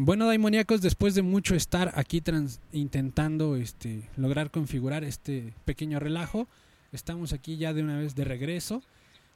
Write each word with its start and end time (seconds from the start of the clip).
Bueno, 0.00 0.28
Daimoníacos, 0.28 0.80
después 0.80 1.16
de 1.16 1.22
mucho 1.22 1.56
estar 1.56 1.90
aquí 1.96 2.22
intentando 2.70 3.56
este, 3.56 4.08
lograr 4.16 4.52
configurar 4.52 5.02
este 5.02 5.54
pequeño 5.64 5.98
relajo, 5.98 6.46
estamos 6.92 7.32
aquí 7.32 7.56
ya 7.56 7.74
de 7.74 7.82
una 7.82 7.98
vez 7.98 8.14
de 8.14 8.22
regreso. 8.22 8.80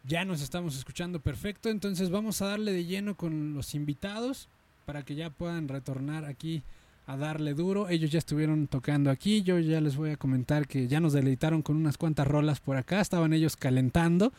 Ya 0.04 0.24
nos 0.24 0.40
estamos 0.40 0.76
escuchando 0.78 1.18
perfecto, 1.18 1.68
entonces 1.68 2.10
vamos 2.10 2.42
a 2.42 2.46
darle 2.46 2.72
de 2.72 2.84
lleno 2.84 3.16
con 3.16 3.54
los 3.54 3.74
invitados 3.74 4.48
para 4.86 5.02
que 5.02 5.16
ya 5.16 5.30
puedan 5.30 5.66
retornar 5.66 6.26
aquí 6.26 6.62
a 7.08 7.16
darle 7.16 7.54
duro. 7.54 7.88
Ellos 7.88 8.12
ya 8.12 8.20
estuvieron 8.20 8.68
tocando 8.68 9.10
aquí, 9.10 9.42
yo 9.42 9.58
ya 9.58 9.80
les 9.80 9.96
voy 9.96 10.10
a 10.10 10.16
comentar 10.16 10.68
que 10.68 10.86
ya 10.86 11.00
nos 11.00 11.12
deleitaron 11.12 11.62
con 11.62 11.74
unas 11.74 11.98
cuantas 11.98 12.28
rolas 12.28 12.60
por 12.60 12.76
acá, 12.76 13.00
estaban 13.00 13.32
ellos 13.32 13.56
calentando, 13.56 14.32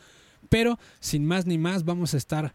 pero 0.48 0.78
sin 1.00 1.26
más 1.26 1.44
ni 1.44 1.58
más 1.58 1.84
vamos 1.84 2.14
a 2.14 2.16
estar 2.16 2.54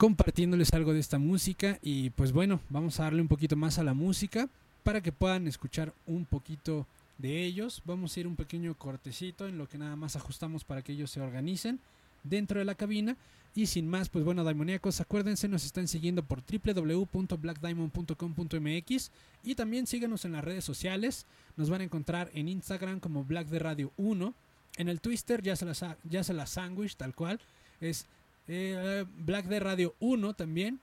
compartiéndoles 0.00 0.72
algo 0.72 0.94
de 0.94 0.98
esta 0.98 1.18
música 1.18 1.78
y 1.82 2.08
pues 2.08 2.32
bueno, 2.32 2.62
vamos 2.70 2.98
a 2.98 3.02
darle 3.02 3.20
un 3.20 3.28
poquito 3.28 3.54
más 3.54 3.78
a 3.78 3.84
la 3.84 3.92
música 3.92 4.48
para 4.82 5.02
que 5.02 5.12
puedan 5.12 5.46
escuchar 5.46 5.92
un 6.06 6.24
poquito 6.24 6.86
de 7.18 7.44
ellos. 7.44 7.82
Vamos 7.84 8.16
a 8.16 8.20
ir 8.20 8.26
un 8.26 8.34
pequeño 8.34 8.74
cortecito 8.78 9.46
en 9.46 9.58
lo 9.58 9.68
que 9.68 9.76
nada 9.76 9.96
más 9.96 10.16
ajustamos 10.16 10.64
para 10.64 10.80
que 10.80 10.92
ellos 10.92 11.10
se 11.10 11.20
organicen 11.20 11.80
dentro 12.24 12.58
de 12.58 12.64
la 12.64 12.76
cabina. 12.76 13.18
Y 13.54 13.66
sin 13.66 13.86
más, 13.86 14.08
pues 14.08 14.24
bueno, 14.24 14.42
Daimoníacos, 14.42 15.02
acuérdense, 15.02 15.48
nos 15.48 15.66
están 15.66 15.86
siguiendo 15.86 16.22
por 16.22 16.42
www.blackdiamond.com.mx 16.50 19.10
y 19.44 19.54
también 19.54 19.86
síganos 19.86 20.24
en 20.24 20.32
las 20.32 20.42
redes 20.42 20.64
sociales. 20.64 21.26
Nos 21.58 21.68
van 21.68 21.82
a 21.82 21.84
encontrar 21.84 22.30
en 22.32 22.48
Instagram 22.48 23.00
como 23.00 23.22
Black 23.22 23.48
de 23.48 23.58
Radio 23.58 23.92
1. 23.98 24.32
En 24.78 24.88
el 24.88 25.02
Twitter 25.02 25.42
ya 25.42 25.56
se 25.56 25.66
la, 25.66 25.98
ya 26.04 26.24
se 26.24 26.32
la 26.32 26.46
sandwich, 26.46 26.96
tal 26.96 27.14
cual. 27.14 27.38
Es 27.82 28.06
eh, 28.50 29.04
Black 29.18 29.46
de 29.46 29.60
Radio 29.60 29.94
1 30.00 30.34
también. 30.34 30.80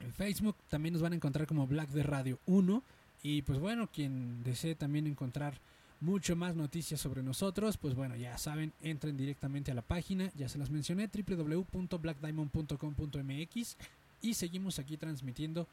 En 0.00 0.12
Facebook 0.12 0.56
también 0.68 0.92
nos 0.92 1.00
van 1.02 1.12
a 1.12 1.16
encontrar 1.16 1.46
como 1.46 1.66
Black 1.66 1.88
de 1.90 2.02
Radio 2.02 2.38
1. 2.46 2.82
Y 3.22 3.40
pues 3.42 3.58
bueno, 3.58 3.88
quien 3.90 4.44
desee 4.44 4.74
también 4.74 5.06
encontrar 5.06 5.58
mucho 6.00 6.36
más 6.36 6.54
noticias 6.54 7.00
sobre 7.00 7.22
nosotros, 7.22 7.78
pues 7.78 7.94
bueno, 7.94 8.14
ya 8.16 8.36
saben, 8.36 8.74
entren 8.82 9.16
directamente 9.16 9.70
a 9.70 9.74
la 9.74 9.80
página, 9.80 10.30
ya 10.34 10.50
se 10.50 10.58
las 10.58 10.68
mencioné, 10.70 11.08
www.blackdiamond.com.mx 11.08 13.76
y 14.20 14.34
seguimos 14.34 14.78
aquí 14.78 14.98
transmitiendo 14.98 15.66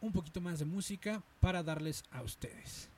un 0.00 0.12
poquito 0.12 0.40
más 0.40 0.58
de 0.58 0.64
música 0.64 1.22
para 1.40 1.62
darles 1.62 2.02
a 2.10 2.22
ustedes. 2.22 2.88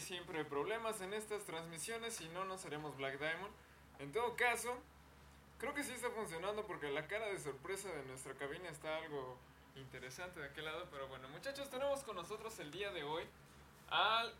Siempre 0.00 0.44
problemas 0.44 1.00
en 1.00 1.12
estas 1.12 1.44
transmisiones 1.44 2.20
y 2.20 2.28
no 2.28 2.44
nos 2.44 2.64
haremos 2.64 2.96
Black 2.96 3.18
Diamond. 3.18 3.52
En 3.98 4.12
todo 4.12 4.36
caso, 4.36 4.76
creo 5.58 5.74
que 5.74 5.82
sí 5.82 5.92
está 5.92 6.10
funcionando 6.10 6.66
porque 6.66 6.90
la 6.90 7.06
cara 7.06 7.26
de 7.26 7.38
sorpresa 7.38 7.88
de 7.88 8.04
nuestra 8.04 8.34
cabina 8.34 8.68
está 8.68 8.98
algo 8.98 9.38
interesante 9.76 10.40
de 10.40 10.46
aquel 10.46 10.64
lado. 10.64 10.86
Pero 10.90 11.08
bueno, 11.08 11.28
muchachos, 11.28 11.70
tenemos 11.70 12.02
con 12.02 12.16
nosotros 12.16 12.58
el 12.58 12.70
día 12.70 12.90
de 12.92 13.02
hoy 13.02 13.24
al... 13.90 14.34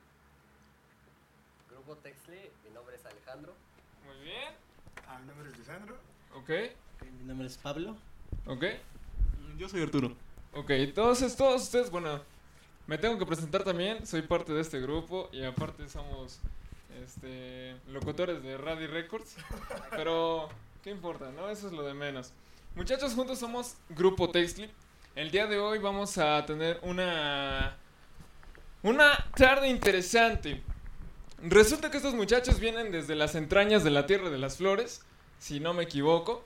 Grupo 1.71 1.97
Texley, 1.97 2.51
mi 2.65 2.71
nombre 2.71 2.97
es 2.97 3.05
Alejandro. 3.05 3.55
Muy 4.05 4.17
bien. 4.25 4.55
Ah, 5.09 5.19
mi 5.19 5.27
nombre 5.27 5.51
es 5.51 5.59
Lisandro. 5.59 5.97
Ok. 6.35 6.51
Mi 7.19 7.25
nombre 7.25 7.47
es 7.47 7.59
Pablo. 7.59 7.97
Ok. 8.47 8.65
Yo 9.57 9.69
soy 9.69 9.83
Arturo. 9.83 10.17
Ok, 10.53 10.71
entonces 10.71 11.37
todos 11.37 11.65
ustedes, 11.65 11.91
bueno, 11.91 12.23
me 12.87 12.99
tengo 12.99 13.19
que 13.19 13.27
presentar 13.27 13.65
también, 13.65 14.07
soy 14.07 14.23
parte 14.23 14.53
de 14.53 14.61
este 14.61 14.81
grupo 14.81 15.29
y 15.33 15.43
aparte 15.43 15.89
somos 15.89 16.41
este 17.03 17.77
locutores 17.89 18.43
de 18.43 18.57
Radio 18.57 18.89
Records, 18.89 19.37
pero 19.91 20.49
qué 20.83 20.91
importa, 20.91 21.31
¿no? 21.33 21.49
Eso 21.49 21.67
es 21.67 21.73
lo 21.73 21.83
de 21.83 21.95
menos. 21.95 22.33
Muchachos, 22.75 23.15
juntos 23.15 23.39
somos 23.39 23.77
Grupo 23.89 24.31
Textly. 24.31 24.71
El 25.15 25.31
día 25.31 25.47
de 25.47 25.59
hoy 25.59 25.79
vamos 25.79 26.19
a 26.19 26.45
tener 26.47 26.79
una 26.83 27.77
una 28.83 29.17
tarde 29.35 29.69
interesante. 29.69 30.63
Resulta 31.43 31.91
que 31.91 31.97
estos 31.97 32.15
muchachos 32.15 32.61
vienen 32.61 32.93
desde 32.93 33.15
las 33.15 33.35
entrañas 33.35 33.83
de 33.83 33.91
la 33.91 34.07
Tierra 34.07 34.31
de 34.31 34.39
las 34.39 34.59
Flores, 34.59 35.03
si 35.39 35.59
no 35.59 35.75
me 35.75 35.85
equivoco, 35.85 36.45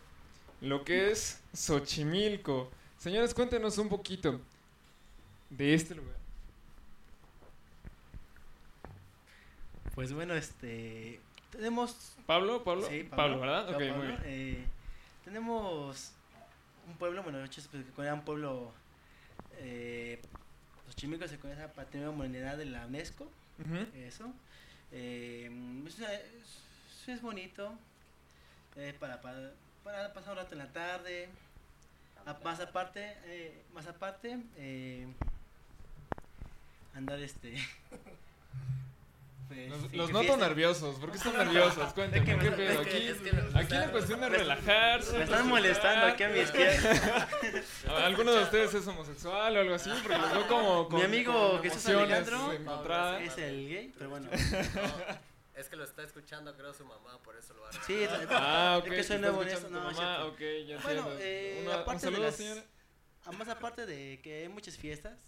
lo 0.61 0.85
que 0.85 1.11
es 1.11 1.41
Xochimilco. 1.53 2.71
Señores, 2.99 3.35
cuéntenos 3.35 3.77
un 3.79 3.89
poquito 3.89 4.41
de 5.51 5.75
este 5.75 5.95
lugar. 5.95 6.20
Pues 9.95 10.13
bueno, 10.13 10.35
este. 10.35 11.21
Tenemos. 11.51 12.17
Pablo, 12.27 12.63
Pablo, 12.63 12.87
Sí, 12.89 13.05
Pablo, 13.05 13.41
¿verdad? 13.41 13.67
Yo, 13.71 13.77
Ok, 13.77 13.79
Pablo, 13.83 13.97
muy 13.97 14.07
bien. 14.07 14.21
eh, 14.25 14.65
tenemos 15.25 16.13
un 16.87 16.95
pueblo, 16.97 17.23
bueno, 17.23 17.39
de 17.39 17.47
hecho, 17.47 17.61
se 17.61 17.69
considera 17.69 18.15
un 18.15 18.23
pueblo. 18.23 18.73
Eh, 19.59 20.21
los 20.87 20.97
chimicos 20.97 21.31
se 21.31 21.39
considera 21.39 21.73
patrimonio 21.73 22.13
humanidad 22.13 22.57
de 22.57 22.67
la 22.67 22.87
UNESCO. 22.87 23.29
Eso. 23.95 24.33
Eh, 24.93 25.51
es, 27.07 27.21
bonito. 27.23 27.73
eh, 28.77 28.95
para, 28.99 29.21
para, 29.21 29.53
para 29.85 30.13
pasar 30.15 30.33
un 30.33 30.39
rato 30.39 30.53
en 30.53 30.59
la 30.59 30.73
tarde. 30.73 31.29
A- 32.27 32.39
más 32.45 32.61
aparte, 32.61 33.17
eh, 33.25 33.63
más 33.75 33.87
aparte, 33.87 34.39
eh, 34.57 35.07
andar 36.95 37.19
este. 37.21 37.57
Los, 39.51 39.81
sí, 39.91 39.97
los 39.97 40.07
que 40.07 40.13
noto 40.13 40.25
fiesta. 40.27 40.49
nerviosos. 40.49 40.99
¿Por 41.01 41.11
qué 41.11 41.17
están 41.19 41.37
nerviosos? 41.37 41.93
Cuéntenme, 41.93 42.31
Es 42.33 42.39
que 42.39 42.45
¿qué 42.45 42.51
me- 42.51 42.57
pedo? 42.57 42.81
es 42.83 42.89
que- 42.89 42.97
Aquí, 42.97 43.07
es 43.09 43.19
que 43.19 43.33
me- 43.33 43.61
aquí 43.61 43.75
la 43.75 43.91
cuestión 43.91 44.25
es 44.25 44.31
relajarse. 44.31 45.19
Me 45.19 45.25
están 45.25 45.49
molestando 45.49 46.07
aquí 46.07 46.23
a 46.23 46.29
mi 46.29 46.39
izquierda. 46.41 47.29
¿Alguno 48.05 48.33
de 48.33 48.43
ustedes 48.45 48.75
es 48.75 48.87
homosexual 48.87 49.57
o 49.57 49.61
algo 49.61 49.75
así? 49.75 49.91
Porque 50.03 50.19
los 50.19 50.33
veo 50.33 50.47
como 50.49 50.89
con 50.89 50.99
Mi 51.01 51.05
amigo 51.05 51.51
con 51.53 51.63
Jesús 51.63 51.87
Alejandro 51.87 52.53
encontradas. 52.53 53.23
Es 53.23 53.39
el 53.39 53.69
gay, 53.69 53.93
pero 53.97 54.11
bueno. 54.11 54.29
No, 55.55 55.63
es 55.63 55.69
que 55.69 55.77
lo 55.77 55.85
está 55.85 56.03
escuchando, 56.05 56.57
creo, 56.57 56.73
su 56.73 56.85
mamá, 56.87 57.19
por 57.23 57.37
eso 57.37 57.53
lo 57.53 57.67
a 57.67 57.73
Sí, 57.73 57.95
es- 58.05 58.11
Ah, 58.31 58.77
ok. 58.81 58.87
es 58.87 58.93
que 58.95 59.05
soy 59.05 59.19
nuevo 59.19 59.43
en 59.43 59.49
esto. 59.49 59.69
No, 59.69 59.91
es 59.91 59.97
mamá, 59.97 60.25
ok, 60.27 60.41
ya 60.67 60.79
Bueno, 60.79 61.07
eh, 61.19 61.59
Una- 61.67 61.75
un 61.75 61.81
aparte 61.83 62.07
de 62.07 62.13
saludo, 62.13 62.27
las- 62.27 62.37
señora. 62.37 62.65
Ah, 63.27 63.33
Más 63.33 63.49
aparte 63.49 63.85
de 63.85 64.21
que 64.23 64.43
hay 64.43 64.49
muchas 64.49 64.79
fiestas, 64.79 65.19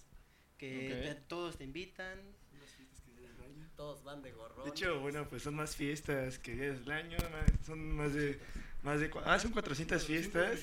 que 0.56 0.94
Ok. 0.94 1.16
te- 1.16 1.22
todos 1.28 1.58
te 1.58 1.64
invitan. 1.64 2.18
Todos 3.76 4.02
van 4.04 4.22
de 4.22 4.32
gorrón. 4.32 4.64
De 4.64 4.70
hecho, 4.70 5.00
bueno, 5.00 5.26
pues 5.28 5.42
son 5.42 5.54
más 5.54 5.74
fiestas 5.76 6.38
que 6.38 6.54
días 6.54 6.78
del 6.80 6.90
año. 6.92 7.16
son 7.66 7.96
más 7.96 8.14
de. 8.14 8.38
Más 8.82 8.98
de 9.00 9.10
ah, 9.24 9.38
son 9.38 9.52
400 9.52 10.04
fiestas. 10.04 10.60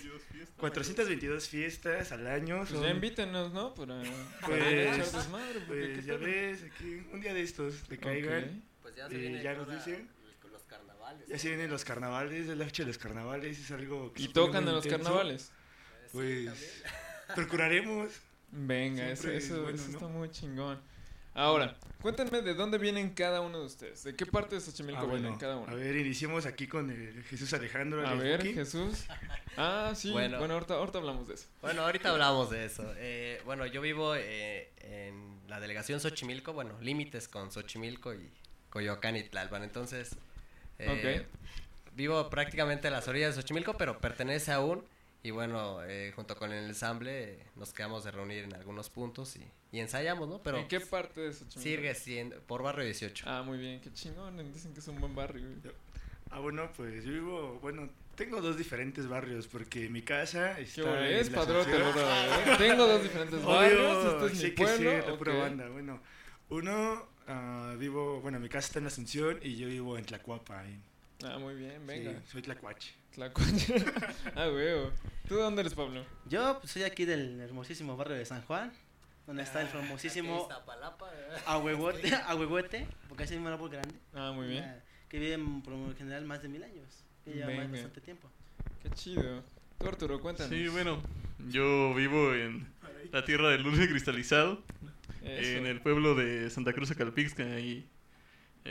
422 0.57 1.47
fiestas 1.47 2.11
al 2.11 2.27
año. 2.27 2.57
Pues 2.59 2.69
Son, 2.69 2.83
ya 2.83 2.89
invítenos, 2.91 3.53
¿no? 3.53 3.73
Para, 3.73 4.01
para 4.41 4.47
Pues, 4.47 4.63
echar 4.97 5.11
desmadre. 5.21 5.59
porque 5.67 5.91
pues 5.95 6.05
ya 6.05 6.17
ves, 6.17 6.63
aquí 6.63 7.01
un 7.13 7.21
día 7.21 7.33
de 7.33 7.41
estos 7.41 7.89
le 7.89 7.97
caigan. 7.97 8.43
Ok. 8.43 8.81
Pues 8.81 8.95
ya 8.95 9.07
se 9.09 9.15
Eh, 9.15 9.19
viene 9.19 9.43
ya 9.43 9.53
nos 9.53 9.71
dicen. 9.71 10.09
los 10.51 10.63
carnavales. 10.63 11.27
Ya 11.27 11.33
¿no? 11.35 11.39
se 11.39 11.47
vienen 11.47 11.69
los 11.71 11.85
carnavales, 11.85 12.47
es 12.49 12.57
la 12.57 12.65
fecha 12.65 12.83
de 12.83 12.87
los 12.87 12.97
carnavales, 12.97 13.57
es 13.59 13.71
algo 13.71 14.11
que 14.13 14.23
Y 14.23 14.27
tocan 14.29 14.67
en 14.67 14.73
los 14.75 14.85
carnavales. 14.85 15.43
Eh, 15.43 15.51
sí, 16.07 16.09
Pues 16.11 16.83
procuraremos. 17.35 18.11
Venga, 18.51 19.09
eso, 19.11 19.21
Siempre 19.23 19.37
es 19.37 19.45
eso, 19.45 19.61
bueno, 19.61 19.75
eso 19.77 19.87
¿no? 19.87 19.93
está 19.93 20.07
muy 20.07 20.29
chingón. 20.31 20.81
Ahora, 21.33 21.75
cuéntenme 22.01 22.41
de 22.41 22.53
dónde 22.53 22.77
vienen 22.77 23.12
cada 23.13 23.39
uno 23.41 23.59
de 23.59 23.65
ustedes. 23.65 24.03
¿De 24.03 24.15
qué 24.15 24.25
parte 24.25 24.55
de 24.55 24.62
Xochimilco 24.62 25.01
Ah, 25.01 25.05
bueno, 25.05 25.21
vienen 25.21 25.39
cada 25.39 25.57
uno? 25.57 25.71
A 25.71 25.75
ver, 25.75 25.95
iniciemos 25.95 26.45
aquí 26.45 26.67
con 26.67 26.89
el 26.89 27.24
Jesús 27.24 27.53
Alejandro. 27.53 28.05
A 28.05 28.13
ver, 28.15 28.39
Buki. 28.39 28.53
Jesús. 28.53 29.05
Ah, 29.55 29.93
sí. 29.95 30.12
Bueno, 30.12 30.38
Bueno. 30.39 30.55
ahorita, 30.55 30.74
ahorita 30.75 30.98
hablamos 30.98 31.27
de 31.27 31.36
eso. 31.36 31.48
Bueno, 31.62 31.83
ahorita 31.83 32.09
hablamos 32.09 32.50
de 32.50 32.65
eso. 32.65 32.93
Eh, 32.98 33.41
bueno, 33.45 33.65
yo 33.67 33.81
vivo 33.81 34.15
eh, 34.15 34.69
en 34.81 35.39
la 35.48 35.59
delegación 35.59 36.00
Xochimilco, 36.00 36.53
bueno, 36.53 36.74
límites 36.81 37.27
con 37.27 37.51
Xochimilco 37.51 38.13
y 38.13 38.29
Coyoacán 38.69 39.15
y 39.15 39.24
Tlalpan. 39.24 39.63
Entonces, 39.63 40.15
eh, 40.77 41.25
vivo 41.95 42.29
prácticamente 42.29 42.88
a 42.88 42.91
las 42.91 43.07
orillas 43.07 43.36
de 43.36 43.41
Xochimilco, 43.41 43.75
pero 43.75 44.00
pertenece 44.00 44.51
aún. 44.51 44.83
Y 45.24 45.31
bueno, 45.31 45.83
eh, 45.83 46.12
junto 46.15 46.38
con 46.38 46.51
el 46.53 46.65
ensamble 46.65 47.39
nos 47.55 47.74
quedamos 47.74 48.03
de 48.05 48.12
reunir 48.12 48.45
en 48.45 48.55
algunos 48.55 48.89
puntos 48.89 49.36
y, 49.36 49.45
y 49.71 49.79
ensayamos, 49.79 50.27
¿no? 50.27 50.41
Pero 50.41 50.57
¿En 50.57 50.67
qué 50.67 50.79
parte 50.79 51.21
de 51.21 51.33
Xochimilco? 51.33 51.61
sigue 51.61 51.95
siendo 51.95 52.39
por 52.41 52.63
barrio 52.63 52.85
18. 52.85 53.25
Ah, 53.27 53.43
muy 53.43 53.57
bien, 53.57 53.79
qué 53.81 53.91
chingón. 53.93 54.38
Dicen 54.53 54.73
que 54.73 54.79
es 54.79 54.88
un 54.88 54.99
buen 54.99 55.15
barrio. 55.15 55.45
güey. 55.47 55.73
Ah, 56.31 56.39
bueno, 56.39 56.71
pues 56.75 57.03
yo 57.03 57.11
vivo, 57.11 57.59
bueno, 57.61 57.89
tengo 58.15 58.41
dos 58.41 58.57
diferentes 58.57 59.07
barrios 59.07 59.47
porque 59.47 59.89
mi 59.89 60.01
casa 60.03 60.55
¿Qué 60.55 60.61
está 60.63 60.83
hora 60.83 61.09
es, 61.09 61.27
en 61.27 61.33
la 61.33 61.39
padrote? 61.39 61.71
Asunción. 61.71 61.93
bro? 62.45 62.57
Tengo 62.57 62.88
dos 62.88 63.03
diferentes 63.03 63.43
barrios. 63.43 63.79
Obvio, 63.97 64.11
Este 64.11 64.25
es 64.33 64.38
sí 64.39 64.45
mi 64.45 64.51
que 64.51 64.67
sí, 64.67 64.83
pueblo. 64.83 65.07
la 65.11 65.17
pura 65.17 65.33
banda. 65.35 65.69
Bueno, 65.69 66.01
uno 66.49 67.07
ah, 67.27 67.75
vivo, 67.79 68.21
bueno, 68.21 68.39
mi 68.39 68.49
casa 68.49 68.67
está 68.67 68.79
en 68.79 68.88
Asunción 68.88 69.39
y 69.41 69.55
yo 69.55 69.67
vivo 69.67 69.97
en 69.97 70.05
Tlacuapa. 70.05 70.59
ahí. 70.61 70.79
Ah, 71.23 71.38
muy 71.39 71.55
bien, 71.55 71.85
venga. 71.88 72.11
Sí, 72.11 72.31
soy 72.31 72.41
Tlacuache. 72.43 72.93
Tlacuache. 73.13 73.75
ah, 74.35 74.47
huevo. 74.49 74.91
¿Tú 75.27 75.35
de 75.35 75.41
dónde 75.41 75.61
eres, 75.61 75.73
Pablo? 75.73 76.05
Yo 76.25 76.59
pues, 76.59 76.71
soy 76.71 76.83
aquí 76.83 77.05
del 77.05 77.39
hermosísimo 77.41 77.97
barrio 77.97 78.15
de 78.15 78.25
San 78.25 78.41
Juan, 78.43 78.71
donde 79.29 79.43
está 79.43 79.62
el 79.62 79.67
Aquí 79.67 79.77
famosísimo 79.77 80.50
¿eh? 80.51 81.38
Ahuehuete, 81.45 82.15
Ahuehuete, 82.15 82.88
porque 83.07 83.25
es 83.25 83.31
un 83.31 83.45
árbol 83.45 83.69
grande, 83.69 83.93
Ah, 84.12 84.31
muy 84.33 84.48
bien. 84.48 84.63
ah, 84.63 84.79
que 85.07 85.19
vive 85.19 85.38
por 85.63 85.74
lo 85.75 85.95
general 85.95 86.25
más 86.25 86.41
de 86.41 86.48
mil 86.50 86.63
años, 86.63 87.03
que 87.24 87.33
lleva 87.33 87.45
más 87.45 87.57
Venga. 87.57 87.71
bastante 87.74 88.01
tiempo. 88.01 88.27
Qué 88.81 88.89
chido. 88.89 89.43
Tú, 89.77 89.88
Arturo, 89.88 90.19
cuéntanos. 90.19 90.51
Sí, 90.51 90.67
bueno, 90.69 91.00
yo 91.48 91.93
vivo 91.93 92.33
en 92.33 92.67
la 93.12 93.24
tierra 93.24 93.50
del 93.50 93.62
dulce 93.62 93.88
cristalizado, 93.88 94.63
Eso. 95.24 95.57
en 95.59 95.67
el 95.67 95.79
pueblo 95.79 96.15
de 96.15 96.50
Santa 96.50 96.74
Cruz 96.74 96.89
de 96.89 96.95
Calpixca, 96.95 97.59
y 97.59 97.88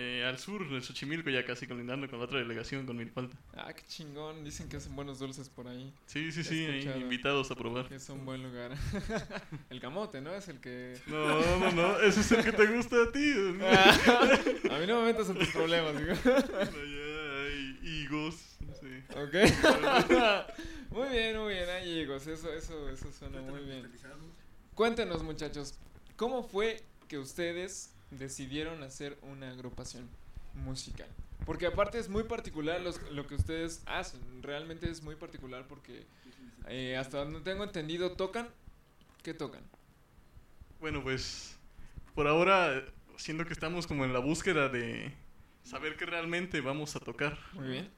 eh, 0.00 0.24
al 0.24 0.38
sur 0.38 0.70
de 0.70 0.80
Xochimilco, 0.80 1.28
ya 1.28 1.44
casi 1.44 1.66
colindando 1.66 2.08
con 2.08 2.20
la 2.20 2.26
otra 2.26 2.38
delegación, 2.38 2.86
con 2.86 2.96
Milpalta. 2.96 3.36
Ah, 3.56 3.72
qué 3.72 3.82
chingón. 3.88 4.44
Dicen 4.44 4.68
que 4.68 4.76
hacen 4.76 4.94
buenos 4.94 5.18
dulces 5.18 5.48
por 5.48 5.66
ahí. 5.66 5.92
Sí, 6.06 6.30
sí, 6.30 6.44
sí, 6.44 6.66
ahí 6.66 6.88
invitados 7.00 7.50
a 7.50 7.56
probar. 7.56 7.92
Es 7.92 8.08
un 8.08 8.24
buen 8.24 8.40
lugar. 8.44 8.76
el 9.70 9.80
camote, 9.80 10.20
¿no? 10.20 10.32
Es 10.32 10.46
el 10.46 10.60
que... 10.60 10.96
No, 11.08 11.58
no, 11.58 11.72
no, 11.72 11.98
ese 11.98 12.20
es 12.20 12.30
el 12.30 12.44
que 12.44 12.52
te 12.52 12.66
gusta 12.66 12.94
a 13.02 13.10
ti. 13.10 13.34
Ah, 13.60 14.76
a 14.76 14.78
mí 14.78 14.86
no 14.86 15.00
me 15.00 15.06
metas 15.06 15.28
en 15.30 15.38
tus 15.38 15.48
problemas, 15.48 15.98
digo. 15.98 16.12
Allá 16.24 17.42
hay 17.42 17.78
higos, 17.82 18.36
sí. 18.80 19.02
Ok. 19.16 19.34
muy 20.90 21.08
bien, 21.08 21.38
muy 21.38 21.54
bien, 21.54 21.68
ahí 21.70 22.00
higos. 22.00 22.24
Eso, 22.28 22.52
eso, 22.52 22.88
eso 22.88 23.12
suena 23.12 23.40
muy 23.40 23.64
bien. 23.64 23.90
Cuéntenos, 24.74 25.24
muchachos, 25.24 25.74
¿cómo 26.14 26.44
fue 26.44 26.84
que 27.08 27.18
ustedes 27.18 27.97
decidieron 28.10 28.82
hacer 28.82 29.18
una 29.22 29.50
agrupación 29.50 30.08
musical? 30.54 31.08
Porque 31.46 31.66
aparte 31.66 31.98
es 31.98 32.08
muy 32.08 32.24
particular 32.24 32.80
los- 32.80 33.00
lo 33.12 33.26
que 33.26 33.34
ustedes 33.36 33.82
hacen. 33.86 34.20
Realmente 34.42 34.90
es 34.90 35.02
muy 35.02 35.14
particular 35.16 35.66
porque 35.68 36.06
eh, 36.66 36.96
hasta 36.96 37.18
donde 37.24 37.40
tengo 37.40 37.64
entendido, 37.64 38.12
¿tocan? 38.12 38.48
¿Qué 39.22 39.32
tocan? 39.34 39.62
Bueno, 40.80 41.02
pues 41.02 41.56
por 42.14 42.26
ahora 42.28 42.84
siento 43.16 43.44
que 43.46 43.52
estamos 43.52 43.86
como 43.86 44.04
en 44.04 44.12
la 44.12 44.18
búsqueda 44.18 44.68
de 44.68 45.12
saber 45.64 45.96
qué 45.96 46.04
realmente 46.06 46.60
vamos 46.60 46.94
a 46.96 47.00
tocar. 47.00 47.38
Muy 47.54 47.68
bien. 47.68 47.90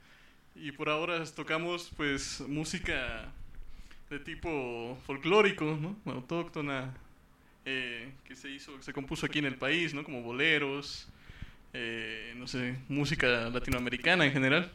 Y 0.55 0.73
por 0.73 0.89
ahora 0.89 1.25
tocamos 1.27 1.91
pues 1.97 2.41
música 2.47 3.33
de 4.09 4.19
tipo 4.19 4.99
folclórico, 5.07 5.65
¿no? 5.81 5.97
Autóctona, 6.13 6.95
eh, 7.65 8.13
que 8.25 8.37
se 8.37 8.51
hizo, 8.51 8.81
se 8.83 8.93
compuso 8.93 9.27
aquí 9.27 9.39
en 9.39 9.47
el 9.47 9.57
país, 9.57 9.95
¿no? 9.95 10.05
Como 10.05 10.23
boleros, 10.23 11.09
eh, 11.73 12.33
no 12.37 12.47
sé, 12.47 12.77
música 12.89 13.49
latinoamericana 13.51 14.25
en 14.25 14.33
general. 14.33 14.71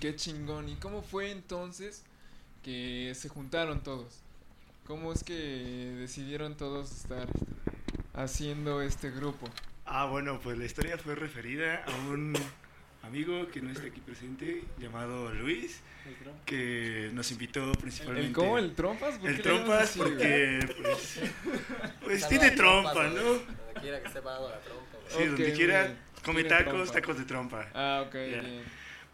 Qué 0.00 0.14
chingón. 0.14 0.68
¿Y 0.68 0.76
cómo 0.76 1.02
fue 1.02 1.30
entonces 1.30 2.04
que 2.62 3.12
se 3.14 3.28
juntaron 3.28 3.82
todos? 3.82 4.20
¿Cómo 4.86 5.12
es 5.12 5.22
que 5.22 5.34
decidieron 5.98 6.56
todos 6.56 6.90
estar 6.92 7.28
haciendo 8.14 8.82
este 8.82 9.10
grupo? 9.10 9.48
Ah, 9.84 10.06
bueno, 10.06 10.40
pues 10.40 10.58
la 10.58 10.64
historia 10.64 10.98
fue 10.98 11.14
referida 11.14 11.84
a 11.84 11.96
un 12.10 12.34
amigo 13.02 13.48
que 13.48 13.60
no 13.62 13.70
está 13.70 13.86
aquí 13.86 14.00
presente, 14.00 14.64
llamado 14.78 15.32
Luis, 15.32 15.80
que 16.44 17.10
nos 17.12 17.30
invitó 17.32 17.72
principalmente. 17.72 18.28
¿El 18.28 18.34
cómo? 18.34 18.58
¿El 18.58 18.74
trompas? 18.74 19.18
¿Por 19.18 19.30
El 19.30 19.42
trompas 19.42 19.94
porque, 19.96 20.60
pues, 20.82 21.20
pues 22.02 22.28
tiene 22.28 22.50
trompa, 22.52 22.92
trompas, 22.92 23.12
¿no? 23.14 23.22
Donde 23.24 23.44
quiera 23.80 24.00
que 24.00 24.06
esté 24.08 24.22
parado 24.22 24.48
la 24.50 24.60
trompa. 24.60 24.84
Sí, 25.08 25.16
Ok, 25.22 25.26
donde 25.28 25.52
quiera 25.54 25.82
bien. 25.84 25.98
come 26.24 26.42
Tiene 26.44 26.56
tacos, 26.58 26.72
trompa. 26.74 26.92
tacos 26.92 27.18
de 27.18 27.24
trompa. 27.24 27.68
Ah, 27.74 28.04
ok, 28.06 28.14
Ya. 28.14 28.20
bien. 28.40 28.62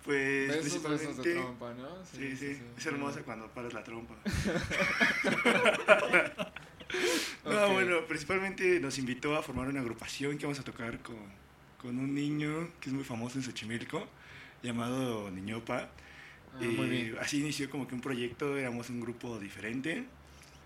Pues 0.04 0.48
Besos, 0.48 0.64
besos 0.64 0.82
de 0.82 0.88
principalmente... 1.22 1.32
trompa, 1.34 1.72
¿no? 1.74 2.04
Sí, 2.04 2.36
sí, 2.36 2.58
es 2.76 2.86
hermosa 2.86 3.22
cuando 3.22 3.48
paras 3.48 3.72
la 3.72 3.82
trompa. 3.82 4.14
no, 7.44 7.66
Ok. 7.66 7.72
bueno, 7.72 8.04
principalmente 8.06 8.80
nos 8.80 8.98
invitó 8.98 9.34
a 9.36 9.42
formar 9.42 9.68
una 9.68 9.80
agrupación 9.80 10.36
que 10.36 10.44
vamos 10.44 10.58
a 10.58 10.62
tocar 10.62 10.98
con, 11.00 11.16
con 11.84 11.98
un 11.98 12.14
niño 12.14 12.70
que 12.80 12.88
es 12.88 12.94
muy 12.94 13.04
famoso 13.04 13.36
en 13.36 13.44
Xochimilco, 13.44 14.08
llamado 14.62 15.30
Niñopa. 15.30 15.90
Ah, 16.54 16.58
bien. 16.58 17.14
así 17.20 17.40
inició 17.40 17.68
como 17.68 17.86
que 17.86 17.94
un 17.94 18.00
proyecto, 18.00 18.56
éramos 18.56 18.88
un 18.88 19.02
grupo 19.02 19.38
diferente. 19.38 20.06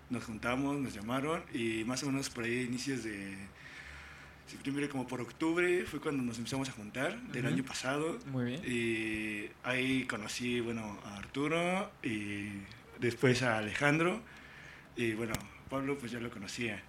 Nos 0.09 0.23
juntamos, 0.23 0.79
nos 0.79 0.93
llamaron 0.93 1.43
y 1.53 1.83
más 1.83 2.01
o 2.03 2.05
menos 2.05 2.29
por 2.29 2.45
ahí 2.45 2.61
inicios 2.61 3.03
de 3.03 3.35
septiembre, 4.47 4.87
como 4.87 5.07
por 5.07 5.19
octubre, 5.19 5.83
fue 5.85 5.99
cuando 5.99 6.23
nos 6.23 6.37
empezamos 6.37 6.69
a 6.69 6.71
juntar 6.71 7.21
del 7.33 7.43
Ujú. 7.45 7.53
año 7.53 7.63
pasado. 7.65 8.17
Muy 8.27 8.45
bien. 8.45 8.61
Y 8.65 9.49
ahí 9.63 10.05
conocí, 10.05 10.61
bueno, 10.61 11.01
a 11.03 11.17
Arturo 11.17 11.91
y 12.01 12.47
después 13.01 13.43
a 13.43 13.57
Alejandro. 13.57 14.21
Y 14.95 15.11
bueno, 15.15 15.33
Pablo 15.69 15.97
pues 15.97 16.13
ya 16.13 16.21
lo 16.21 16.31
conocía. 16.31 16.81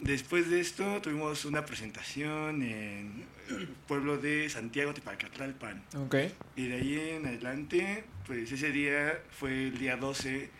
Después 0.00 0.50
de 0.50 0.60
esto 0.60 1.00
tuvimos 1.00 1.44
una 1.44 1.64
presentación 1.64 2.62
en 2.62 3.24
el 3.48 3.68
pueblo 3.86 4.18
de 4.18 4.48
Santiago 4.50 4.92
Tipacatlalpan. 4.92 5.82
Ok. 5.96 6.16
Y 6.56 6.66
de 6.68 6.74
ahí 6.74 6.98
en 7.16 7.26
adelante, 7.26 8.04
pues 8.26 8.50
ese 8.50 8.70
día 8.72 9.18
fue 9.30 9.68
el 9.68 9.78
día 9.78 9.96
12, 9.96 10.50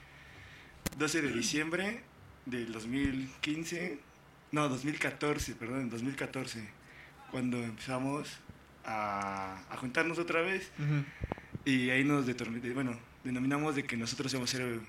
12 0.99 1.23
de 1.23 1.33
diciembre 1.33 2.00
del 2.47 2.73
2015, 2.73 3.99
no, 4.53 4.69
2014, 4.69 5.55
perdón, 5.55 5.91
2014, 5.91 6.64
cuando 7.31 7.62
empezamos 7.62 8.38
a, 8.85 9.62
a 9.71 9.76
juntarnos 9.76 10.19
otra 10.19 10.43
vez 10.43 10.71
y 11.64 11.91
ahí 11.91 12.05
nos 12.05 12.26
bueno, 12.75 12.99
denominamos 13.25 13.75
de 13.75 13.85
que 13.85 13.97
nosotros 13.97 14.33
íbamos 14.33 14.53
a 14.55 14.57
ser 14.59 14.81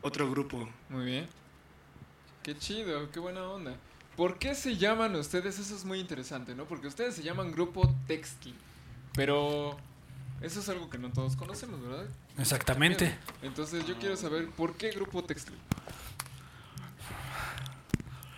otro 0.00 0.30
grupo. 0.30 0.68
Muy 0.88 1.04
bien. 1.04 1.28
Qué 2.48 2.56
chido, 2.56 3.10
qué 3.10 3.20
buena 3.20 3.42
onda. 3.46 3.76
¿Por 4.16 4.38
qué 4.38 4.54
se 4.54 4.78
llaman 4.78 5.14
ustedes? 5.16 5.58
Eso 5.58 5.76
es 5.76 5.84
muy 5.84 6.00
interesante, 6.00 6.54
¿no? 6.54 6.64
Porque 6.64 6.86
ustedes 6.86 7.14
se 7.14 7.22
llaman 7.22 7.52
Grupo 7.52 7.94
Textil. 8.06 8.54
Pero 9.14 9.76
eso 10.40 10.60
es 10.60 10.68
algo 10.70 10.88
que 10.88 10.96
no 10.96 11.10
todos 11.12 11.36
conocemos, 11.36 11.78
¿verdad? 11.82 12.06
Exactamente. 12.38 13.14
Entonces 13.42 13.84
yo 13.86 13.98
quiero 13.98 14.16
saber 14.16 14.48
por 14.48 14.78
qué 14.78 14.92
Grupo 14.92 15.22
Textil. 15.22 15.56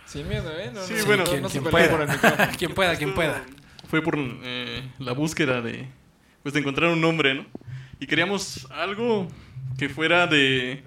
Sin 0.07 0.27
miedo, 0.27 0.51
¿eh? 0.59 0.71
No, 0.73 0.81
Sí, 0.81 0.93
no, 0.97 1.05
bueno. 1.05 1.23
no, 1.23 1.29
Quien- 1.29 1.41
no 1.43 1.47
se 1.47 1.59
quien 1.61 1.71
pueda. 1.71 1.89
por 1.91 2.01
el 2.01 2.07
micrófono. 2.09 2.51
quien 2.57 2.73
pueda, 2.73 2.95
quien 2.97 3.15
pueda. 3.15 3.45
Fue 3.89 4.01
por 4.01 4.15
eh, 4.19 4.91
la 4.99 5.13
búsqueda 5.13 5.61
de, 5.61 5.87
pues, 6.43 6.53
de 6.53 6.59
encontrar 6.59 6.91
un 6.91 6.99
nombre, 6.99 7.33
¿no? 7.33 7.45
Y 7.97 8.07
queríamos 8.07 8.67
algo 8.71 9.29
que 9.77 9.87
fuera 9.87 10.27
de, 10.27 10.83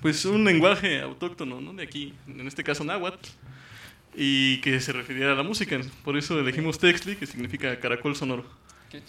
pues, 0.00 0.24
un 0.24 0.44
lenguaje 0.44 1.00
autóctono, 1.00 1.60
¿no? 1.60 1.72
De 1.72 1.82
aquí, 1.82 2.14
en 2.26 2.46
este 2.46 2.64
caso 2.64 2.84
náhuatl, 2.84 3.28
y 4.14 4.60
que 4.60 4.80
se 4.80 4.92
refiriera 4.92 5.32
a 5.32 5.36
la 5.36 5.42
música. 5.42 5.78
Por 6.04 6.16
eso 6.16 6.38
elegimos 6.38 6.78
Textli, 6.78 7.16
que 7.16 7.26
significa 7.26 7.78
caracol 7.78 8.16
sonoro. 8.16 8.44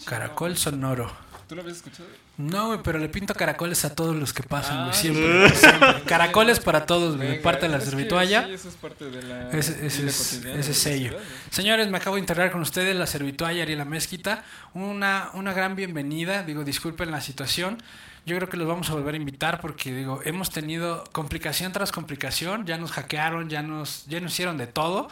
Caracol 0.04 0.56
sonoro. 0.56 1.10
¿Tú 1.48 1.54
lo 1.54 1.62
habías 1.62 1.76
escuchado? 1.78 2.08
No, 2.38 2.68
güey, 2.68 2.80
pero 2.82 2.98
le 2.98 3.08
pinto 3.08 3.34
caracoles 3.34 3.84
a 3.84 3.94
todos 3.94 4.16
los 4.16 4.32
que 4.32 4.42
pasan, 4.42 4.88
Ah. 4.88 4.92
Siempre, 4.92 5.48
siempre. 5.50 6.02
Caracoles 6.06 6.60
para 6.60 6.86
todos, 6.86 7.16
güey. 7.16 7.42
Parte 7.42 7.66
de 7.66 7.72
la 7.72 7.80
servitualla. 7.80 8.46
Sí, 8.46 8.52
eso 8.54 8.68
es 8.68 8.74
parte 8.76 9.10
de 9.10 9.22
la. 9.22 9.50
Ese- 9.50 9.86
ese 9.86 10.06
es- 10.06 10.32
ese 10.44 10.74
sello. 10.74 11.08
ciudad, 11.10 11.22
¿no? 11.22 11.52
Señores, 11.52 11.88
me 11.90 11.98
acabo 11.98 12.16
de 12.16 12.20
integrar 12.20 12.50
con 12.52 12.62
ustedes 12.62 12.96
la 12.96 13.06
servitualla 13.06 13.64
y 13.64 13.76
la 13.76 13.84
mezquita. 13.84 14.44
Una, 14.74 15.30
una 15.34 15.52
gran 15.52 15.76
bienvenida. 15.76 16.42
Digo, 16.42 16.64
disculpen 16.64 17.10
la 17.10 17.20
situación. 17.20 17.82
Yo 18.24 18.36
creo 18.36 18.48
que 18.48 18.56
los 18.56 18.68
vamos 18.68 18.88
a 18.88 18.94
volver 18.94 19.14
a 19.14 19.16
invitar 19.16 19.60
porque, 19.60 19.92
digo, 19.92 20.20
hemos 20.24 20.50
tenido 20.50 21.02
complicación 21.12 21.72
tras 21.72 21.90
complicación. 21.92 22.64
Ya 22.66 22.78
nos 22.78 22.92
hackearon, 22.92 23.48
ya 23.50 23.62
nos, 23.62 24.06
ya 24.06 24.20
nos 24.20 24.32
hicieron 24.32 24.56
de 24.58 24.68
todo. 24.68 25.08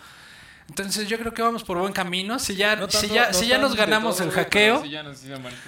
Entonces 0.70 1.08
yo 1.08 1.18
creo 1.18 1.34
que 1.34 1.42
vamos 1.42 1.64
por 1.64 1.78
buen 1.78 1.92
camino. 1.92 2.38
Si 2.38 2.54
ya, 2.54 2.76
No 2.76 2.88
si 2.88 3.08
ya, 3.08 3.26
no 3.28 3.34
si 3.34 3.48
ya 3.48 3.58
nos 3.58 3.74
ganamos 3.74 4.16
todo, 4.18 4.28
el 4.28 4.32
hackeo, 4.34 4.84
ya 4.84 5.02
nos 5.02 5.18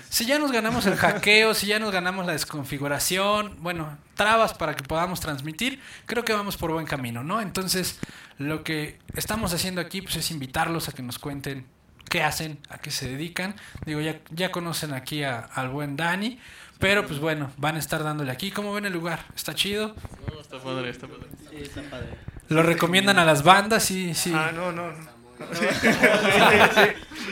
si 0.09 0.25
ya 0.27 0.38
nos 0.38 0.53
ganamos 0.53 0.87
el 0.87 0.95
hackeo, 0.95 1.55
si 1.55 1.67
ya 1.67 1.81
nos 1.81 1.91
ganamos 1.91 2.25
la 2.25 2.33
desconfiguración, 2.33 3.57
bueno, 3.61 3.99
trabas 4.15 4.55
para 4.55 4.77
que 4.77 4.85
podamos 4.85 5.19
transmitir, 5.21 5.81
creo 6.07 6.25
que 6.25 6.33
vamos 6.33 6.57
por 6.57 6.71
buen 6.73 6.87
camino, 6.87 7.25
¿no? 7.25 7.41
Entonces, 7.41 7.99
lo 8.38 8.62
que 8.62 8.99
estamos 9.17 9.53
haciendo 9.53 9.81
aquí 9.81 10.03
pues, 10.03 10.15
es 10.17 10.31
invitarlos 10.31 10.88
a 10.88 10.93
que 10.93 11.03
nos 11.03 11.19
cuenten 11.19 11.67
qué 12.09 12.23
hacen, 12.23 12.59
a 12.69 12.79
qué 12.79 12.91
se 12.93 13.09
dedican. 13.09 13.57
Digo, 13.85 14.01
ya, 14.01 14.21
ya 14.31 14.53
conocen 14.53 14.95
aquí 14.95 15.25
a- 15.25 15.41
al 15.41 15.69
buen 15.71 15.97
Dani, 15.97 16.38
pero 16.79 17.07
pues 17.07 17.19
bueno, 17.19 17.51
van 17.57 17.75
a 17.77 17.79
estar 17.81 18.05
dándole 18.05 18.31
aquí. 18.31 18.51
¿Cómo 18.53 18.73
ven 18.73 18.85
el 18.87 18.93
lugar? 18.93 19.25
¿Está 19.35 19.55
chido? 19.55 19.97
No, 20.33 20.41
está 20.41 20.59
padre, 20.59 20.91
está 20.91 21.07
padre. 21.09 21.27
Sí, 21.51 21.57
está 21.61 21.83
padre. 21.91 22.09
¿Lo 22.53 22.62
recomiendan 22.62 23.19
a 23.19 23.25
las 23.25 23.43
bandas? 23.43 23.85
Sí, 23.85 24.15
sí. 24.15 24.33
Ah, 24.35 24.53
no, 24.55 24.73
no. 24.73 24.88
no. 24.91 25.12
Sí, 25.53 25.67
sí, 25.81 25.88
sí. 25.91 26.91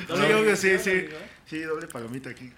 Sí, 0.09 0.33
obvio, 0.33 0.57
sí, 0.57 0.79
sí. 0.79 1.09
Sí, 1.47 1.63
doble 1.63 1.87
palomita 1.87 2.31
aquí. 2.31 2.53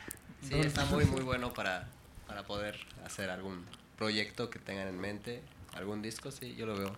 Sí, 0.48 0.54
está 0.54 0.84
muy, 0.86 1.04
muy 1.04 1.20
bueno 1.20 1.52
para, 1.52 1.88
para 2.26 2.42
poder 2.42 2.78
hacer 3.04 3.30
algún 3.30 3.64
proyecto 3.96 4.50
que 4.50 4.58
tengan 4.58 4.88
en 4.88 4.98
mente, 4.98 5.42
algún 5.74 6.02
disco, 6.02 6.30
sí, 6.30 6.54
yo 6.56 6.66
lo 6.66 6.76
veo 6.76 6.96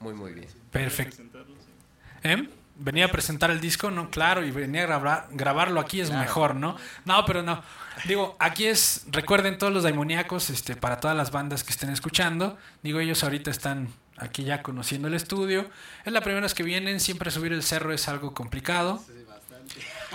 muy, 0.00 0.14
muy 0.14 0.32
bien. 0.32 0.48
Perfecto. 0.70 1.16
Presentarlo, 1.16 1.54
sí. 1.56 2.28
¿Eh? 2.28 2.48
Venía 2.76 3.04
a 3.04 3.08
presentar 3.08 3.50
el 3.50 3.60
disco, 3.60 3.90
no, 3.90 4.10
claro, 4.10 4.44
y 4.44 4.50
venía 4.50 4.82
a 4.82 4.86
grabar, 4.86 5.28
grabarlo 5.30 5.78
aquí 5.78 6.00
es 6.00 6.10
mejor, 6.10 6.54
¿no? 6.54 6.76
No, 7.04 7.24
pero 7.26 7.42
no. 7.42 7.62
Digo, 8.06 8.34
aquí 8.40 8.66
es, 8.66 9.04
recuerden 9.10 9.58
todos 9.58 9.72
los 9.72 9.82
daimoníacos, 9.82 10.48
este, 10.48 10.74
para 10.74 10.98
todas 10.98 11.16
las 11.16 11.30
bandas 11.30 11.64
que 11.64 11.70
estén 11.70 11.90
escuchando. 11.90 12.58
Digo, 12.82 12.98
ellos 12.98 13.22
ahorita 13.22 13.50
están 13.50 13.88
aquí 14.22 14.44
ya 14.44 14.62
conociendo 14.62 15.08
el 15.08 15.14
estudio. 15.14 15.68
Es 16.04 16.12
la 16.12 16.20
primera 16.20 16.42
vez 16.42 16.54
que 16.54 16.62
vienen, 16.62 17.00
siempre 17.00 17.30
subir 17.30 17.52
el 17.52 17.62
cerro 17.62 17.92
es 17.92 18.08
algo 18.08 18.34
complicado. 18.34 19.02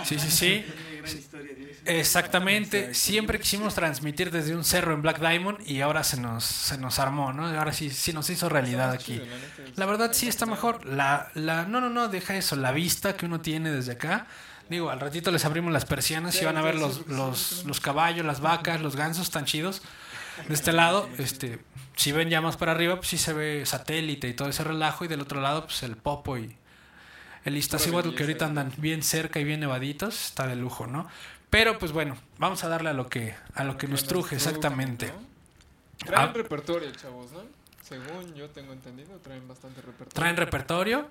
Sí, 0.04 0.18
sí, 0.18 0.30
sí. 0.30 0.64
Exactamente. 1.84 2.94
Siempre 2.94 3.38
quisimos 3.38 3.74
transmitir 3.74 4.30
desde 4.30 4.54
un 4.54 4.64
cerro 4.64 4.92
en 4.92 5.02
Black 5.02 5.20
Diamond 5.20 5.58
y 5.66 5.80
ahora 5.80 6.04
se 6.04 6.20
nos, 6.20 6.44
se 6.44 6.76
nos 6.76 6.98
armó, 6.98 7.32
¿no? 7.32 7.46
Ahora 7.46 7.72
sí, 7.72 7.90
sí 7.90 8.12
nos 8.12 8.28
hizo 8.28 8.48
realidad 8.48 8.90
aquí. 8.92 9.20
La 9.76 9.86
verdad 9.86 10.12
sí 10.12 10.28
está 10.28 10.44
mejor. 10.44 10.84
La, 10.84 11.30
la, 11.34 11.64
no, 11.64 11.80
no, 11.80 11.88
no, 11.88 12.08
deja 12.08 12.36
eso. 12.36 12.56
La 12.56 12.72
vista 12.72 13.16
que 13.16 13.26
uno 13.26 13.40
tiene 13.40 13.70
desde 13.70 13.92
acá. 13.92 14.26
Digo, 14.68 14.90
al 14.90 15.00
ratito 15.00 15.30
les 15.30 15.46
abrimos 15.46 15.72
las 15.72 15.86
persianas 15.86 16.40
y 16.42 16.44
van 16.44 16.58
a 16.58 16.62
ver 16.62 16.74
los, 16.74 17.06
los, 17.06 17.64
los 17.64 17.80
caballos, 17.80 18.26
las 18.26 18.40
vacas, 18.40 18.82
los 18.82 18.96
gansos 18.96 19.30
tan 19.30 19.46
chidos. 19.46 19.80
De 20.46 20.54
este 20.54 20.72
lado, 20.72 21.08
este, 21.18 21.58
si 21.98 22.12
ven 22.12 22.30
ya 22.30 22.40
más 22.40 22.56
para 22.56 22.72
arriba, 22.72 22.96
pues 22.96 23.08
sí 23.08 23.18
se 23.18 23.32
ve 23.32 23.66
satélite 23.66 24.28
y 24.28 24.34
todo 24.34 24.48
ese 24.48 24.62
relajo. 24.62 25.04
Y 25.04 25.08
del 25.08 25.20
otro 25.20 25.40
lado, 25.40 25.64
pues 25.64 25.82
el 25.82 25.96
popo 25.96 26.38
y 26.38 26.56
el 27.44 27.56
Iztaccíhuatl 27.56 28.14
que 28.14 28.22
ahorita 28.22 28.46
andan 28.46 28.72
bien 28.76 29.02
cerca 29.02 29.40
y 29.40 29.44
bien 29.44 29.58
nevaditos. 29.60 30.26
Está 30.26 30.46
de 30.46 30.54
lujo, 30.54 30.86
¿no? 30.86 31.08
Pero 31.50 31.78
pues 31.78 31.90
bueno, 31.92 32.16
vamos 32.38 32.62
a 32.62 32.68
darle 32.68 32.90
a 32.90 32.92
lo 32.92 33.08
que, 33.08 33.34
a 33.54 33.64
lo 33.64 33.76
que 33.76 33.88
nos 33.88 34.04
truje, 34.06 34.36
exactamente. 34.36 35.08
¿no? 35.08 36.06
Traen 36.06 36.28
Ah. 36.28 36.32
repertorio, 36.32 36.90
chavos, 36.92 37.32
¿no? 37.32 37.42
Según 37.82 38.34
yo 38.34 38.48
tengo 38.50 38.72
entendido, 38.72 39.16
traen 39.18 39.48
bastante 39.48 39.80
repertorio. 39.80 40.12
Traen 40.14 40.36
repertorio. 40.36 41.08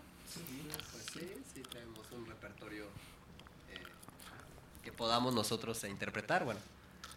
Pues 0.93 1.05
sí, 1.11 1.33
sí, 1.53 1.63
tenemos 1.69 2.05
un 2.11 2.25
repertorio 2.27 2.85
eh, 3.73 3.81
que 4.83 4.91
podamos 4.93 5.33
nosotros 5.33 5.83
interpretar, 5.83 6.45
bueno, 6.45 6.59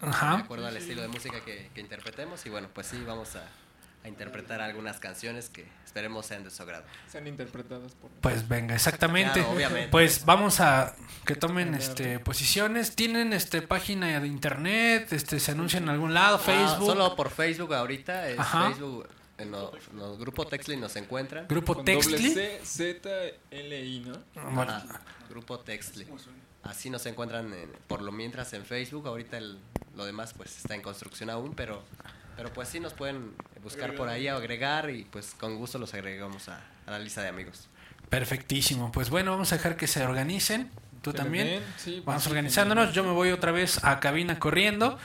de 0.01 0.07
Ajá. 0.09 0.37
acuerdo 0.39 0.67
al 0.67 0.77
estilo 0.77 1.01
de 1.01 1.07
música 1.07 1.39
que, 1.45 1.69
que 1.73 1.81
interpretemos 1.81 2.45
y 2.45 2.49
bueno, 2.49 2.67
pues 2.73 2.87
sí, 2.87 3.01
vamos 3.05 3.35
a, 3.35 3.43
a 4.03 4.07
interpretar 4.07 4.61
algunas 4.61 4.99
canciones 4.99 5.49
que 5.49 5.67
esperemos 5.85 6.25
sean 6.25 6.43
de 6.43 6.49
su 6.49 6.63
agrado. 6.63 6.83
Sean 7.11 7.27
interpretadas 7.27 7.91
por... 7.93 8.09
Pues 8.21 8.47
venga, 8.47 8.73
exactamente. 8.73 9.33
Claro, 9.41 9.51
obviamente. 9.51 9.89
Pues 9.91 10.25
vamos 10.25 10.59
a 10.59 10.95
que 11.25 11.35
tomen 11.35 11.75
este 11.75 12.17
posiciones. 12.19 12.95
Tienen 12.95 13.31
este 13.33 13.61
página 13.61 14.19
de 14.19 14.27
internet, 14.27 15.11
este 15.13 15.39
se 15.39 15.51
anuncian 15.51 15.83
en 15.83 15.89
algún 15.89 16.13
lado, 16.13 16.37
Ah, 16.37 16.39
Facebook, 16.39 16.85
solo 16.87 17.15
por 17.15 17.29
Facebook 17.29 17.73
ahorita, 17.73 18.27
es 18.29 18.39
Ajá. 18.39 18.69
Facebook, 18.69 19.07
en 19.37 19.51
los 19.51 19.71
los 19.93 20.17
Grupo 20.19 20.45
Textli 20.47 20.77
nos 20.77 20.95
encuentran. 20.95 21.47
Grupo 21.47 21.75
Con 21.75 21.85
Textli. 21.85 22.31
C, 22.31 22.59
Z, 22.63 23.09
L, 23.51 23.85
I, 23.85 23.99
¿no? 24.01 24.17
Bueno, 24.51 24.81
Grupo 25.29 25.59
Textli. 25.59 26.07
Así 26.63 26.89
nos 26.91 27.05
encuentran 27.07 27.51
en- 27.53 27.71
por 27.87 28.01
lo 28.03 28.11
mientras 28.11 28.53
en 28.53 28.65
Facebook. 28.65 29.07
Ahorita 29.07 29.37
el- 29.37 29.59
lo 29.95 30.05
demás 30.05 30.33
pues 30.35 30.57
está 30.57 30.75
en 30.75 30.81
construcción 30.81 31.29
aún, 31.29 31.53
pero 31.53 31.83
pero 32.37 32.51
pues 32.53 32.69
sí 32.69 32.79
nos 32.79 32.93
pueden 32.93 33.33
buscar 33.61 33.93
por 33.95 34.07
ahí 34.09 34.27
o 34.29 34.35
agregar 34.37 34.89
y 34.89 35.03
pues 35.03 35.35
con 35.39 35.57
gusto 35.57 35.77
los 35.77 35.93
agregamos 35.93 36.49
a, 36.49 36.61
a 36.87 36.91
la 36.91 36.99
lista 36.99 37.21
de 37.21 37.27
amigos. 37.27 37.67
Perfectísimo. 38.09 38.91
Pues 38.91 39.09
bueno, 39.09 39.31
vamos 39.31 39.51
a 39.53 39.55
dejar 39.57 39.77
que 39.77 39.87
se 39.87 40.03
organicen. 40.03 40.69
Tú 41.01 41.11
¿Que 41.13 41.17
también. 41.17 41.63
Sí, 41.77 41.93
pues 41.95 42.05
Vamos 42.05 42.23
sí, 42.23 42.29
organizándonos. 42.29 42.93
Yo 42.93 43.03
me 43.03 43.11
voy 43.11 43.31
otra 43.31 43.51
vez 43.51 43.83
a 43.83 43.99
cabina 43.99 44.37
corriendo. 44.37 44.97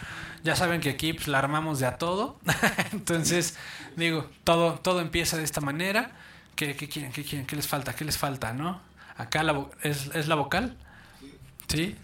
Ya 0.42 0.56
saben 0.56 0.80
que 0.80 0.90
aquí 0.90 1.12
pues, 1.12 1.28
la 1.28 1.38
armamos 1.38 1.78
de 1.78 1.86
a 1.86 1.98
todo. 1.98 2.38
Entonces, 2.92 3.56
digo, 3.96 4.28
todo, 4.44 4.74
todo 4.80 5.00
empieza 5.00 5.36
de 5.36 5.44
esta 5.44 5.60
manera. 5.60 6.10
¿Qué, 6.54 6.74
qué 6.76 6.88
quieren? 6.88 7.12
¿Qué 7.12 7.22
quieren? 7.24 7.46
¿Qué 7.46 7.56
les 7.56 7.66
falta? 7.66 7.94
¿Qué 7.94 8.04
les 8.04 8.18
falta? 8.18 8.52
¿No? 8.52 8.80
Acá 9.16 9.42
la 9.42 9.54
vo- 9.54 9.70
¿es, 9.82 10.10
¿es 10.14 10.26
la 10.28 10.34
vocal? 10.34 10.76
¿Sí? 11.68 11.96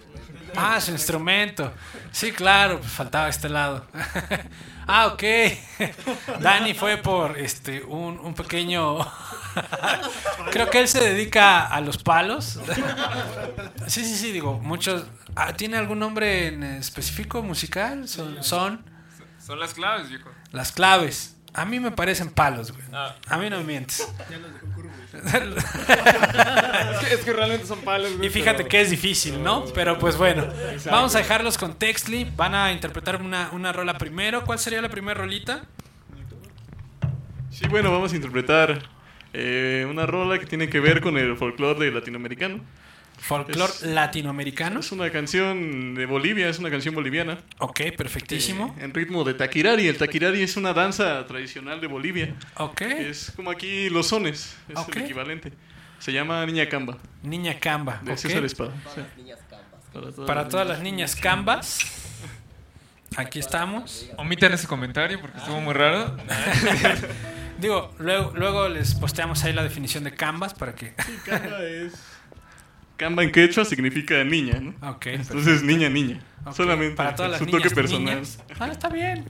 Ah, 0.57 0.81
su 0.81 0.91
instrumento. 0.91 1.73
Sí, 2.11 2.33
claro, 2.33 2.79
pues 2.81 2.93
faltaba 2.93 3.29
este 3.29 3.49
lado. 3.49 3.87
ah, 4.87 5.07
ok. 5.07 5.23
Dani 6.41 6.75
fue 6.75 6.99
por 6.99 7.39
este 7.39 7.83
un, 7.83 8.19
un 8.19 8.35
pequeño. 8.35 8.99
Creo 10.53 10.69
que 10.69 10.81
él 10.81 10.89
se 10.89 11.01
dedica 11.01 11.67
a 11.67 11.81
los 11.81 11.97
palos. 11.99 12.59
sí, 13.87 14.05
sí, 14.05 14.17
sí, 14.17 14.33
digo, 14.33 14.59
muchos. 14.59 15.07
Ah, 15.37 15.55
¿Tiene 15.55 15.79
algún 15.79 15.99
nombre 16.01 16.49
en 16.49 16.63
específico 16.65 17.43
musical? 17.43 18.07
Son, 18.07 18.43
son 18.45 18.85
Son 19.45 19.59
las 19.59 19.73
claves, 19.73 20.11
viejo. 20.11 20.29
las 20.53 20.73
claves. 20.73 21.37
A 21.55 21.65
mí 21.67 21.81
me 21.81 21.91
parecen 21.91 22.31
palos, 22.31 22.73
güey. 22.73 22.85
Ah. 22.93 23.15
A 23.29 23.37
mí 23.39 23.49
no 23.49 23.59
me 23.59 23.65
mientes. 23.65 24.07
Es 25.13 26.99
que, 27.09 27.15
es 27.15 27.21
que 27.25 27.33
realmente 27.33 27.67
son 27.67 27.81
palos, 27.81 28.17
güey. 28.17 28.27
Y 28.29 28.31
fíjate 28.31 28.59
pero- 28.59 28.69
que 28.69 28.81
es 28.81 28.91
difícil, 28.91 29.43
¿no? 29.43 29.65
Pero 29.75 29.99
pues 29.99 30.17
bueno, 30.17 30.47
vamos 30.91 31.15
a 31.15 31.19
dejarlos 31.19 31.59
con 31.59 31.75
Textly. 31.75 32.31
Van 32.37 32.55
a 32.55 32.73
interpretar 32.73 33.21
una, 33.21 33.51
una 33.53 33.73
rola 33.73 33.99
primero. 33.99 34.45
¿Cuál 34.45 34.59
sería 34.59 34.81
la 34.81 34.89
primera 34.89 35.21
rolita? 35.21 35.65
Sí, 37.51 37.67
bueno, 37.69 37.91
vamos 37.93 38.13
a 38.13 38.17
interpretar 38.17 38.83
eh, 39.33 39.87
una 39.89 40.07
rola 40.07 40.39
que 40.39 40.47
tiene 40.47 40.69
que 40.69 40.81
ver 40.81 41.01
con 41.01 41.17
el 41.19 41.37
folclore 41.37 41.91
latinoamericano. 41.91 42.61
Folclore 43.23 43.73
Es- 43.73 43.83
latinoamericano. 43.83 44.81
Es 44.81 44.91
una 44.93 45.09
canción 45.11 45.95
de 45.95 46.07
Bolivia, 46.07 46.49
es 46.49 46.59
una 46.59 46.71
canción 46.71 46.95
boliviana. 46.95 47.39
Ok, 47.59 47.81
perfectísimo. 47.97 48.75
eh, 48.79 48.85
en 48.85 48.93
ritmo 48.95 49.23
de 49.25 49.35
taquirari. 49.35 49.87
El 49.87 49.97
taquirari 49.97 50.43
es 50.43 50.57
una 50.57 50.73
danza 50.75 51.25
tradicional 51.27 51.81
de 51.81 51.87
Bolivia. 51.87 52.35
Ok. 52.57 52.81
Es 52.83 53.33
como 53.37 53.51
aquí 53.51 53.89
los 53.91 54.09
sones, 54.09 54.57
es 54.69 54.89
el 54.97 55.03
equivalente. 55.03 55.53
Se 56.01 56.13
llama 56.13 56.45
Niña 56.47 56.69
Camba, 56.69 56.99
Niña 57.23 57.59
Camba. 57.61 58.01
de 58.03 58.13
ok. 58.13 58.19
César 58.19 58.45
Espada. 58.45 58.73
Sí. 58.95 59.01
Para 59.93 60.11
todas, 60.11 60.27
Para 60.27 60.49
todas 60.49 60.67
las 60.67 60.81
niñas 60.81 61.15
Cambas. 61.15 61.79
Aquí 63.17 63.39
estamos. 63.39 64.09
Omitan 64.17 64.53
ese 64.53 64.67
comentario 64.67 65.21
porque 65.21 65.37
estuvo 65.39 65.61
muy 65.61 65.75
raro. 65.75 66.17
Digo, 67.59 67.95
luego, 67.99 68.33
luego 68.35 68.69
les 68.69 68.95
posteamos 68.95 69.45
ahí 69.45 69.53
la 69.53 69.63
definición 69.63 70.03
de 70.03 70.13
Canvas 70.15 70.55
para 70.55 70.75
que. 70.75 70.95
Camba 71.25 71.63
es... 71.63 71.93
Camba 73.03 73.25
en 73.25 73.33
quechua 73.33 73.65
significa 73.65 74.23
niña, 74.23 74.61
¿no? 74.61 74.75
Ok. 74.91 75.07
Entonces, 75.07 75.65
niña, 75.65 75.89
niña. 75.89 76.23
Solamente 76.55 76.95
Para 76.95 77.17
todas 77.17 77.33
las 77.33 77.41
su 77.41 77.47
niñas 77.47 77.63
toque 77.65 77.75
personal. 77.75 78.15
niñas. 78.15 78.39
Ah, 78.61 78.69
está 78.69 78.89
bien. 78.89 79.27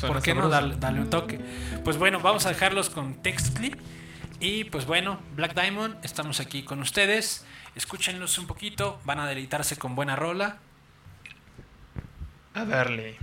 ¿Por 0.00 0.22
qué 0.22 0.34
no 0.34 0.48
darle, 0.48 0.76
darle 0.76 1.00
un 1.02 1.10
toque? 1.10 1.38
Pues 1.84 1.98
bueno, 1.98 2.20
vamos 2.20 2.46
a 2.46 2.48
dejarlos 2.48 2.88
con 2.88 3.20
Textly. 3.22 3.76
Y 4.40 4.64
pues 4.64 4.86
bueno, 4.86 5.20
Black 5.34 5.54
Diamond, 5.54 6.02
estamos 6.02 6.40
aquí 6.40 6.62
con 6.62 6.80
ustedes. 6.80 7.44
Escúchenlos 7.74 8.38
un 8.38 8.46
poquito, 8.46 8.98
van 9.04 9.20
a 9.20 9.26
deleitarse 9.26 9.76
con 9.76 9.94
buena 9.94 10.16
rola. 10.16 10.56
A 12.54 12.64
darle. 12.64 13.18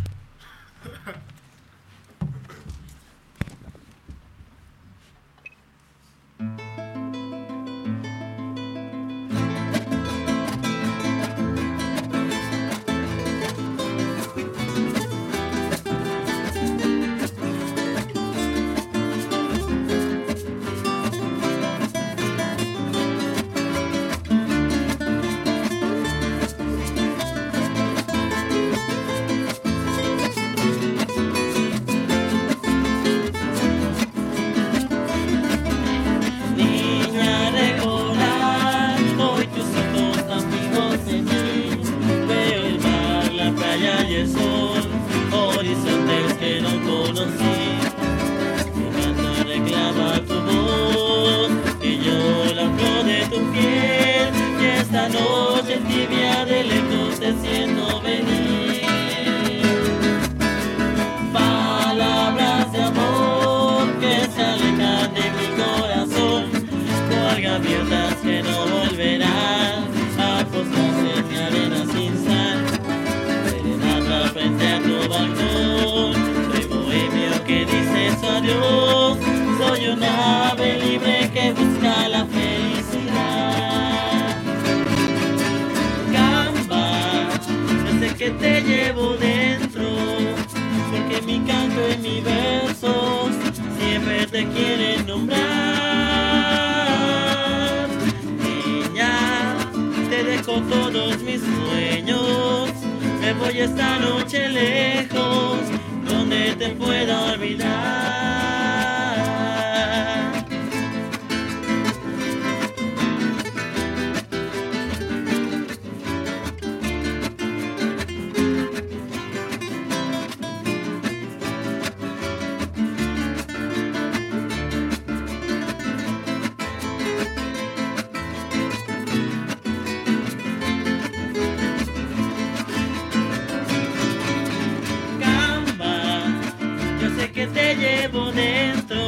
Llevo 137.83 138.31
dentro, 138.31 139.01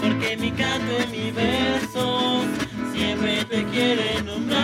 porque 0.00 0.36
mi 0.36 0.50
canto 0.50 0.92
y 1.04 1.06
mi 1.16 1.30
verso 1.30 2.44
siempre 2.92 3.44
te 3.44 3.64
quieren 3.66 4.26
nombrar. 4.26 4.58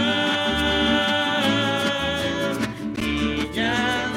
Y 2.98 3.54
ya 3.54 4.10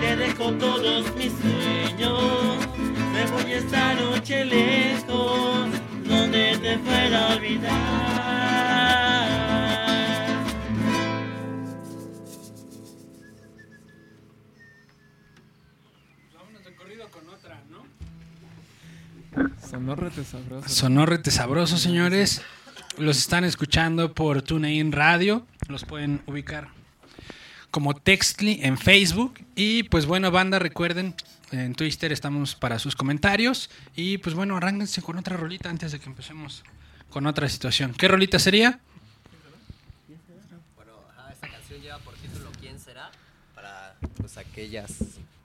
te 0.00 0.16
dejo 0.16 0.52
todos 0.52 1.14
mis 1.16 1.32
sueños, 1.42 2.56
me 3.12 3.22
voy 3.32 3.52
esta 3.52 3.94
noche 3.94 4.44
lejos, 4.44 5.68
donde 6.08 6.56
te 6.62 6.78
pueda 6.78 7.34
olvidar. 7.34 8.27
Sonórrete 19.78 20.24
sabroso. 20.24 20.68
Sonorrete 20.68 21.30
sabroso, 21.30 21.76
señores. 21.78 22.42
Los 22.96 23.16
están 23.16 23.44
escuchando 23.44 24.12
por 24.12 24.42
TuneIn 24.42 24.90
Radio. 24.90 25.46
Los 25.68 25.84
pueden 25.84 26.20
ubicar 26.26 26.68
como 27.70 27.94
Textly 27.94 28.58
en 28.64 28.76
Facebook. 28.76 29.38
Y 29.54 29.84
pues 29.84 30.06
bueno, 30.06 30.32
banda, 30.32 30.58
recuerden, 30.58 31.14
en 31.52 31.76
Twitter 31.76 32.10
estamos 32.10 32.56
para 32.56 32.80
sus 32.80 32.96
comentarios. 32.96 33.70
Y 33.94 34.18
pues 34.18 34.34
bueno, 34.34 34.56
arránquense 34.56 35.00
con 35.00 35.16
otra 35.16 35.36
rolita 35.36 35.70
antes 35.70 35.92
de 35.92 36.00
que 36.00 36.06
empecemos 36.06 36.64
con 37.08 37.26
otra 37.28 37.48
situación. 37.48 37.94
¿Qué 37.94 38.08
rolita 38.08 38.40
sería? 38.40 38.80
Bueno, 40.74 40.92
ajá, 41.16 41.32
esta 41.32 41.46
canción 41.46 41.80
lleva 41.80 41.98
por 41.98 42.14
título 42.14 42.50
¿Quién 42.60 42.80
será? 42.80 43.12
Para 43.54 43.94
pues 44.16 44.38
aquellas 44.38 44.92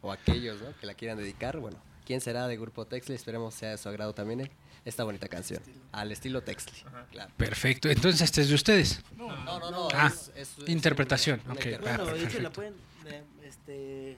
o 0.01 0.11
aquellos 0.11 0.59
¿no? 0.59 0.75
que 0.81 0.87
la 0.87 0.95
quieran 0.95 1.19
dedicar. 1.19 1.59
Bueno, 1.59 1.77
¿Quién 2.05 2.21
será 2.21 2.47
de 2.47 2.57
Grupo 2.57 2.85
Texli? 2.85 3.15
Esperemos 3.15 3.53
sea 3.53 3.71
de 3.71 3.77
su 3.77 3.87
agrado 3.89 4.13
también 4.13 4.41
eh, 4.41 4.51
esta 4.85 5.03
bonita 5.03 5.27
canción. 5.27 5.61
Al 5.91 6.11
estilo 6.11 6.41
Texli, 6.41 6.73
claro. 7.11 7.31
Perfecto. 7.37 7.89
Entonces, 7.89 8.21
este 8.21 8.41
es 8.41 8.49
de 8.49 8.55
ustedes. 8.55 9.01
No, 9.17 9.29
no, 9.59 9.71
no. 9.71 9.87
Ah, 9.93 10.11
es, 10.13 10.31
es- 10.35 10.57
es 10.63 10.69
interpretación, 10.69 11.39
una- 11.45 11.53
una 11.53 11.59
ok. 11.59 11.65
interpretación. 11.65 12.01
Ah, 12.01 12.11
Bueno, 12.11 12.17
de 12.19 12.29
hecho 12.29 12.39
la 12.41 12.49
pueden, 12.51 12.73
eh, 13.05 13.23
este, 13.45 14.17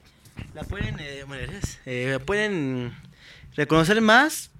la 0.54 0.64
pueden, 0.64 0.96
eh, 0.98 1.24
bueno, 1.26 1.52
eh, 1.86 2.18
pueden 2.24 2.96
reconocer 3.54 4.00
más. 4.00 4.50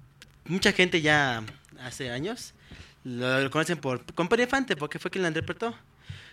Mucha 0.45 0.71
gente 0.71 1.01
ya 1.01 1.43
hace 1.81 2.09
años 2.09 2.53
lo, 3.03 3.41
lo 3.41 3.51
conocen 3.51 3.77
por 3.77 4.05
Compadre 4.13 4.43
Infante 4.43 4.77
porque 4.77 4.99
fue 4.99 5.11
quien 5.11 5.23
la 5.23 5.27
interpretó. 5.27 5.75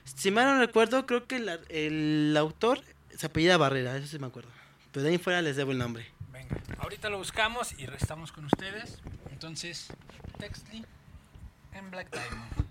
Si 0.05 0.31
mal 0.31 0.45
no 0.47 0.59
recuerdo, 0.61 1.07
creo 1.07 1.27
que 1.27 1.41
la- 1.41 1.59
el 1.69 2.37
autor 2.39 2.81
se 3.17 3.27
apellida 3.27 3.57
Barrera, 3.57 3.97
eso 3.97 4.07
sí 4.07 4.19
me 4.21 4.27
acuerdo. 4.29 4.51
Pero 4.93 5.03
de 5.03 5.11
ahí 5.11 5.19
fuera 5.19 5.43
les 5.43 5.57
debo 5.57 5.73
el 5.73 5.79
nombre. 5.79 6.07
Ahorita 6.79 7.09
lo 7.09 7.19
buscamos 7.19 7.73
y 7.79 7.85
estamos 7.85 8.33
con 8.33 8.45
ustedes. 8.45 9.01
Entonces, 9.31 9.89
Textly 10.39 10.85
en 11.73 11.91
Black 11.91 12.11
Diamond. 12.11 12.65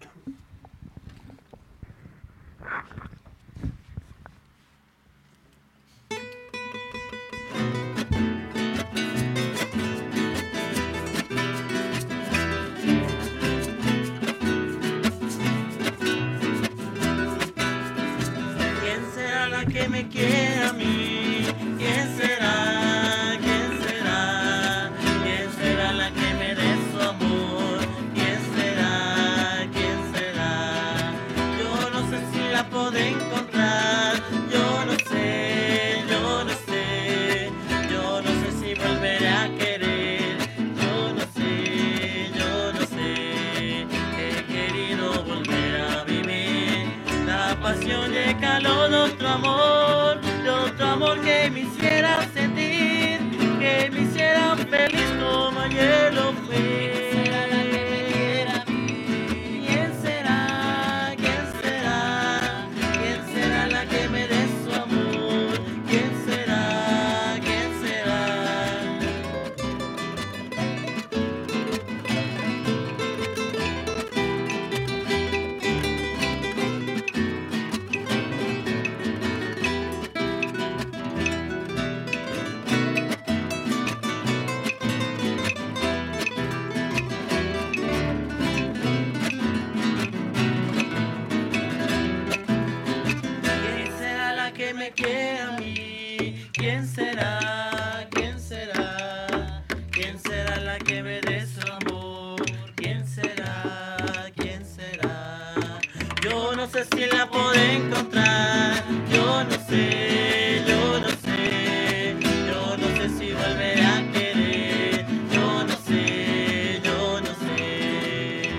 Yo 106.24 106.56
no 106.56 106.66
sé 106.68 106.86
si 106.86 107.06
la 107.08 107.30
puedo 107.30 107.54
encontrar. 107.54 108.82
Yo 109.12 109.44
no 109.44 109.52
sé, 109.68 110.64
yo 110.66 111.00
no 111.02 111.10
sé. 111.10 112.16
Yo 112.22 112.78
no 112.78 112.88
sé 112.96 113.10
si 113.10 113.34
volveré 113.34 113.86
a 113.86 114.10
querer. 114.14 115.06
Yo 115.30 115.66
no 115.66 115.76
sé, 115.76 116.82
yo 116.82 117.20
no 117.20 117.28
sé. 117.28 118.50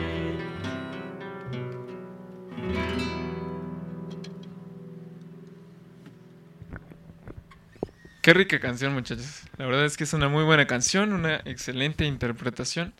Qué 8.21 8.35
rica 8.35 8.61
canción, 8.61 8.93
muchachos. 8.93 9.45
La 9.57 9.65
verdad 9.65 9.87
es 9.87 9.97
que 9.97 10.05
es 10.05 10.13
una 10.13 10.29
muy 10.29 10.45
buena 10.45 10.67
canción, 10.67 11.15
una 11.15 11.37
excelente 11.47 12.05
interpretación. 12.05 12.93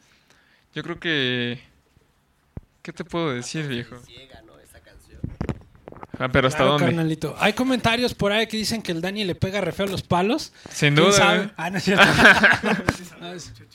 Yo 0.75 0.83
creo 0.83 0.99
que... 0.99 1.63
¿Qué 2.81 2.93
te 2.93 3.05
puedo 3.05 3.31
decir, 3.33 3.67
viejo? 3.69 3.97
Ah, 6.19 6.29
pero 6.31 6.49
¿hasta 6.49 6.59
Claro, 6.59 6.73
dónde? 6.73 6.87
carnalito. 6.87 7.35
Hay 7.39 7.53
comentarios 7.55 8.15
por 8.15 8.33
ahí 8.33 8.47
que 8.47 8.57
dicen 8.57 8.83
que 8.83 8.93
el 8.93 9.01
Dani 9.01 9.25
le 9.25 9.35
pega 9.35 9.61
re 9.61 9.73
feo 9.73 9.87
los 9.87 10.03
palos. 10.03 10.53
Sin 10.71 10.95
¿Quién 10.95 11.07
duda. 11.07 11.13
sabe? 11.13 11.45
¿eh? 11.45 11.51
Ah, 11.57 11.71
no 11.71 11.79
es 11.79 11.85
cierto. 11.85 12.05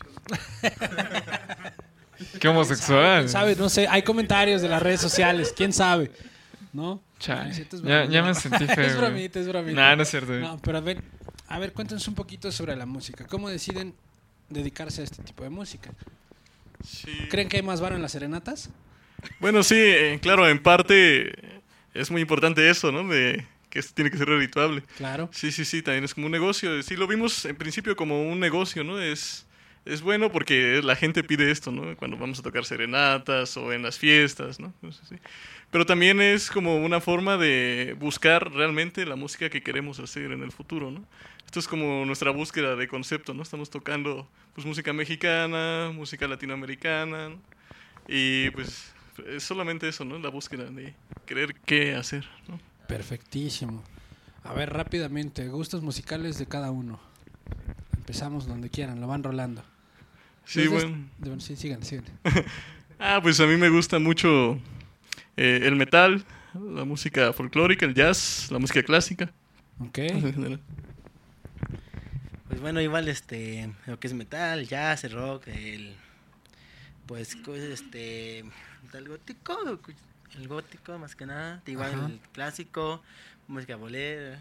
Qué 2.40 2.48
homosexual. 2.48 3.20
¿Quién 3.22 3.30
sabe? 3.30 3.56
No 3.56 3.70
sé. 3.70 3.88
Hay 3.88 4.04
comentarios 4.04 4.62
de 4.62 4.70
las 4.70 4.82
redes 4.82 5.02
sociales. 5.02 5.54
¿Quién 5.56 5.74
sabe? 5.74 6.12
¿No? 6.74 7.02
Chale. 7.20 7.52
Es 7.52 7.82
Ya, 7.82 8.24
me 8.24 8.34
sentí 8.34 8.66
feo. 8.68 8.84
es 8.86 8.98
bromita, 8.98 9.40
es 9.40 9.48
bromita. 9.48 9.82
Nah, 9.82 9.96
no 9.96 10.04
es 10.04 10.10
cierto. 10.10 10.34
No, 10.34 10.58
pero 10.60 10.78
a 10.78 10.82
ver, 10.82 11.02
a 11.48 11.60
ver, 11.60 11.74
cuéntanos 11.74 12.08
un 12.08 12.16
poquito 12.16 12.52
sobre 12.52 12.76
la 12.76 12.86
música. 12.86 13.26
¿Cómo 13.28 13.50
deciden 13.50 13.94
dedicarse 14.50 15.02
a 15.02 15.04
este 15.06 15.24
tipo 15.24 15.44
de 15.44 15.50
música? 15.50 15.92
Sí. 16.86 17.12
¿Creen 17.30 17.50
que 17.50 17.58
hay 17.58 17.64
más 17.64 17.82
varo 17.82 17.96
en 17.96 18.02
las 18.02 18.12
serenatas? 18.12 18.70
Bueno, 19.40 19.64
sí, 19.64 19.76
eh, 19.78 20.20
claro, 20.22 20.48
en 20.48 20.62
parte 20.64 21.59
es 21.94 22.12
muy 22.12 22.22
importante 22.22 22.70
eso, 22.70 22.92
¿no? 22.92 23.08
De 23.08 23.46
que 23.70 23.82
tiene 23.84 24.10
que 24.10 24.18
ser 24.18 24.28
redituable. 24.28 24.84
Claro. 24.98 25.30
Sí, 25.32 25.52
sí, 25.52 25.66
sí, 25.66 25.82
también 25.82 26.04
es 26.04 26.14
como 26.14 26.26
un 26.26 26.32
negocio. 26.32 26.82
Sí, 26.84 26.96
lo 26.96 27.08
vimos 27.08 27.46
en 27.46 27.56
principio 27.56 27.96
como 27.96 28.24
un 28.24 28.40
negocio, 28.40 28.84
¿no? 28.84 29.00
Es, 29.00 29.46
es 29.86 30.02
bueno 30.02 30.32
porque 30.32 30.82
la 30.84 30.96
gente 30.96 31.24
pide 31.24 31.52
esto, 31.52 31.72
¿no? 31.72 31.96
Cuando 31.96 32.18
vamos 32.18 32.40
a 32.40 32.44
tocar 32.44 32.66
serenatas 32.66 33.56
o 33.58 33.72
en 33.72 33.84
las 33.84 34.00
fiestas, 34.00 34.60
¿no? 34.60 34.68
Entonces, 34.82 35.08
sí. 35.08 35.16
Pero 35.72 35.86
también 35.86 36.20
es 36.20 36.50
como 36.50 36.78
una 36.78 37.00
forma 37.00 37.38
de 37.38 37.96
buscar 38.00 38.52
realmente 38.52 39.06
la 39.06 39.16
música 39.16 39.50
que 39.50 39.62
queremos 39.62 40.00
hacer 40.00 40.32
en 40.32 40.42
el 40.42 40.52
futuro, 40.52 40.90
¿no? 40.90 41.06
Esto 41.46 41.60
es 41.60 41.68
como 41.68 42.06
nuestra 42.06 42.32
búsqueda 42.32 42.76
de 42.76 42.88
concepto, 42.88 43.34
¿no? 43.34 43.44
Estamos 43.44 43.70
tocando 43.70 44.28
pues 44.56 44.66
música 44.66 44.94
mexicana, 44.94 45.92
música 45.94 46.28
latinoamericana, 46.28 47.30
¿no? 47.30 47.40
y 48.10 48.50
pues 48.52 48.92
es 49.28 49.44
solamente 49.44 49.88
eso, 49.88 50.06
¿no? 50.06 50.18
La 50.20 50.30
búsqueda 50.30 50.66
de 50.66 50.94
querer 51.26 51.56
qué 51.66 51.96
hacer, 51.96 52.26
¿no? 52.48 52.60
Perfectísimo. 52.88 53.84
A 54.44 54.54
ver, 54.54 54.72
rápidamente, 54.74 55.48
gustos 55.48 55.82
musicales 55.84 56.38
de 56.40 56.46
cada 56.48 56.72
uno. 56.72 57.00
Empezamos 57.98 58.48
donde 58.48 58.70
quieran, 58.70 59.00
lo 59.02 59.08
van 59.08 59.24
rolando. 59.24 59.64
Sí, 60.46 60.64
dos- 60.66 60.86
bueno. 61.20 61.40
sí, 61.40 61.56
sigan, 61.56 61.84
sigan. 61.84 62.06
Ah, 63.02 63.20
pues 63.22 63.40
a 63.40 63.46
mí 63.46 63.56
me 63.56 63.70
gusta 63.70 63.98
mucho 63.98 64.60
eh, 65.38 65.62
el 65.64 65.78
metal, 65.78 66.26
la 66.54 66.84
música 66.84 67.32
folclórica, 67.32 67.86
el 67.86 67.94
jazz, 67.94 68.50
la 68.52 68.60
música 68.60 68.84
clásica. 68.84 69.32
Ok. 69.80 70.00
Pues 72.48 72.62
bueno, 72.62 72.82
igual 72.82 73.08
este, 73.08 73.70
lo 73.86 74.00
que 74.00 74.08
es 74.08 74.14
metal, 74.14 74.68
jazz, 74.68 75.04
el 75.04 75.12
rock, 75.12 75.48
el 75.50 75.94
pues 77.10 77.64
este 77.64 78.40
el 78.40 79.08
gótico, 79.08 79.58
el 80.38 80.48
gótico 80.48 80.98
más 81.00 81.16
que 81.16 81.26
nada, 81.26 81.62
igual 81.66 81.92
Ajá. 81.94 82.06
el 82.06 82.20
clásico, 82.32 83.02
música 83.48 83.76
bolera. 83.76 84.38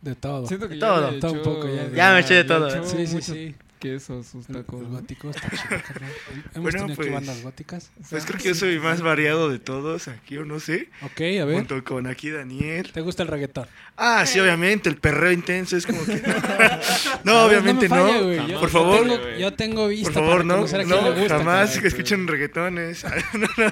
De 0.00 0.14
todo. 0.14 0.46
Siento 0.46 0.68
que 0.68 0.74
De 0.74 0.80
ya 0.80 0.86
todo, 0.86 1.10
le 1.10 1.18
todo 1.20 1.32
un 1.32 1.42
poco 1.42 1.66
ya. 1.68 1.88
Ya 1.90 2.12
me 2.12 2.20
eché 2.20 2.34
de 2.34 2.44
todo, 2.44 2.68
echó 2.68 2.84
Sí, 2.84 3.06
sí, 3.06 3.14
mucho- 3.14 3.32
sí. 3.34 3.54
Queso, 3.78 4.22
sus 4.22 4.46
tacos. 4.46 4.80
el 4.82 4.90
¿no? 4.92 4.98
gótico 5.00 5.30
está 5.30 5.48
chido, 5.50 5.82
carnal. 5.86 6.12
Hemos 6.54 6.62
Bueno, 6.62 6.78
tenido 6.78 6.96
pues, 6.96 7.08
aquí 7.08 7.14
bandas 7.14 7.42
góticas. 7.42 7.90
Pues 8.10 8.24
creo 8.26 8.38
que 8.38 8.48
yo 8.48 8.54
soy 8.54 8.78
más 8.78 9.00
variado 9.00 9.48
de 9.48 9.58
todos 9.58 10.08
aquí, 10.08 10.36
o 10.38 10.44
no 10.44 10.60
sé. 10.60 10.88
Ok, 11.02 11.20
a 11.40 11.44
ver. 11.44 11.54
Junto 11.54 11.82
con 11.84 12.06
aquí 12.06 12.30
Daniel. 12.30 12.90
¿Te 12.92 13.00
gusta 13.00 13.22
el 13.22 13.28
reggaetón? 13.28 13.66
Ah, 13.96 14.26
sí, 14.26 14.38
obviamente, 14.40 14.88
el 14.88 14.96
perreo 14.96 15.32
intenso 15.32 15.76
es 15.76 15.86
como 15.86 16.04
que... 16.04 16.22
no, 17.24 17.44
obviamente 17.44 17.88
me 17.88 17.96
no. 17.96 18.08
Yo- 18.32 18.58
Por 18.60 18.68
yo 18.68 18.68
favor. 18.68 19.00
tengo- 19.08 19.36
Yo 19.38 19.54
tengo 19.54 19.88
vista 19.88 20.12
Por 20.12 20.14
favor, 20.22 20.46
para 20.46 20.60
no, 20.60 20.64
a 20.64 20.68
quién 20.68 20.88
no, 20.88 21.02
le 21.14 21.20
gusta, 21.20 21.38
jamás 21.38 21.78
que 21.78 21.88
escuchen 21.88 22.26
reggaetones. 22.26 23.04
no, 23.34 23.48
no, 23.56 23.70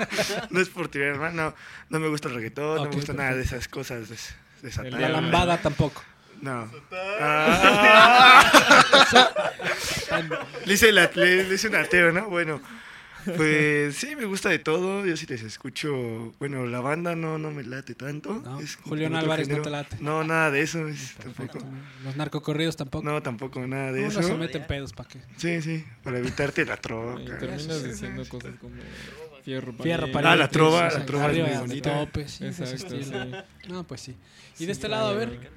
no 0.51 0.61
es 0.61 0.69
por 0.69 0.88
tirar 0.88 1.19
mal, 1.19 1.35
no, 1.37 1.55
no 1.88 2.01
me 2.01 2.09
gusta 2.09 2.29
el 2.29 2.35
reggaetón, 2.35 2.77
no 2.77 2.83
Ok, 2.83 2.88
me 2.90 2.95
gusta 2.97 3.12
nada 3.12 3.31
de 3.31 3.37
perfecto. 3.37 3.57
esas 3.57 3.69
cosas 3.69 4.09
des- 4.09 4.35
desatadas. 4.62 5.01
La 5.01 5.09
lambada 5.09 5.59
tampoco. 5.59 6.03
No. 6.42 6.70
Ah. 7.20 8.42
le, 10.66 10.75
hice 10.75 10.92
la- 10.92 11.11
le- 11.14 11.44
le 11.44 11.55
hice 11.55 11.68
un 11.68 11.75
ateo, 11.77 12.12
¿no? 12.12 12.29
Bueno, 12.29 12.61
pues 13.37 13.96
sí, 13.96 14.14
me 14.14 14.25
gusta 14.25 14.49
de 14.51 14.59
todo. 14.61 15.05
Yo 15.05 15.16
sí 15.16 15.27
les 15.27 15.42
escucho. 15.42 16.35
Bueno, 16.38 16.64
la 16.66 16.81
banda 16.81 17.16
no, 17.16 17.38
no 17.38 17.51
me 17.51 17.64
late 17.64 17.94
tanto. 17.94 18.35
No, 18.44 18.61
Es 18.61 18.77
Julián 18.77 19.16
Álvarez 19.16 19.49
no 19.49 19.62
te 19.62 19.70
late. 19.70 19.96
No, 20.01 20.22
nada 20.25 20.51
de 20.51 20.61
eso. 20.62 20.87
es- 20.88 21.14
Perfecto. 21.22 21.59
tampoco. 21.59 21.77
Los 22.05 22.16
narcocorridos 22.16 22.77
tampoco. 22.77 23.05
No, 23.05 23.22
tampoco 23.22 23.66
nada 23.66 23.92
de 23.92 24.01
Uno 24.01 24.09
eso. 24.11 24.22
se 24.22 24.35
mete 24.35 24.59
en 24.59 24.66
pedos, 24.66 24.92
¿para 24.92 25.09
qué? 25.09 25.20
Sí, 25.37 25.61
sí, 25.62 25.85
para 26.05 26.18
evitarte 26.18 26.64
la 26.64 26.75
Y 26.75 26.79
troca. 26.79 27.38
terminas 27.38 27.83
diciendo 27.85 28.25
cosas 28.29 28.55
como 28.61 28.75
fierro, 29.44 29.72
Fierro. 29.75 30.07
Ah, 30.25 30.35
la 30.37 30.49
trova, 30.49 30.88
la 30.90 31.07
trova 31.07 31.31
es 31.31 31.38
muy 31.38 31.49
de 31.51 31.59
bonita. 31.59 31.99
tope, 32.01 32.29
sí, 32.29 32.44
de 32.44 32.51
ese 32.51 32.64
Exacto, 32.64 32.96
estilo. 32.96 33.25
sí. 33.25 33.68
No, 33.68 33.85
pues 33.85 34.01
sí. 34.01 34.12
Y 34.55 34.59
Sí, 34.59 34.66
de 34.66 34.72
este 34.72 34.88
lado, 34.88 35.09
a 35.09 35.12
ver. 35.14 35.51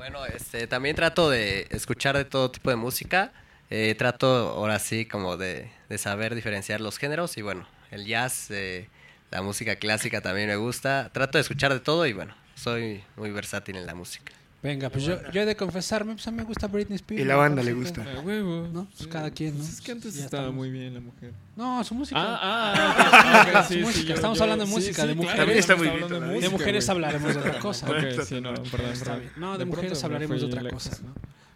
Bueno, 0.00 0.24
este, 0.24 0.66
también 0.66 0.96
trato 0.96 1.28
de 1.28 1.66
escuchar 1.68 2.16
de 2.16 2.24
todo 2.24 2.50
tipo 2.50 2.70
de 2.70 2.76
música. 2.76 3.34
Eh, 3.68 3.94
trato 3.98 4.26
ahora 4.26 4.78
sí 4.78 5.04
como 5.04 5.36
de, 5.36 5.70
de 5.90 5.98
saber 5.98 6.34
diferenciar 6.34 6.80
los 6.80 6.96
géneros 6.96 7.36
y 7.36 7.42
bueno, 7.42 7.68
el 7.90 8.06
jazz, 8.06 8.50
eh, 8.50 8.88
la 9.30 9.42
música 9.42 9.76
clásica 9.76 10.22
también 10.22 10.48
me 10.48 10.56
gusta. 10.56 11.10
Trato 11.12 11.36
de 11.36 11.42
escuchar 11.42 11.74
de 11.74 11.80
todo 11.80 12.06
y 12.06 12.14
bueno, 12.14 12.34
soy 12.54 13.04
muy 13.16 13.30
versátil 13.30 13.76
en 13.76 13.84
la 13.84 13.94
música. 13.94 14.32
Venga, 14.62 14.90
pues 14.90 15.04
yo, 15.04 15.18
yo 15.32 15.40
he 15.40 15.46
de 15.46 15.56
confesarme, 15.56 16.12
pues 16.12 16.28
a 16.28 16.30
mí 16.30 16.36
me 16.36 16.42
gusta 16.44 16.66
Britney 16.66 16.96
Spears. 16.96 17.22
Y 17.22 17.24
la 17.24 17.32
¿no? 17.34 17.40
banda 17.40 17.62
le 17.62 17.70
Sí, 17.72 17.78
gusta. 17.78 18.02
A 18.02 18.20
huevo. 18.20 18.68
No, 18.70 18.84
pues 18.84 18.98
Sí. 18.98 19.06
cada 19.06 19.30
quien, 19.30 19.54
¿no? 19.54 19.60
Pues 19.60 19.70
es 19.74 19.80
que 19.80 19.92
antes 19.92 20.14
Ya 20.16 20.24
estaba 20.26 20.42
estamos. 20.42 20.54
muy 20.58 20.70
bien 20.70 20.92
la 20.92 21.00
mujer. 21.00 21.32
No, 21.56 21.82
su 21.82 21.94
música. 21.94 22.20
Ah, 22.22 22.74
ah, 22.74 23.46
ok, 23.48 23.56
ok, 23.56 23.72
Su 23.72 23.78
música, 23.78 24.14
estamos 24.14 24.40
hablando 24.42 24.66
de 24.66 24.70
música, 24.70 25.06
de 25.06 25.14
mujeres. 25.14 25.36
También 25.38 25.58
está 25.58 25.76
muy 25.76 25.88
bien 25.88 26.40
de 26.40 26.48
mujeres 26.50 26.88
hablaremos 26.90 27.32
de 27.34 27.40
otra 27.40 27.58
cosa. 27.58 27.86
¿no? 27.86 27.94
Sí, 28.24 28.34
perdón, 28.40 28.56
Está 28.92 29.04
perdón. 29.04 29.20
bien. 29.20 29.32
No, 29.38 29.52
de, 29.52 29.58
De 29.58 29.64
mujeres 29.64 30.04
hablaremos 30.04 30.40
de 30.40 30.46
otra 30.46 30.62
lejos. 30.62 30.88
cosa, 30.88 31.02
¿no? 31.04 31.14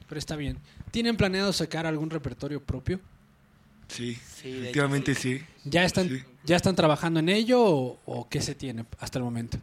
Pero 0.09 0.19
está 0.19 0.37
bien. 0.37 0.57
¿Tienen 0.90 1.17
planeado 1.19 1.53
sacar 1.53 1.85
algún 1.87 2.09
repertorio 2.09 2.62
propio? 2.62 3.01
Sí, 3.88 4.19
Sí, 4.40 4.49
efectivamente 4.51 5.14
sí. 5.14 5.43
¿Ya 5.64 5.85
están, 5.85 6.09
Sí. 6.09 6.23
¿ya 6.45 6.57
están 6.57 6.75
trabajando 6.75 7.21
en 7.21 7.29
ello 7.29 7.62
o, 7.62 8.01
o 8.07 8.29
qué 8.31 8.40
se 8.40 8.55
tiene 8.55 8.87
hasta 8.99 9.19
el 9.19 9.25
momento? 9.25 9.59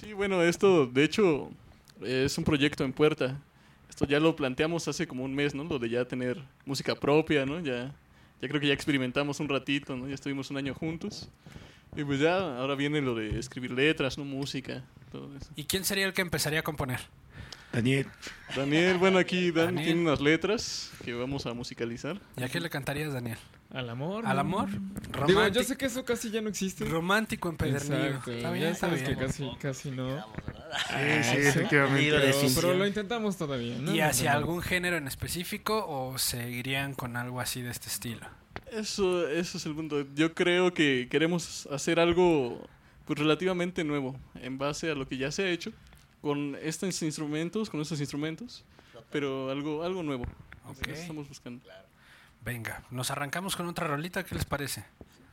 Sí, 0.00 0.14
bueno, 0.14 0.42
esto 0.42 0.86
de 0.86 1.04
hecho 1.04 1.50
es 2.04 2.36
un 2.38 2.44
proyecto 2.44 2.84
en 2.84 2.92
puerta. 2.92 3.40
Esto 3.88 4.06
ya 4.06 4.18
lo 4.18 4.34
planteamos 4.34 4.88
hace 4.88 5.06
como 5.06 5.24
un 5.24 5.34
mes, 5.34 5.54
¿no? 5.54 5.64
Lo 5.64 5.78
de 5.78 5.88
ya 5.88 6.04
tener 6.04 6.42
música 6.64 6.94
propia, 6.94 7.46
¿no? 7.46 7.60
Ya, 7.60 7.94
ya 8.40 8.48
creo 8.48 8.60
que 8.60 8.66
ya 8.66 8.74
experimentamos 8.74 9.40
un 9.40 9.48
ratito, 9.48 9.96
¿no? 9.96 10.08
Ya 10.08 10.14
estuvimos 10.14 10.50
un 10.50 10.56
año 10.56 10.74
juntos. 10.74 11.28
Y 11.96 12.02
pues 12.02 12.18
ya, 12.18 12.58
ahora 12.58 12.74
viene 12.74 13.00
lo 13.00 13.14
de 13.14 13.38
escribir 13.38 13.70
letras, 13.70 14.18
¿no? 14.18 14.24
Música, 14.24 14.82
todo 15.12 15.30
eso. 15.36 15.50
¿Y 15.54 15.64
quién 15.64 15.84
sería 15.84 16.06
el 16.06 16.12
que 16.12 16.22
empezaría 16.22 16.60
a 16.60 16.62
componer? 16.62 17.00
Daniel, 17.72 18.06
Daniel, 18.54 18.98
bueno, 18.98 19.18
aquí 19.18 19.50
Dan 19.50 19.66
Daniel. 19.66 19.84
tiene 19.84 20.00
unas 20.00 20.20
letras 20.20 20.92
que 21.04 21.12
vamos 21.12 21.44
a 21.46 21.54
musicalizar. 21.54 22.20
¿Y 22.36 22.42
a 22.44 22.48
qué 22.48 22.60
le 22.60 22.70
cantarías, 22.70 23.12
Daniel? 23.12 23.38
Al 23.74 23.90
amor. 23.90 24.24
¿Al 24.24 24.38
amor? 24.38 24.70
Digo, 24.70 24.82
Romántico, 25.10 25.48
yo 25.48 25.64
sé 25.64 25.76
que 25.76 25.86
eso 25.86 26.04
casi 26.04 26.30
ya 26.30 26.40
no 26.40 26.48
existe. 26.48 26.84
romántico 26.84 27.48
empedernido. 27.48 28.06
Exacto. 28.06 28.54
Ya 28.54 28.74
sabes 28.76 29.02
bien. 29.02 29.18
que 29.18 29.26
casi, 29.26 29.50
casi 29.60 29.90
no. 29.90 30.16
sí, 30.16 31.24
sí, 31.24 31.36
efectivamente. 31.38 32.10
Pero, 32.10 32.48
pero 32.54 32.74
lo 32.74 32.86
intentamos 32.86 33.36
todavía. 33.36 33.76
¿no? 33.78 33.92
¿Y 33.92 34.00
hacia 34.00 34.30
no, 34.32 34.38
no. 34.38 34.46
algún 34.46 34.62
género 34.62 34.96
en 34.96 35.08
específico 35.08 35.84
o 35.88 36.16
seguirían 36.18 36.94
con 36.94 37.16
algo 37.16 37.40
así 37.40 37.62
de 37.62 37.72
este 37.72 37.88
estilo? 37.88 38.24
Eso, 38.70 39.28
eso 39.28 39.58
es 39.58 39.66
el 39.66 39.74
punto. 39.74 40.06
Yo 40.14 40.34
creo 40.34 40.72
que 40.72 41.08
queremos 41.10 41.66
hacer 41.72 41.98
algo 41.98 42.64
pues, 43.06 43.18
relativamente 43.18 43.82
nuevo, 43.82 44.16
en 44.36 44.56
base 44.56 44.88
a 44.88 44.94
lo 44.94 45.08
que 45.08 45.16
ya 45.16 45.32
se 45.32 45.42
ha 45.42 45.50
hecho, 45.50 45.72
con 46.20 46.56
estos 46.62 47.02
instrumentos, 47.02 47.70
con 47.70 47.80
estos 47.80 47.98
instrumentos, 47.98 48.64
pero 49.10 49.50
algo, 49.50 49.82
algo 49.82 50.04
nuevo. 50.04 50.26
Ok. 50.64 50.86
Eso 50.86 51.02
estamos 51.02 51.28
buscando. 51.28 51.60
Venga, 52.44 52.82
nos 52.90 53.10
arrancamos 53.10 53.56
con 53.56 53.66
otra 53.68 53.86
rolita, 53.86 54.24
¿qué 54.24 54.34
les 54.34 54.44
parece? 54.44 54.84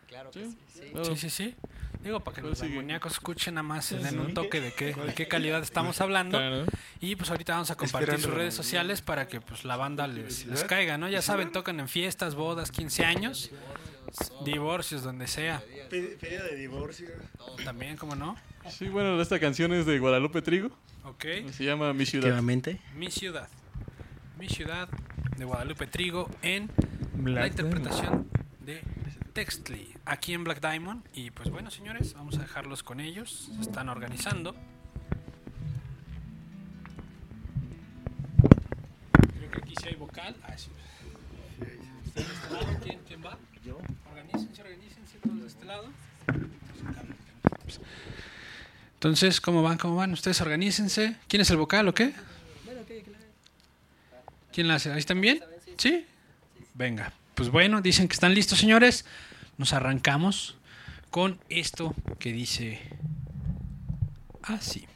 Claro 0.07 0.31
Sí, 0.33 0.57
sí. 0.73 0.81
claro. 0.91 1.05
Sí, 1.05 1.17
sí, 1.17 1.29
sí. 1.29 1.55
Digo, 2.03 2.19
para 2.21 2.35
que 2.35 2.41
¿Cuál 2.41 2.51
los 2.51 2.59
demoníacos 2.59 3.13
escuchen 3.13 3.53
nada 3.55 3.63
más, 3.63 3.85
se 3.85 3.97
den 3.97 4.11
Sí. 4.11 4.17
un 4.17 4.33
toque 4.33 4.59
de 4.59 4.73
qué, 4.73 4.93
de 4.93 5.13
qué 5.13 5.27
calidad 5.27 5.61
estamos 5.61 6.01
hablando. 6.01 6.37
Claro. 6.37 6.65
Y 6.99 7.15
pues 7.15 7.29
ahorita 7.29 7.53
vamos 7.53 7.69
a 7.71 7.75
compartir 7.75 8.09
Esperando. 8.09 8.27
sus 8.27 8.35
redes 8.37 8.53
sociales 8.55 9.01
para 9.01 9.27
que 9.27 9.39
pues 9.41 9.63
la 9.65 9.75
banda 9.77 10.07
les, 10.07 10.45
les 10.47 10.63
caiga, 10.63 10.97
¿no? 10.97 11.07
Ya 11.09 11.21
saben, 11.21 11.51
tocan 11.51 11.79
en 11.79 11.87
fiestas, 11.87 12.33
bodas, 12.35 12.71
15 12.71 13.05
años, 13.05 13.51
divorcios, 14.43 15.03
donde 15.03 15.27
sea. 15.27 15.61
Pedido 15.89 16.43
de 16.45 16.55
divorcio. 16.55 17.09
También, 17.63 17.97
¿cómo 17.97 18.15
no? 18.15 18.35
Sí, 18.69 18.87
bueno, 18.89 19.21
esta 19.21 19.39
canción 19.39 19.71
es 19.73 19.85
de 19.85 19.99
Guadalupe 19.99 20.41
Trigo, 20.41 20.69
Ok. 21.03 21.25
se 21.51 21.63
llama 21.63 21.93
Mi 21.93 22.05
Ciudad. 22.05 22.41
Mi 22.95 23.11
ciudad. 23.11 23.47
Mi 24.39 24.49
ciudad 24.49 24.89
de 25.37 25.45
Guadalupe 25.45 25.85
Trigo 25.87 26.29
en 26.41 26.69
la 27.17 27.47
interpretación 27.47 28.27
de 28.59 28.81
Textly 29.33 29.93
aquí 30.05 30.33
en 30.33 30.43
Black 30.43 30.61
Diamond. 30.61 31.03
Y 31.13 31.31
pues 31.31 31.49
bueno, 31.49 31.71
señores, 31.71 32.13
vamos 32.13 32.37
a 32.37 32.41
dejarlos 32.41 32.83
con 32.83 32.99
ellos. 32.99 33.49
Se 33.55 33.61
están 33.61 33.89
organizando. 33.89 34.55
Creo 39.37 39.51
que 39.51 39.59
aquí 39.59 39.73
sí 39.81 39.89
hay 39.89 39.95
vocal. 39.95 40.35
Ah, 40.43 40.57
sí. 40.57 40.69
¿De 42.15 42.21
este 42.21 42.53
lado? 42.53 42.79
¿Quién, 42.83 42.99
quién 43.07 43.23
va? 43.23 43.37
Yo. 43.63 43.77
Organícense, 44.09 44.61
organícense 44.61 45.17
todos 45.23 45.41
de 45.41 45.47
este 45.47 45.65
lado. 45.65 45.89
Entonces, 48.95 49.41
¿cómo 49.41 49.63
van? 49.63 49.77
¿Cómo 49.77 49.95
van? 49.95 50.13
Ustedes 50.13 50.39
organícense. 50.41 51.15
¿Quién 51.27 51.41
es 51.41 51.49
el 51.49 51.57
vocal 51.57 51.87
o 51.87 51.93
qué? 51.93 52.13
¿Quién 54.51 54.67
la 54.67 54.75
hace? 54.75 54.91
¿Ahí 54.91 54.99
están 54.99 55.21
bien? 55.21 55.41
¿Sí? 55.77 56.05
Venga. 56.73 57.13
Pues 57.35 57.49
bueno, 57.49 57.81
dicen 57.81 58.07
que 58.07 58.13
están 58.13 58.33
listos, 58.33 58.59
señores. 58.59 59.05
Nos 59.57 59.73
arrancamos 59.73 60.57
con 61.09 61.39
esto 61.49 61.93
que 62.19 62.31
dice 62.31 62.79
así. 64.43 64.87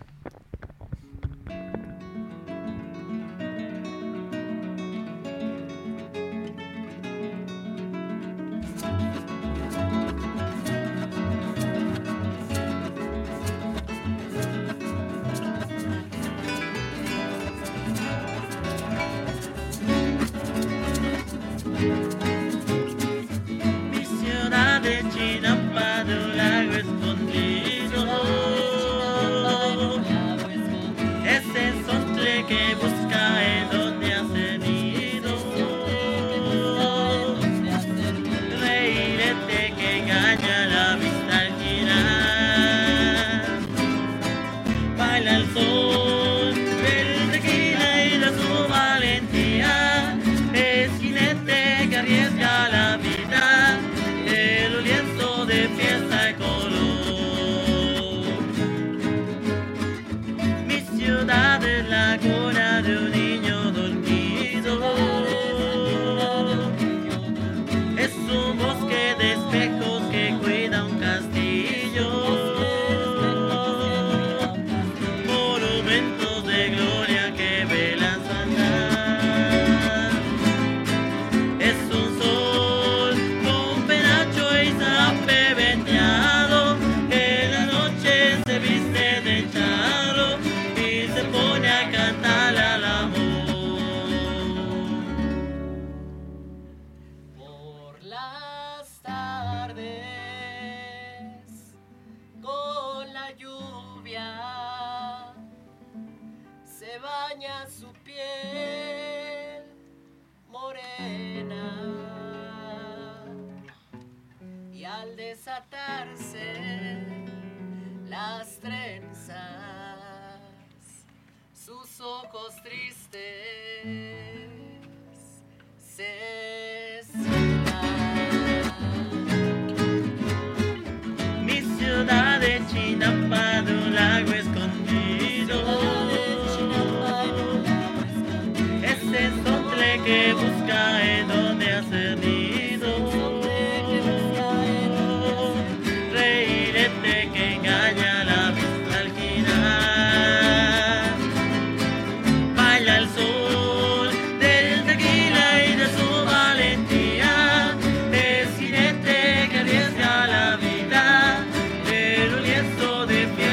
Lienzo 162.46 163.06
de 163.08 163.45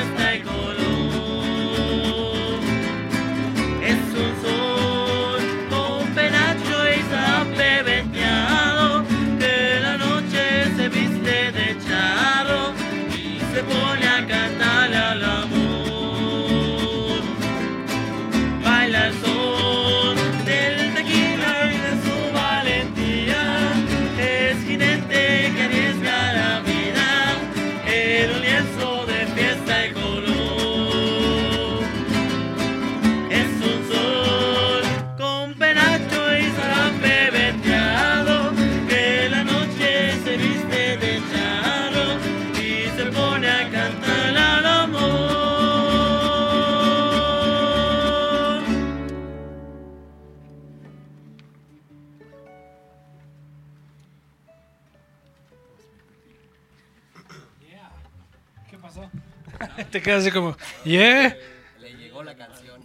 Te 59.93 60.03
quedas 60.03 60.23
así 60.23 60.31
como, 60.33 60.57
yeah, 60.85 61.37
Le 61.81 61.95
llegó 61.97 62.23
la 62.25 62.35
canción. 62.35 62.83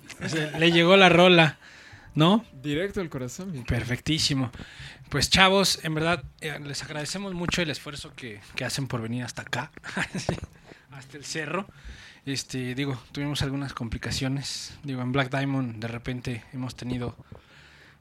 le 0.59 0.71
llegó 0.71 0.95
la 0.97 1.09
rola, 1.09 1.57
¿no? 2.15 2.45
Directo 2.61 3.01
al 3.01 3.09
corazón. 3.09 3.51
mi 3.51 3.61
Perfectísimo. 3.61 4.51
Pues 5.09 5.29
chavos, 5.29 5.79
en 5.83 5.95
verdad 5.95 6.23
eh, 6.41 6.59
les 6.63 6.83
agradecemos 6.83 7.33
mucho 7.33 7.61
el 7.61 7.69
esfuerzo 7.69 8.13
que, 8.13 8.41
que 8.55 8.65
hacen 8.65 8.87
por 8.87 9.01
venir 9.01 9.23
hasta 9.23 9.43
acá, 9.43 9.71
hasta 10.91 11.17
el 11.17 11.23
cerro. 11.23 11.65
Este, 12.25 12.75
digo, 12.75 13.01
tuvimos 13.13 13.41
algunas 13.41 13.73
complicaciones. 13.73 14.73
Digo, 14.83 15.01
en 15.01 15.13
Black 15.13 15.29
Diamond 15.31 15.79
de 15.79 15.87
repente 15.87 16.43
hemos 16.51 16.75
tenido 16.75 17.15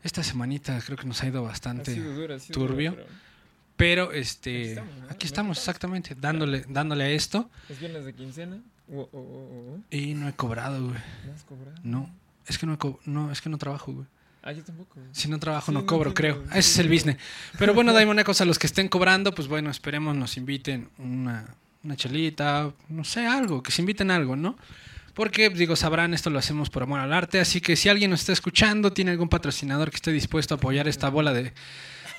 esta 0.02 0.24
semanita, 0.24 0.80
creo 0.84 0.98
que 0.98 1.06
nos 1.06 1.22
ha 1.22 1.28
ido 1.28 1.44
Ha 1.44 1.48
bastante 1.48 1.94
sido 1.94 2.12
duro, 2.12 2.34
ha 2.34 2.38
sido 2.40 2.58
turbio. 2.58 2.90
duro, 2.92 3.04
pero 3.76 4.06
Pero 4.08 4.12
este, 4.12 4.50
Aquí 4.50 4.68
estamos, 4.70 4.96
¿no? 4.96 5.10
aquí 5.10 5.26
estamos 5.26 5.58
exactamente 5.58 6.14
dándole 6.16 6.64
dándole 6.68 7.04
a 7.04 7.10
esto 7.10 7.50
¿Es 7.68 7.78
viernes 7.78 8.04
de 8.04 8.14
quincena? 8.14 8.58
Oh, 8.92 9.08
oh, 9.12 9.18
oh, 9.18 9.80
y 9.90 10.14
no 10.14 10.28
he 10.28 10.32
cobrado, 10.32 10.80
güey. 10.80 10.98
¿No 11.26 11.32
has 11.32 11.44
cobrado? 11.44 11.76
No, 11.82 12.10
es 12.46 12.58
que 12.58 12.66
no 12.66 12.78
no, 13.04 13.32
es 13.32 13.40
que 13.40 13.48
no 13.48 13.58
trabajo, 13.58 13.92
güey. 13.92 14.06
Ah, 14.42 14.52
yo 14.52 14.62
tampoco. 14.62 15.00
Si 15.10 15.28
no 15.28 15.40
trabajo 15.40 15.72
Sí, 15.72 15.74
no 15.74 15.86
cobro, 15.86 16.14
creo. 16.14 16.44
Ese 16.50 16.58
es 16.58 16.78
el 16.78 16.88
business. 16.88 17.16
Pero 17.58 17.74
bueno, 17.74 17.92
Daimonecos, 17.94 18.40
a 18.40 18.44
los 18.44 18.60
que 18.60 18.68
estén 18.68 18.88
cobrando, 18.88 19.34
pues 19.34 19.48
bueno, 19.48 19.70
esperemos 19.70 20.14
nos 20.14 20.36
inviten 20.36 20.88
una, 20.98 21.46
una 21.82 21.96
chelita, 21.96 22.72
no 22.88 23.02
sé, 23.02 23.26
algo, 23.26 23.60
que 23.60 23.72
se 23.72 23.82
inviten 23.82 24.12
a 24.12 24.16
algo, 24.16 24.36
¿no? 24.36 24.56
Porque, 25.14 25.50
digo, 25.50 25.74
sabrán, 25.74 26.14
esto 26.14 26.30
lo 26.30 26.38
hacemos 26.38 26.70
por 26.70 26.84
amor 26.84 27.00
al 27.00 27.12
arte, 27.12 27.40
así 27.40 27.60
que 27.60 27.74
si 27.74 27.88
alguien 27.88 28.10
nos 28.10 28.20
está 28.20 28.32
escuchando, 28.32 28.92
tiene 28.92 29.10
algún 29.10 29.28
patrocinador 29.28 29.90
que 29.90 29.96
esté 29.96 30.12
dispuesto 30.12 30.54
a 30.54 30.58
apoyar 30.58 30.86
esta 30.86 31.08
bola 31.08 31.32
de, 31.32 31.52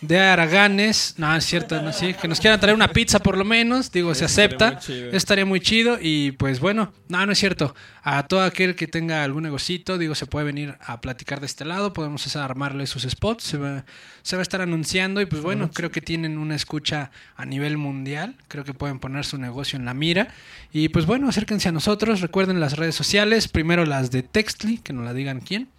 de 0.02 0.20
araganes, 0.20 1.16
no, 1.18 1.36
es 1.36 1.46
cierto, 1.46 1.82
no, 1.82 1.92
sí, 1.92 2.14
que 2.14 2.28
nos 2.28 2.40
quieran 2.40 2.60
traer 2.60 2.76
una 2.76 2.90
pizza 2.90 3.20
por 3.20 3.38
lo 3.38 3.44
menos, 3.44 3.92
digo, 3.92 4.14
se 4.14 4.26
Estaría 4.26 4.46
acepta, 4.46 4.80
muy 4.88 5.16
estaría 5.16 5.46
muy 5.46 5.60
chido 5.60 5.98
y 6.00 6.34
pues 6.34 6.60
bueno, 6.60 6.94
no, 7.10 7.26
no 7.26 7.32
es 7.32 7.40
cierto, 7.40 7.74
a 8.04 8.28
todo 8.28 8.44
aquel 8.44 8.76
que 8.76 8.88
tenga 8.88 9.24
algún 9.24 9.44
negocito, 9.44 9.98
digo, 9.98 10.16
se 10.16 10.26
puede 10.26 10.46
venir 10.46 10.78
a 10.82 11.02
platicar 11.02 11.40
de 11.40 11.48
este 11.48 11.66
lado, 11.66 11.94
podemos 11.94 12.36
armarle 12.36 12.86
sus 12.88 13.04
spots, 13.04 13.44
se 13.44 13.58
va, 13.58 13.86
se 14.22 14.36
va 14.36 14.42
a 14.42 14.44
estar 14.44 14.62
anunciando 14.62 15.22
y 15.22 15.26
pues 15.26 15.42
bueno, 15.42 15.72
creo 15.72 15.92
que 15.92 16.02
tienen 16.02 16.38
una 16.38 16.56
escucha 16.56 17.12
a 17.36 17.46
nivel 17.46 17.78
mundial, 17.78 18.36
creo 18.48 18.64
que 18.64 18.74
pueden 18.74 19.00
poner 19.00 19.26
su 19.26 19.38
negocio 19.38 19.78
en 19.78 19.86
la 19.86 19.94
mira. 19.94 20.28
Y 20.74 20.90
pues 20.90 21.06
bueno, 21.06 21.30
acérquense 21.30 21.70
a 21.70 21.72
nosotros, 21.72 22.22
recuerden 22.22 22.60
las 22.60 22.78
redes 22.78 22.96
sociales, 22.96 23.48
primero 23.48 23.86
las 23.86 24.12
de 24.12 24.24
Textly, 24.24 24.78
que 24.80 24.94
nos 24.94 25.06
la 25.06 25.14
digan 25.14 25.40
quién. 25.40 25.70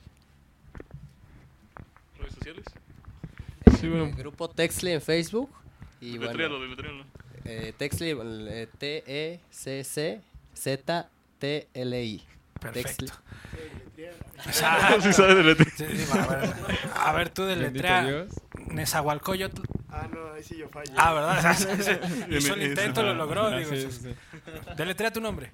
¿Redes 2.19 2.35
sociales? 2.35 2.65
Sí, 3.81 3.89
bueno. 3.89 4.11
Grupo 4.17 4.49
Textly 4.49 4.93
en 4.93 5.01
Facebook. 5.01 5.51
Y 6.01 6.19
bueno, 6.19 6.61
deletréalo. 6.61 7.05
eh, 7.45 7.75
eh, 7.79 8.69
T-E-C-C-Z-T-L-I. 8.79 10.23
Perfecto. 12.61 13.07
Textly. 13.07 13.11
Sí 15.01 15.13
sabe 15.13 15.35
deletrear. 15.35 15.71
Sí, 15.77 15.85
sí, 15.97 16.07
a, 16.13 16.27
ver, 16.27 16.55
a 16.95 17.13
ver, 17.13 17.29
tú 17.31 17.43
Bendito 17.43 17.65
deletrea 17.67 18.03
Dios. 18.05 18.29
Nezahualcóyotl. 18.69 19.63
Ah, 19.91 20.09
no, 20.13 20.33
ahí 20.33 20.43
sí 20.43 20.57
yo 20.57 20.69
fallo. 20.69 20.93
Ah, 20.97 21.13
¿verdad? 21.13 22.29
Hizo 22.31 22.55
el 22.55 22.63
intento, 22.63 23.03
lo 23.03 23.15
logró. 23.15 23.47
Ah, 23.47 23.59
digo. 23.59 23.71
Deletrea 24.77 25.13
tu 25.13 25.21
nombre. 25.21 25.51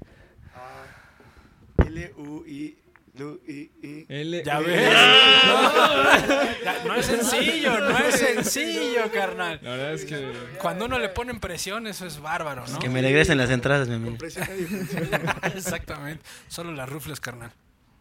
L-U-I. 1.79 2.77
L 3.17 4.43
Ya 4.45 4.59
ves. 4.59 4.95
No, 6.85 6.95
es 6.97 7.07
sencillo, 7.07 7.79
no 7.81 7.99
es 7.99 8.15
sencillo, 8.17 9.11
carnal. 9.13 9.59
La 9.63 9.71
verdad 9.71 9.93
es 9.95 10.05
que. 10.05 10.33
Cuando 10.59 10.85
uno 10.87 10.99
le 10.99 11.09
ponen 11.09 11.41
presión, 11.41 11.87
eso 11.87 12.07
es 12.07 12.21
bárbaro, 12.21 12.67
¿no? 12.67 12.79
Que 12.79 12.89
me 12.89 13.01
regresen 13.01 13.39
las 13.39 13.51
entradas, 13.51 13.89
mi 13.89 13.95
amigo. 13.95 14.17
Exactamente. 15.55 16.23
Solo 16.49 16.73
las 16.73 16.89
rufles, 16.89 17.21
carnal. 17.21 17.53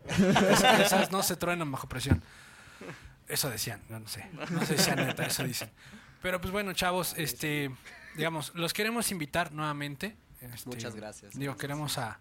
Esas, 0.07 0.79
esas 0.79 1.11
no 1.11 1.23
se 1.23 1.35
truenan 1.35 1.71
bajo 1.71 1.87
presión. 1.87 2.21
Eso 3.27 3.49
decían, 3.49 3.81
no 3.89 4.05
sé. 4.07 4.25
No 4.49 4.65
sé 4.65 4.77
si 4.77 4.91
neta, 4.91 5.25
eso 5.25 5.43
dicen. 5.43 5.69
Pero 6.21 6.41
pues 6.41 6.51
bueno, 6.51 6.73
chavos, 6.73 7.15
este, 7.17 7.71
digamos, 8.15 8.53
los 8.55 8.73
queremos 8.73 9.11
invitar 9.11 9.51
nuevamente. 9.53 10.15
este, 10.41 10.69
Muchas 10.69 10.95
gracias. 10.95 11.33
Digo, 11.37 11.55
queremos 11.55 11.97
a, 11.97 12.19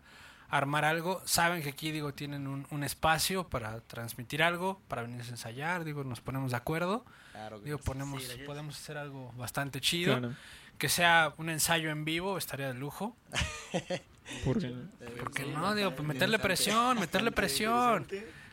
armar 0.53 0.85
algo. 0.85 1.23
Saben 1.25 1.63
que 1.63 1.71
aquí, 1.71 1.91
digo, 1.91 2.13
tienen 2.13 2.47
un, 2.47 2.67
un 2.71 2.85
espacio 2.85 3.49
para 3.49 3.81
transmitir 3.81 4.43
algo, 4.43 4.81
para 4.87 5.03
venirse 5.03 5.31
a 5.31 5.33
ensayar, 5.33 5.83
digo, 5.83 6.05
nos 6.05 6.21
ponemos 6.21 6.51
de 6.53 6.59
acuerdo. 6.59 7.05
Claro 7.33 7.59
que 7.59 7.65
Digo, 7.65 7.79
ponemos, 7.79 8.23
Sí, 8.23 8.39
podemos 8.47 8.79
hacer 8.79 8.99
algo 8.99 9.33
bastante 9.37 9.81
chido. 9.81 10.19
Claro. 10.19 10.37
Que 10.77 10.89
sea 10.89 11.33
un 11.39 11.49
ensayo 11.49 11.91
en 11.91 12.05
vivo, 12.05 12.37
estaría 12.37 12.69
de 12.69 12.75
lujo. 12.75 13.17
¿Por 14.45 14.59
qué 14.59 14.69
no? 14.69 14.89
Porque 15.19 15.45
no, 15.47 15.75
digo, 15.75 15.95
pues 15.95 16.07
meterle 16.07 16.39
presión, 16.39 17.01
meterle 17.01 17.33
presión. 17.33 18.07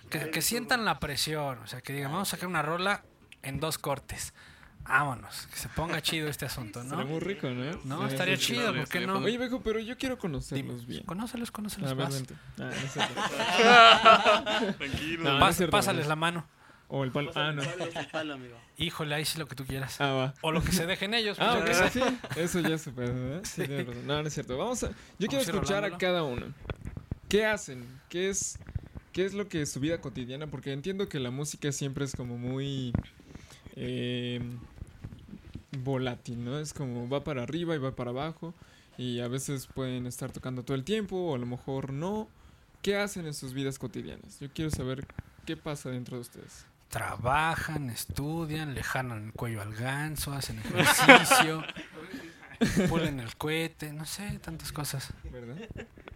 Que, 0.10 0.32
que 0.32 0.42
sientan 0.42 0.86
la 0.86 1.00
presión. 1.00 1.60
O 1.60 1.68
sea, 1.68 1.82
que 1.82 1.94
digan, 1.94 2.12
vamos 2.12 2.30
a 2.30 2.32
sacar 2.32 2.48
una 2.48 2.62
rola 2.62 3.04
en 3.44 3.60
dos 3.60 3.78
cortes. 3.78 4.34
Vámonos, 4.90 5.48
que 5.48 5.56
se 5.60 5.70
ponga 5.70 6.02
chido 6.02 6.28
este 6.30 6.46
asunto, 6.46 6.82
Sería 6.82 7.06
muy 7.06 7.14
¿no? 7.14 7.20
rico, 7.20 7.48
¿no? 7.50 7.80
No, 7.86 8.08
estaría 8.08 8.38
chido, 8.38 8.74
¿por 8.74 8.88
qué 8.90 9.06
no? 9.06 9.20
Oye, 9.20 9.38
Beco, 9.38 9.62
pero 9.62 9.80
yo 9.80 9.96
quiero 9.98 10.16
Dime, 10.16 10.22
conocerlos 10.22 10.88
bien. 10.88 11.04
Conócelos, 11.06 11.52
conócelos 11.52 11.96
más. 11.96 12.24
Ah, 12.60 12.72
no. 14.68 14.74
Tranquilo. 14.78 15.24
No, 15.40 15.40
pásales 15.70 16.06
no. 16.06 16.10
la 16.10 16.16
mano. 16.16 16.46
O 16.92 17.04
el 17.04 17.12
palo. 17.12 17.32
Ah, 17.36 17.52
no. 17.52 17.62
Híjole, 18.78 19.14
ahí 19.14 19.24
sí 19.26 19.38
lo 19.38 19.48
que 19.48 19.56
tú 19.56 19.64
quieras. 19.64 20.02
Ah, 20.02 20.12
va. 20.12 20.34
O 20.42 20.52
lo 20.52 20.64
que 20.64 20.72
se 20.72 20.88
dejen 20.88 21.14
ellos. 21.14 21.38
pues, 21.38 21.48
Ah, 21.50 21.54
yo 21.58 21.60
ok, 21.62 21.66
qué 21.68 21.74
sé. 21.76 21.90
sí. 21.92 22.02
Eso 22.36 22.60
ya 22.62 22.76
es 22.76 22.82
súper. 22.82 23.12
¿verdad? 23.14 23.42
Sí, 23.44 23.64
razón. 23.64 24.08
No, 24.08 24.22
no 24.24 24.28
es 24.28 24.34
cierto. 24.34 24.58
Vamos 24.58 24.84
a. 24.84 24.88
Yo 24.88 24.94
Vamos 24.96 25.30
quiero 25.30 25.42
escuchar 25.42 25.86
a 25.86 25.98
cada 26.00 26.24
uno. 26.24 26.48
¿Qué 27.28 27.46
hacen? 27.46 27.86
¿Qué 28.10 28.30
es, 28.30 28.58
¿Qué 29.14 29.24
es 29.26 29.36
lo 29.36 29.48
que 29.48 29.62
es 29.62 29.72
su 29.72 29.80
vida 29.80 30.02
cotidiana? 30.02 30.48
Porque 30.48 30.74
entiendo 30.74 31.08
que 31.08 31.20
la 31.20 31.30
música 31.30 31.72
siempre 31.72 32.06
es 32.06 32.16
como 32.16 32.40
muy. 32.40 32.92
eh, 33.76 34.42
volátil, 35.72 36.44
¿no? 36.44 36.60
Es 36.60 36.74
como 36.74 37.08
va 37.10 37.24
para 37.24 37.44
arriba 37.44 37.76
y 37.76 37.78
va 37.78 37.96
para 37.96 38.12
abajo. 38.12 38.54
Y 38.98 39.20
a 39.22 39.28
veces 39.28 39.68
pueden 39.68 40.06
estar 40.08 40.32
tocando 40.32 40.64
todo 40.64 40.76
el 40.76 40.84
tiempo, 40.84 41.16
o 41.16 41.36
a 41.36 41.38
lo 41.38 41.46
mejor 41.46 41.94
no. 41.94 42.28
¿Qué 42.82 42.98
hacen 42.98 43.26
en 43.26 43.34
sus 43.34 43.54
vidas 43.54 43.80
cotidianas? 43.80 44.40
Yo 44.40 44.50
quiero 44.54 44.72
saber 44.72 45.06
qué 45.46 45.58
pasa 45.58 45.90
dentro 45.90 46.18
de 46.18 46.22
ustedes. 46.22 46.66
Trabajan, 46.90 47.90
estudian, 47.90 48.74
le 48.74 48.84
jalan 48.84 49.28
el 49.28 49.34
cuello 49.34 49.62
al 49.62 49.74
ganso, 49.76 50.34
hacen 50.34 50.60
ejercicio, 50.60 51.64
pulen 52.90 53.20
el 53.20 53.36
cohete, 53.36 53.94
no 53.94 54.06
sé, 54.06 54.40
tantas 54.40 54.72
cosas. 54.72 55.14
¿Verdad? 55.32 55.58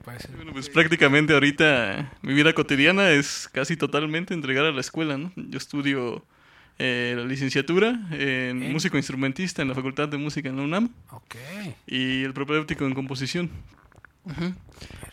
Puede 0.04 0.20
ser. 0.20 0.36
Bueno, 0.36 0.52
pues 0.52 0.70
prácticamente 0.70 1.34
ahorita 1.34 2.18
mi 2.22 2.34
vida 2.34 2.54
cotidiana 2.54 3.12
es 3.12 3.48
casi 3.52 3.78
totalmente 3.78 4.34
entregar 4.34 4.66
a 4.66 4.72
la 4.72 4.82
escuela, 4.82 5.18
¿no? 5.18 5.32
Yo 5.36 5.58
estudio 5.58 6.26
eh, 6.80 7.14
la 7.18 7.24
licenciatura 7.26 8.00
en 8.12 8.72
músico 8.72 8.98
instrumentista 8.98 9.62
en 9.62 9.68
la 9.70 9.76
Facultad 9.76 10.08
de 10.10 10.18
Música 10.18 10.50
en 10.50 10.58
la 10.58 10.64
UNAM 10.64 10.90
y 11.88 12.24
el 12.24 12.34
propedéutico 12.34 12.86
en 12.86 12.94
composición. 12.94 13.50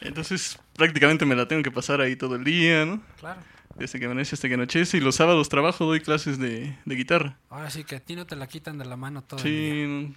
Entonces 0.00 0.58
prácticamente 0.76 1.26
me 1.26 1.34
la 1.34 1.46
tengo 1.48 1.62
que 1.62 1.70
pasar 1.70 2.00
ahí 2.00 2.16
todo 2.16 2.36
el 2.36 2.44
día, 2.44 2.84
¿no? 2.86 3.00
Claro. 3.18 3.40
Desde 3.76 3.98
que 3.98 4.06
amanece 4.06 4.34
hasta 4.34 4.48
que 4.48 4.54
anochece 4.54 4.96
y 4.96 5.00
los 5.00 5.14
sábados 5.16 5.48
trabajo, 5.48 5.84
doy 5.86 6.00
clases 6.00 6.38
de, 6.38 6.76
de 6.84 6.94
guitarra. 6.94 7.36
Ahora 7.48 7.70
sí 7.70 7.84
que 7.84 7.96
a 7.96 8.00
ti 8.00 8.16
no 8.16 8.26
te 8.26 8.36
la 8.36 8.46
quitan 8.46 8.78
de 8.78 8.84
la 8.84 8.96
mano 8.96 9.22
todo 9.22 9.40
el 9.42 9.44
día. 9.44 10.10
Sí. 10.12 10.14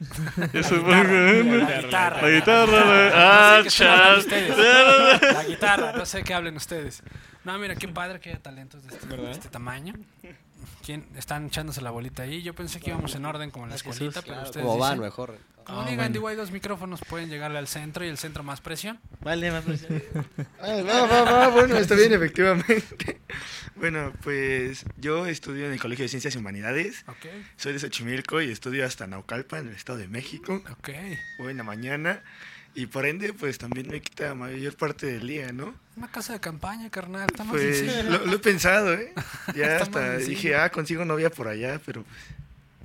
Eso 0.52 0.76
es 0.76 0.82
La 0.84 1.80
guitarra. 1.82 2.22
La 2.22 2.30
guitarra. 2.30 2.84
la- 2.84 3.10
Ah, 3.14 3.60
No 3.64 3.70
sé 3.70 3.76
qué 3.78 3.84
hablan 3.88 4.14
chas. 4.14 4.18
ustedes. 4.24 4.56
La 5.34 5.44
guitarra, 5.44 5.92
no 5.96 6.06
sé 6.06 6.22
qué 6.22 6.34
hablen 6.34 6.56
ustedes. 6.56 7.02
No, 7.44 7.58
mira, 7.58 7.74
qué 7.76 7.88
padre 7.88 8.20
que 8.20 8.30
haya 8.30 8.40
talentos 8.42 8.86
de 8.86 8.94
este, 8.96 9.30
este 9.30 9.48
tamaño. 9.48 9.94
¿Quién? 10.84 11.06
Están 11.16 11.46
echándose 11.46 11.80
la 11.80 11.90
bolita 11.90 12.24
ahí. 12.24 12.42
Yo 12.42 12.54
pensé 12.54 12.80
que 12.80 12.90
íbamos 12.90 13.14
en 13.14 13.24
orden 13.24 13.50
como 13.50 13.64
en 13.64 13.70
la 13.70 13.76
escuelita, 13.76 14.22
pero 14.22 14.42
ustedes 14.42 14.64
Como 14.66 14.78
van 14.78 14.92
dicen, 14.92 15.04
mejor. 15.04 15.38
Como 15.64 15.80
Ah, 15.80 15.84
digan, 15.84 15.96
bueno. 15.98 16.12
digo, 16.14 16.28
hay 16.28 16.36
dos 16.36 16.50
micrófonos, 16.50 17.00
pueden 17.08 17.28
llegarle 17.28 17.58
al 17.58 17.68
centro 17.68 18.04
y 18.04 18.08
el 18.08 18.16
centro 18.18 18.42
más 18.42 18.60
presión. 18.60 18.98
Vale, 19.20 19.50
más 19.52 19.64
presión. 19.64 20.02
Ah, 20.60 20.82
va, 20.82 21.06
va, 21.06 21.22
va, 21.22 21.48
bueno, 21.48 21.76
está 21.76 21.94
bien, 21.94 22.12
efectivamente. 22.12 23.20
Bueno, 23.76 24.12
pues 24.24 24.84
yo 24.96 25.26
estudio 25.26 25.66
en 25.66 25.72
el 25.72 25.78
Colegio 25.80 26.02
de 26.04 26.08
Ciencias 26.08 26.34
y 26.34 26.38
Humanidades. 26.38 27.04
Ok, 27.06 27.26
Soy 27.56 27.72
de 27.74 27.78
Xochimilco 27.78 28.42
y 28.42 28.50
estudio 28.50 28.84
hasta 28.84 29.06
Naucalpan, 29.06 29.60
en 29.60 29.68
el 29.68 29.74
Estado 29.76 29.98
de 30.00 30.08
México. 30.08 30.60
ok. 30.68 30.88
Voy 31.38 31.52
en 31.52 31.58
la 31.58 31.62
mañana 31.62 32.20
y 32.80 32.86
por 32.86 33.06
ende, 33.06 33.32
pues 33.32 33.58
también 33.58 33.88
me 33.88 34.00
quita 34.00 34.34
mayor 34.34 34.76
parte 34.76 35.06
del 35.06 35.26
día, 35.26 35.50
¿no? 35.52 35.74
Una 35.96 36.08
casa 36.08 36.32
de 36.34 36.40
campaña, 36.40 36.88
carnal. 36.90 37.26
Está 37.28 37.42
más 37.44 37.52
Pues 37.56 37.78
sencillo. 37.78 38.02
lo, 38.18 38.26
lo 38.26 38.32
he 38.34 38.38
pensado, 38.38 38.94
¿eh? 38.94 39.12
Ya 39.56 39.78
hasta 39.78 40.16
dije, 40.18 40.54
ah, 40.56 40.70
consigo 40.70 41.04
novia 41.04 41.28
por 41.30 41.48
allá, 41.48 41.80
pero 41.84 42.04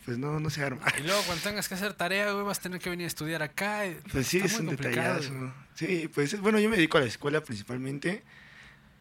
pues, 0.06 0.18
no, 0.18 0.39
no 0.39 0.50
se 0.50 0.64
arma. 0.64 0.86
Y 0.98 1.04
luego 1.04 1.22
cuando 1.24 1.44
tengas 1.44 1.68
que 1.70 1.76
hacer 1.76 1.94
tarea, 1.94 2.32
güey, 2.32 2.44
vas 2.44 2.58
a 2.60 2.62
tener 2.64 2.80
que 2.80 2.89
venir 2.89 3.06
a 3.06 3.08
estudiar 3.08 3.44
acá. 3.44 3.86
y 3.86 3.94
Pues 4.12 4.28
sí, 4.28 4.39
es 4.44 4.60
un 4.60 4.68
detallazo. 4.68 5.32
güey. 5.34 5.52
Sí, 5.76 6.10
pues 6.14 6.39
bueno, 6.41 6.60
yo 6.60 6.70
me 6.70 6.76
dedico 6.76 6.98
a 6.98 7.02
la 7.02 7.08
escuela 7.08 7.41
principalmente 7.41 8.24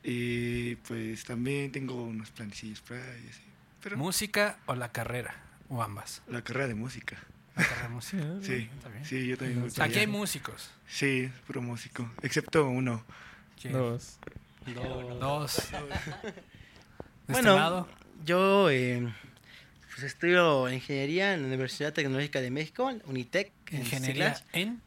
y 0.03 0.75
pues 0.77 1.25
también 1.25 1.73
tengo 1.73 2.03
unos 2.03 2.31
planecillos 2.31 2.81
por 2.81 2.97
ahí, 2.99 3.27
así. 3.31 3.41
Pero 3.83 3.97
¿Música 3.97 4.59
o 4.67 4.75
la 4.75 4.93
carrera? 4.93 5.35
O 5.69 5.83
ambas. 5.83 6.23
la 6.29 6.43
carrera 6.43 6.69
de 6.69 6.75
música. 6.75 7.17
Sí, 9.03 9.27
yo 9.27 9.37
también. 9.37 9.71
aquí 9.81 9.99
hay 9.99 10.07
músicos. 10.07 10.71
Sí, 10.89 11.31
puro 11.47 11.63
músico, 11.63 12.11
excepto 12.23 12.67
uno. 12.67 13.05
¿Quién? 13.61 13.75
Dos. 13.75 14.19
Dos. 15.21 15.69
Bueno. 17.29 17.89
Yo 18.25 18.71
eh, 18.71 19.13
pues 19.91 20.05
estudio 20.05 20.71
ingeniería 20.71 21.35
en 21.35 21.43
la 21.43 21.49
Universidad 21.49 21.93
Tecnológica 21.93 22.41
de 22.41 22.51
México, 22.51 22.93
Unitec, 23.07 23.51
en 23.71 23.81
Ingeniería 23.81 24.37
en. 24.53 24.81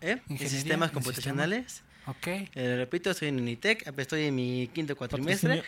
¿eh? 0.00 0.12
en 0.12 0.18
ingeniería 0.28 0.48
sistemas 0.48 0.88
en 0.88 0.94
computacionales. 0.94 1.82
Ok. 2.06 2.26
Eh, 2.26 2.76
repito, 2.78 3.10
estoy 3.10 3.28
en 3.28 3.40
Unitec, 3.40 3.86
estoy 3.98 4.24
en 4.24 4.34
mi 4.34 4.68
quinto 4.72 4.96
cuatrimestre. 4.96 5.62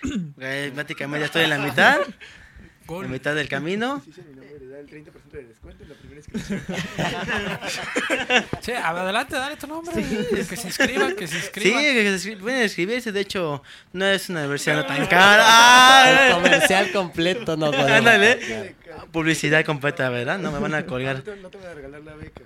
Prácticamente 0.74 1.20
ya 1.20 1.26
estoy 1.26 1.44
en 1.44 1.50
la 1.50 1.58
mitad, 1.58 1.98
Gol. 2.86 3.06
la 3.06 3.10
mitad 3.12 3.34
del 3.34 3.48
camino. 3.48 4.02
Sí, 4.04 4.12
mi 4.28 4.34
nombre 4.36 4.58
le 4.60 4.66
da 4.68 4.78
el 4.80 4.86
30% 4.88 5.30
de 5.32 5.44
descuento 5.44 5.82
en 5.84 5.88
la 5.88 5.94
primera 5.94 6.22
Sí, 8.60 8.72
adelante, 8.72 9.36
dale 9.36 9.56
tu 9.56 9.66
nombre. 9.66 9.94
Que 9.94 10.56
se 10.56 10.66
inscriban, 10.68 11.16
que 11.16 11.26
se 11.26 11.38
Sí, 11.38 11.44
inscriban. 11.46 11.82
que 11.82 12.18
se 12.18 12.36
pueden 12.36 12.62
inscribirse, 12.62 13.12
de 13.12 13.20
hecho, 13.20 13.62
no 13.92 14.04
es 14.06 14.28
una 14.28 14.40
universidad 14.40 14.76
no 14.76 14.86
tan 14.86 15.06
cara. 15.06 15.42
El 16.26 16.32
¡Ah! 16.32 16.34
comercial 16.34 16.92
completo 16.92 17.56
nos 17.56 17.72
lo 17.76 17.82
Ándale. 17.84 18.74
Publicidad 19.10 19.64
completa, 19.64 20.08
¿verdad? 20.10 20.38
No 20.38 20.52
me 20.52 20.58
van 20.58 20.74
a 20.74 20.86
colgar. 20.86 21.16
No 21.16 21.22
te, 21.22 21.36
no 21.36 21.50
te 21.50 21.58
voy 21.58 21.66
a 21.66 21.74
regalar 21.74 22.02
la 22.02 22.14
beca. 22.14 22.42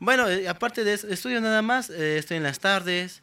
bueno, 0.00 0.28
eh, 0.28 0.48
aparte 0.48 0.84
de 0.84 0.94
eso, 0.94 1.08
estudio 1.08 1.40
nada 1.40 1.62
más, 1.62 1.90
eh, 1.90 2.18
estoy 2.18 2.38
en 2.38 2.42
las 2.42 2.58
tardes, 2.58 3.22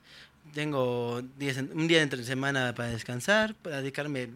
tengo 0.53 1.19
en- 1.39 1.71
un 1.73 1.87
día 1.87 2.01
entre 2.01 2.23
semana 2.23 2.73
para 2.75 2.89
descansar, 2.89 3.55
para 3.55 3.77
dedicarme 3.81 4.29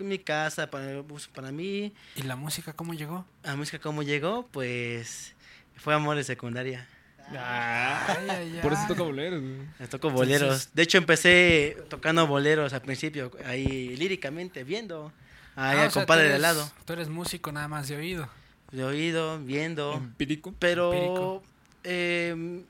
mi 0.00 0.18
casa, 0.18 0.68
para 0.70 1.00
uso 1.08 1.30
para 1.34 1.50
mí. 1.52 1.92
¿Y 2.16 2.22
la 2.22 2.36
música 2.36 2.72
cómo 2.72 2.94
llegó? 2.94 3.24
A 3.44 3.54
música, 3.56 3.78
¿cómo 3.78 4.02
llegó? 4.02 4.46
Pues 4.52 5.34
fue 5.76 5.94
amor 5.94 6.16
de 6.16 6.24
secundaria. 6.24 6.86
Ay, 7.30 8.26
ay, 8.30 8.52
ay. 8.54 8.58
Por 8.62 8.72
eso 8.72 8.84
toca 8.88 9.02
boleros. 9.02 9.40
güey. 9.40 9.56
Me 9.78 9.86
tocó 9.88 10.10
boleros. 10.10 10.70
De 10.74 10.82
hecho, 10.82 10.98
empecé 10.98 11.76
tocando 11.90 12.26
boleros 12.26 12.72
al 12.72 12.80
principio, 12.82 13.30
ahí 13.44 13.96
líricamente, 13.96 14.64
viendo. 14.64 15.12
Ahí 15.54 15.76
Ah, 15.78 15.82
al 15.84 15.90
sea, 15.92 16.02
compadre 16.02 16.28
de 16.30 16.38
lado. 16.38 16.70
Tú 16.84 16.92
eres 16.94 17.08
músico 17.08 17.52
nada 17.52 17.68
más 17.68 17.88
de 17.88 17.96
oído. 17.96 18.28
De 18.72 18.84
oído, 18.84 19.38
viendo. 19.40 19.94
Empírico. 19.94 20.54
Pero 20.58 20.92
Empírico. 20.92 21.42
eh, 21.84 22.62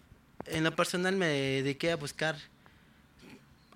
en 0.46 0.64
lo 0.64 0.74
personal 0.74 1.14
me 1.16 1.26
dediqué 1.28 1.92
a 1.92 1.96
buscar 1.96 2.36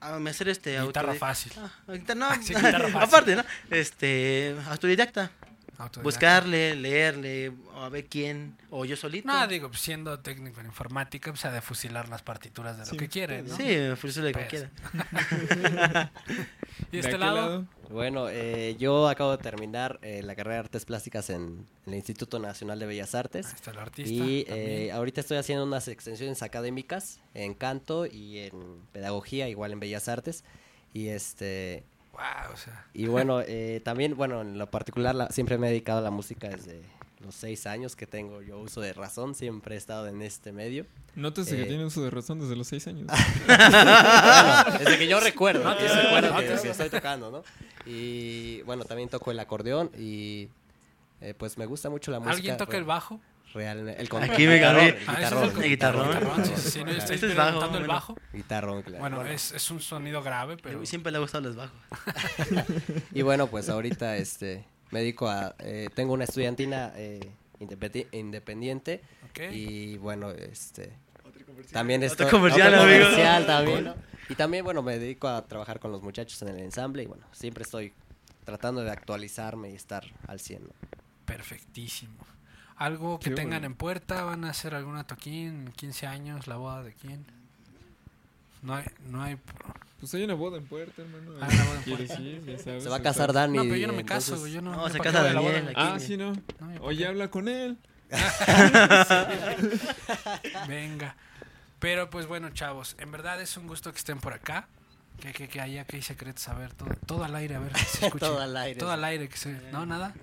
a 0.02 0.16
hacer 0.30 0.48
este 0.48 0.80
Guitarra 0.82 1.14
fácil. 1.14 1.52
Ah, 1.58 1.70
guitar- 1.88 2.16
no, 2.16 2.28
Sí, 2.42 2.54
guitarra 2.54 2.88
fácil. 2.92 2.96
aparte, 3.08 3.36
¿no? 3.36 3.44
Este, 3.70 4.54
autodidacta. 4.68 5.30
Autodidacta. 5.78 6.02
Buscarle, 6.02 6.76
leerle, 6.76 7.52
o 7.74 7.80
a 7.82 7.88
ver 7.88 8.06
quién, 8.06 8.56
o 8.70 8.84
yo 8.84 8.96
solito. 8.96 9.26
No, 9.26 9.46
digo, 9.48 9.68
pues, 9.68 9.80
siendo 9.80 10.18
técnico 10.20 10.60
en 10.60 10.66
informática, 10.66 11.30
pues 11.32 11.44
ha 11.44 11.50
de 11.50 11.60
fusilar 11.60 12.08
las 12.08 12.22
partituras 12.22 12.76
de 12.76 12.84
lo 12.84 12.90
Sí, 12.90 12.96
que 12.96 13.08
quiere, 13.08 13.42
¿no? 13.42 13.56
Sí, 13.56 13.76
frisule 13.96 14.32
como 14.32 14.46
Pues. 14.46 14.68
quiera. 14.68 16.12
¿Y 16.90 16.96
¿De 16.96 17.00
este 17.00 17.18
lado? 17.18 17.66
Bueno, 17.90 18.28
eh, 18.28 18.76
yo 18.78 19.08
acabo 19.08 19.32
de 19.36 19.38
terminar 19.42 19.98
eh, 20.02 20.22
la 20.22 20.34
carrera 20.34 20.54
de 20.56 20.60
artes 20.60 20.84
plásticas 20.84 21.30
en, 21.30 21.66
en 21.86 21.92
el 21.92 21.94
Instituto 21.96 22.38
Nacional 22.38 22.78
de 22.78 22.86
Bellas 22.86 23.14
Artes. 23.14 23.46
Ahí 23.46 23.52
está 23.54 23.70
el 23.72 23.78
artista. 23.78 24.10
Y 24.12 24.44
eh, 24.48 24.92
ahorita 24.92 25.20
estoy 25.20 25.36
haciendo 25.38 25.64
unas 25.64 25.88
extensiones 25.88 26.42
académicas 26.42 27.20
en 27.34 27.54
canto 27.54 28.06
y 28.06 28.38
en 28.38 28.52
pedagogía, 28.92 29.48
igual 29.48 29.72
en 29.72 29.80
Bellas 29.80 30.08
Artes. 30.08 30.44
Y 30.94 31.08
este 31.08 31.84
Wow, 32.12 32.52
o 32.52 32.56
sea. 32.56 32.86
y 32.92 33.06
bueno, 33.06 33.40
eh, 33.40 33.80
también, 33.84 34.16
bueno, 34.16 34.42
en 34.42 34.58
lo 34.58 34.70
particular 34.70 35.14
la- 35.14 35.28
siempre 35.30 35.56
me 35.58 35.66
he 35.68 35.70
dedicado 35.70 35.98
a 35.98 36.02
la 36.02 36.10
música 36.10 36.48
desde 36.48 36.82
los 37.20 37.34
seis 37.34 37.66
años 37.66 37.94
que 37.96 38.06
tengo 38.06 38.42
yo 38.42 38.58
uso 38.58 38.80
de 38.80 38.92
razón, 38.92 39.34
siempre 39.34 39.76
he 39.76 39.78
estado 39.78 40.08
en 40.08 40.20
este 40.22 40.52
medio. 40.52 40.84
Nótese 41.14 41.56
que 41.56 41.62
Eh. 41.62 41.66
tiene 41.66 41.84
uso 41.84 42.02
de 42.02 42.10
razón 42.10 42.40
desde 42.40 42.56
los 42.56 42.66
seis 42.66 42.86
años. 42.86 43.06
Bueno, 43.46 44.78
desde 44.78 44.98
que 44.98 45.06
yo 45.08 45.20
recuerdo, 45.20 45.64
No 45.64 45.76
que 45.76 45.88
recuerdo 45.88 46.32
no 46.34 46.40
que, 46.40 46.46
que 46.62 46.70
estoy 46.70 46.90
tocando, 46.90 47.30
¿no? 47.30 47.42
Y 47.86 48.62
bueno, 48.62 48.84
también 48.84 49.08
toco 49.08 49.30
el 49.30 49.38
acordeón 49.40 49.90
y 49.98 50.48
eh, 51.20 51.34
pues 51.36 51.56
me 51.58 51.66
gusta 51.66 51.88
mucho 51.90 52.10
la 52.10 52.18
música. 52.18 52.34
¿Alguien 52.36 52.56
toca 52.56 52.76
el 52.76 52.84
bajo? 52.84 53.20
Real, 53.52 53.88
el 53.88 54.08
Aquí 54.22 54.46
me 54.46 54.58
gané. 54.58 54.88
El 54.88 54.96
Ah, 55.06 55.14
guitarrón. 55.16 55.62
el 55.62 55.68
guitarrón. 55.68 56.44
sí, 56.56 56.82
no, 56.84 56.90
estoy 56.90 57.14
Este 57.16 57.26
es 57.28 57.36
bajo, 57.36 57.62
el 57.64 57.70
bueno. 57.70 57.86
bajo. 57.86 58.16
Guitarrón, 58.32 58.82
claro. 58.82 58.98
Bueno, 59.00 59.26
es, 59.26 59.52
es 59.52 59.70
un 59.70 59.80
sonido 59.80 60.22
grave, 60.22 60.56
pero... 60.56 60.84
Siempre 60.86 61.12
le 61.12 61.18
ha 61.18 61.20
gustado 61.20 61.44
los 61.44 61.56
bajos. 61.56 61.78
Y 63.12 63.22
bueno, 63.22 63.46
pues 63.48 63.68
ahorita 63.68 64.16
este 64.16 64.64
me 64.90 65.00
dedico 65.00 65.28
a 65.28 65.54
eh, 65.58 65.88
tengo 65.94 66.12
una 66.14 66.24
estudiantina 66.24 66.92
eh, 66.96 67.20
independi- 67.60 68.06
independiente 68.12 69.00
Ok. 69.30 69.40
y 69.52 69.96
bueno, 69.98 70.30
este 70.30 70.92
también 71.70 72.02
estoy 72.02 72.28
comercial, 72.28 72.68
otro 72.74 72.82
amigo. 72.84 73.04
comercial 73.04 73.46
también, 73.46 73.84
¿no? 73.84 73.94
Y 74.28 74.34
también 74.34 74.64
bueno, 74.64 74.82
me 74.82 74.98
dedico 74.98 75.28
a 75.28 75.46
trabajar 75.46 75.78
con 75.78 75.92
los 75.92 76.02
muchachos 76.02 76.40
en 76.42 76.48
el 76.48 76.58
ensamble 76.60 77.02
y 77.02 77.06
bueno, 77.06 77.26
siempre 77.32 77.62
estoy 77.64 77.92
tratando 78.44 78.82
de 78.82 78.90
actualizarme 78.90 79.70
y 79.70 79.74
estar 79.74 80.04
al 80.26 80.40
100. 80.40 80.62
¿no? 80.64 80.70
Perfectísimo. 81.26 82.14
Algo 82.82 83.20
que 83.20 83.30
Qué 83.30 83.36
tengan 83.36 83.60
bueno. 83.60 83.66
en 83.66 83.74
puerta, 83.74 84.24
van 84.24 84.44
a 84.44 84.50
hacer 84.50 84.74
alguna 84.74 85.04
toquín, 85.04 85.72
15 85.76 86.08
años, 86.08 86.48
la 86.48 86.56
boda 86.56 86.82
de 86.82 86.92
quién. 86.94 87.24
No 88.60 88.74
hay, 88.74 88.84
no 89.08 89.22
hay, 89.22 89.38
Pues 90.00 90.12
hay 90.14 90.24
una 90.24 90.34
boda 90.34 90.58
en 90.58 90.66
puerta, 90.66 91.02
hermano. 91.02 91.30
Ah, 91.40 91.48
una 91.48 91.64
boda 91.64 91.80
en. 92.16 92.44
Ya 92.44 92.58
sabes, 92.58 92.82
Se 92.82 92.88
va 92.88 92.96
a 92.96 93.02
casar. 93.02 93.32
Dani. 93.32 93.56
No, 93.56 93.62
pero 93.62 93.76
yo 93.76 93.86
no 93.86 93.92
me 93.92 94.04
caso, 94.04 94.32
entonces-. 94.34 94.52
Yo 94.52 94.62
no, 94.62 94.74
No, 94.74 94.88
se 94.88 94.98
casa. 94.98 95.22
Daniel 95.22 95.68
aquí. 95.68 95.74
Ah, 95.76 95.96
sí, 96.00 96.16
no. 96.16 96.32
No, 96.32 96.40
Oye, 96.80 97.06
habla 97.06 97.28
con 97.28 97.46
él. 97.46 97.78
Venga. 100.66 101.14
Pero 101.78 102.10
pues 102.10 102.26
bueno, 102.26 102.50
chavos, 102.50 102.96
en 102.98 103.12
verdad 103.12 103.40
es 103.40 103.56
un 103.56 103.68
gusto 103.68 103.92
que 103.92 103.98
estén 103.98 104.18
por 104.18 104.32
acá. 104.32 104.66
Que, 105.20 105.32
que, 105.32 105.48
que 105.48 105.60
haya, 105.60 105.84
que 105.84 105.94
hay 105.96 106.02
secretos, 106.02 106.48
a 106.48 106.54
ver, 106.54 106.74
todo, 106.74 106.88
todo 107.06 107.22
al 107.22 107.36
aire, 107.36 107.54
a 107.54 107.60
ver 107.60 107.76
si 107.78 107.98
se 107.98 108.06
escucha. 108.06 108.26
Todo 108.26 108.40
al 108.40 108.56
aire. 108.56 108.80
Todo 108.80 108.90
al 108.90 109.04
aire, 109.04 109.28
que 109.28 109.36
se... 109.36 109.52
No, 109.70 109.86
nada. 109.86 110.14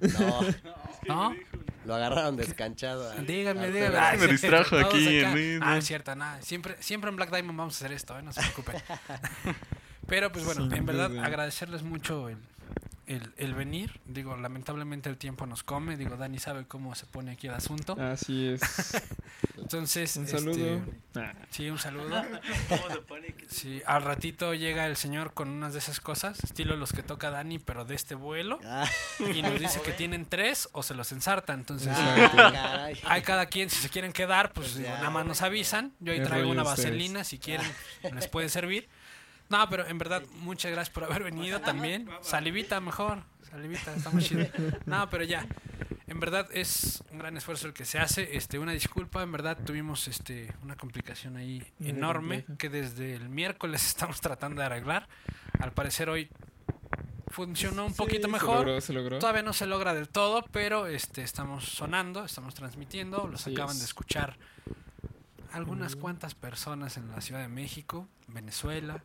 No, 0.00 0.40
¿No? 1.08 1.36
lo 1.84 1.94
agarraron 1.94 2.36
descanchado. 2.36 3.12
Díganme, 3.22 3.70
díganme. 3.70 3.98
Ah, 3.98 4.14
me 4.18 4.26
distrajo 4.26 4.76
aquí 4.76 5.18
en 5.18 5.34
mí, 5.34 5.58
Ah, 5.60 5.72
¿no? 5.72 5.76
es 5.76 5.86
cierto, 5.86 6.14
nada. 6.14 6.40
Siempre, 6.42 6.76
siempre 6.80 7.10
en 7.10 7.16
Black 7.16 7.30
Diamond 7.30 7.58
vamos 7.58 7.74
a 7.74 7.84
hacer 7.84 7.92
esto, 7.92 8.18
¿eh? 8.18 8.22
no 8.22 8.32
se 8.32 8.40
preocupen. 8.40 8.76
Pero 10.06 10.30
pues 10.32 10.44
bueno, 10.44 10.74
en 10.74 10.86
verdad 10.86 11.16
agradecerles 11.18 11.82
mucho 11.82 12.28
el, 12.28 12.36
el, 13.06 13.32
el 13.36 13.54
venir. 13.54 14.00
Digo, 14.06 14.36
lamentablemente 14.36 15.08
el 15.08 15.16
tiempo 15.16 15.46
nos 15.46 15.62
come. 15.62 15.96
Digo, 15.96 16.16
Dani 16.16 16.38
sabe 16.38 16.66
cómo 16.66 16.94
se 16.94 17.06
pone 17.06 17.32
aquí 17.32 17.46
el 17.46 17.54
asunto. 17.54 17.96
Así 18.00 18.48
es. 18.48 18.60
Entonces, 19.58 20.16
Un 20.16 20.24
este, 20.24 20.38
saludo. 20.38 20.82
Ah, 21.16 21.32
sí, 21.50 21.70
un 21.70 21.78
saludo. 21.78 22.22
Sí, 23.48 23.82
al 23.86 24.02
ratito 24.02 24.54
llega 24.54 24.86
el 24.86 24.96
señor 24.96 25.32
con 25.32 25.48
unas 25.48 25.72
de 25.72 25.78
esas 25.78 26.00
cosas, 26.00 26.42
estilo 26.42 26.76
los 26.76 26.92
que 26.92 27.02
toca 27.02 27.30
Dani, 27.30 27.58
pero 27.58 27.84
de 27.84 27.94
este 27.94 28.14
vuelo. 28.14 28.58
Ah, 28.64 28.86
Y 29.34 29.42
nos 29.42 29.58
dice 29.60 29.80
que 29.82 29.92
tienen 29.92 30.26
tres 30.26 30.68
o 30.72 30.82
se 30.82 30.94
los 30.94 31.12
ensarta. 31.12 31.52
Entonces, 31.52 31.92
ah, 31.96 32.88
hay 33.04 33.22
cada 33.22 33.46
quien, 33.46 33.70
si 33.70 33.76
se 33.80 33.88
quieren 33.88 34.12
quedar, 34.12 34.52
pues 34.52 34.74
digo, 34.74 34.88
ya. 34.88 34.96
nada 34.98 35.10
más 35.10 35.26
nos 35.26 35.42
avisan. 35.42 35.92
Yo 36.00 36.12
ahí 36.12 36.22
traigo 36.22 36.50
una 36.50 36.62
ustedes. 36.62 36.86
vaselina, 36.86 37.24
si 37.24 37.38
quieren, 37.38 37.66
les 38.12 38.26
puede 38.28 38.48
servir. 38.48 38.88
No, 39.48 39.68
pero 39.68 39.86
en 39.86 39.98
verdad, 39.98 40.22
muchas 40.36 40.72
gracias 40.72 40.92
por 40.92 41.04
haber 41.04 41.22
venido 41.24 41.60
también. 41.60 42.08
Salivita 42.22 42.80
mejor, 42.80 43.22
salivita, 43.50 43.94
está 43.94 44.10
muy 44.10 44.22
chido. 44.22 44.46
No, 44.86 45.08
pero 45.10 45.24
ya. 45.24 45.46
En 46.06 46.20
verdad 46.20 46.48
es 46.52 47.02
un 47.10 47.18
gran 47.18 47.36
esfuerzo 47.36 47.66
el 47.66 47.72
que 47.72 47.84
se 47.84 47.98
hace. 47.98 48.36
Este, 48.36 48.58
una 48.58 48.72
disculpa, 48.72 49.22
en 49.22 49.32
verdad 49.32 49.58
tuvimos 49.64 50.06
este 50.06 50.52
una 50.62 50.76
complicación 50.76 51.36
ahí 51.36 51.64
enorme 51.80 52.44
que 52.58 52.68
desde 52.68 53.14
el 53.14 53.28
miércoles 53.28 53.84
estamos 53.86 54.20
tratando 54.20 54.60
de 54.60 54.66
arreglar. 54.66 55.08
Al 55.60 55.72
parecer 55.72 56.08
hoy 56.10 56.28
funcionó 57.28 57.86
un 57.86 57.92
sí, 57.92 57.96
poquito 57.98 58.28
Se 58.28 58.32
mejor. 58.32 58.66
logró, 58.66 58.80
se 58.80 58.92
logró. 58.92 59.18
Todavía 59.18 59.42
no 59.42 59.52
se 59.52 59.66
logra 59.66 59.94
del 59.94 60.08
todo, 60.08 60.44
pero 60.52 60.86
este 60.86 61.22
estamos 61.22 61.64
sonando, 61.64 62.24
estamos 62.24 62.54
transmitiendo, 62.54 63.26
los 63.26 63.42
Así 63.42 63.52
acaban 63.52 63.72
es. 63.74 63.80
de 63.80 63.84
escuchar 63.86 64.36
algunas 65.52 65.96
cuantas 65.96 66.34
personas 66.34 66.96
en 66.96 67.10
la 67.10 67.20
Ciudad 67.20 67.40
de 67.40 67.48
México, 67.48 68.08
Venezuela, 68.28 69.02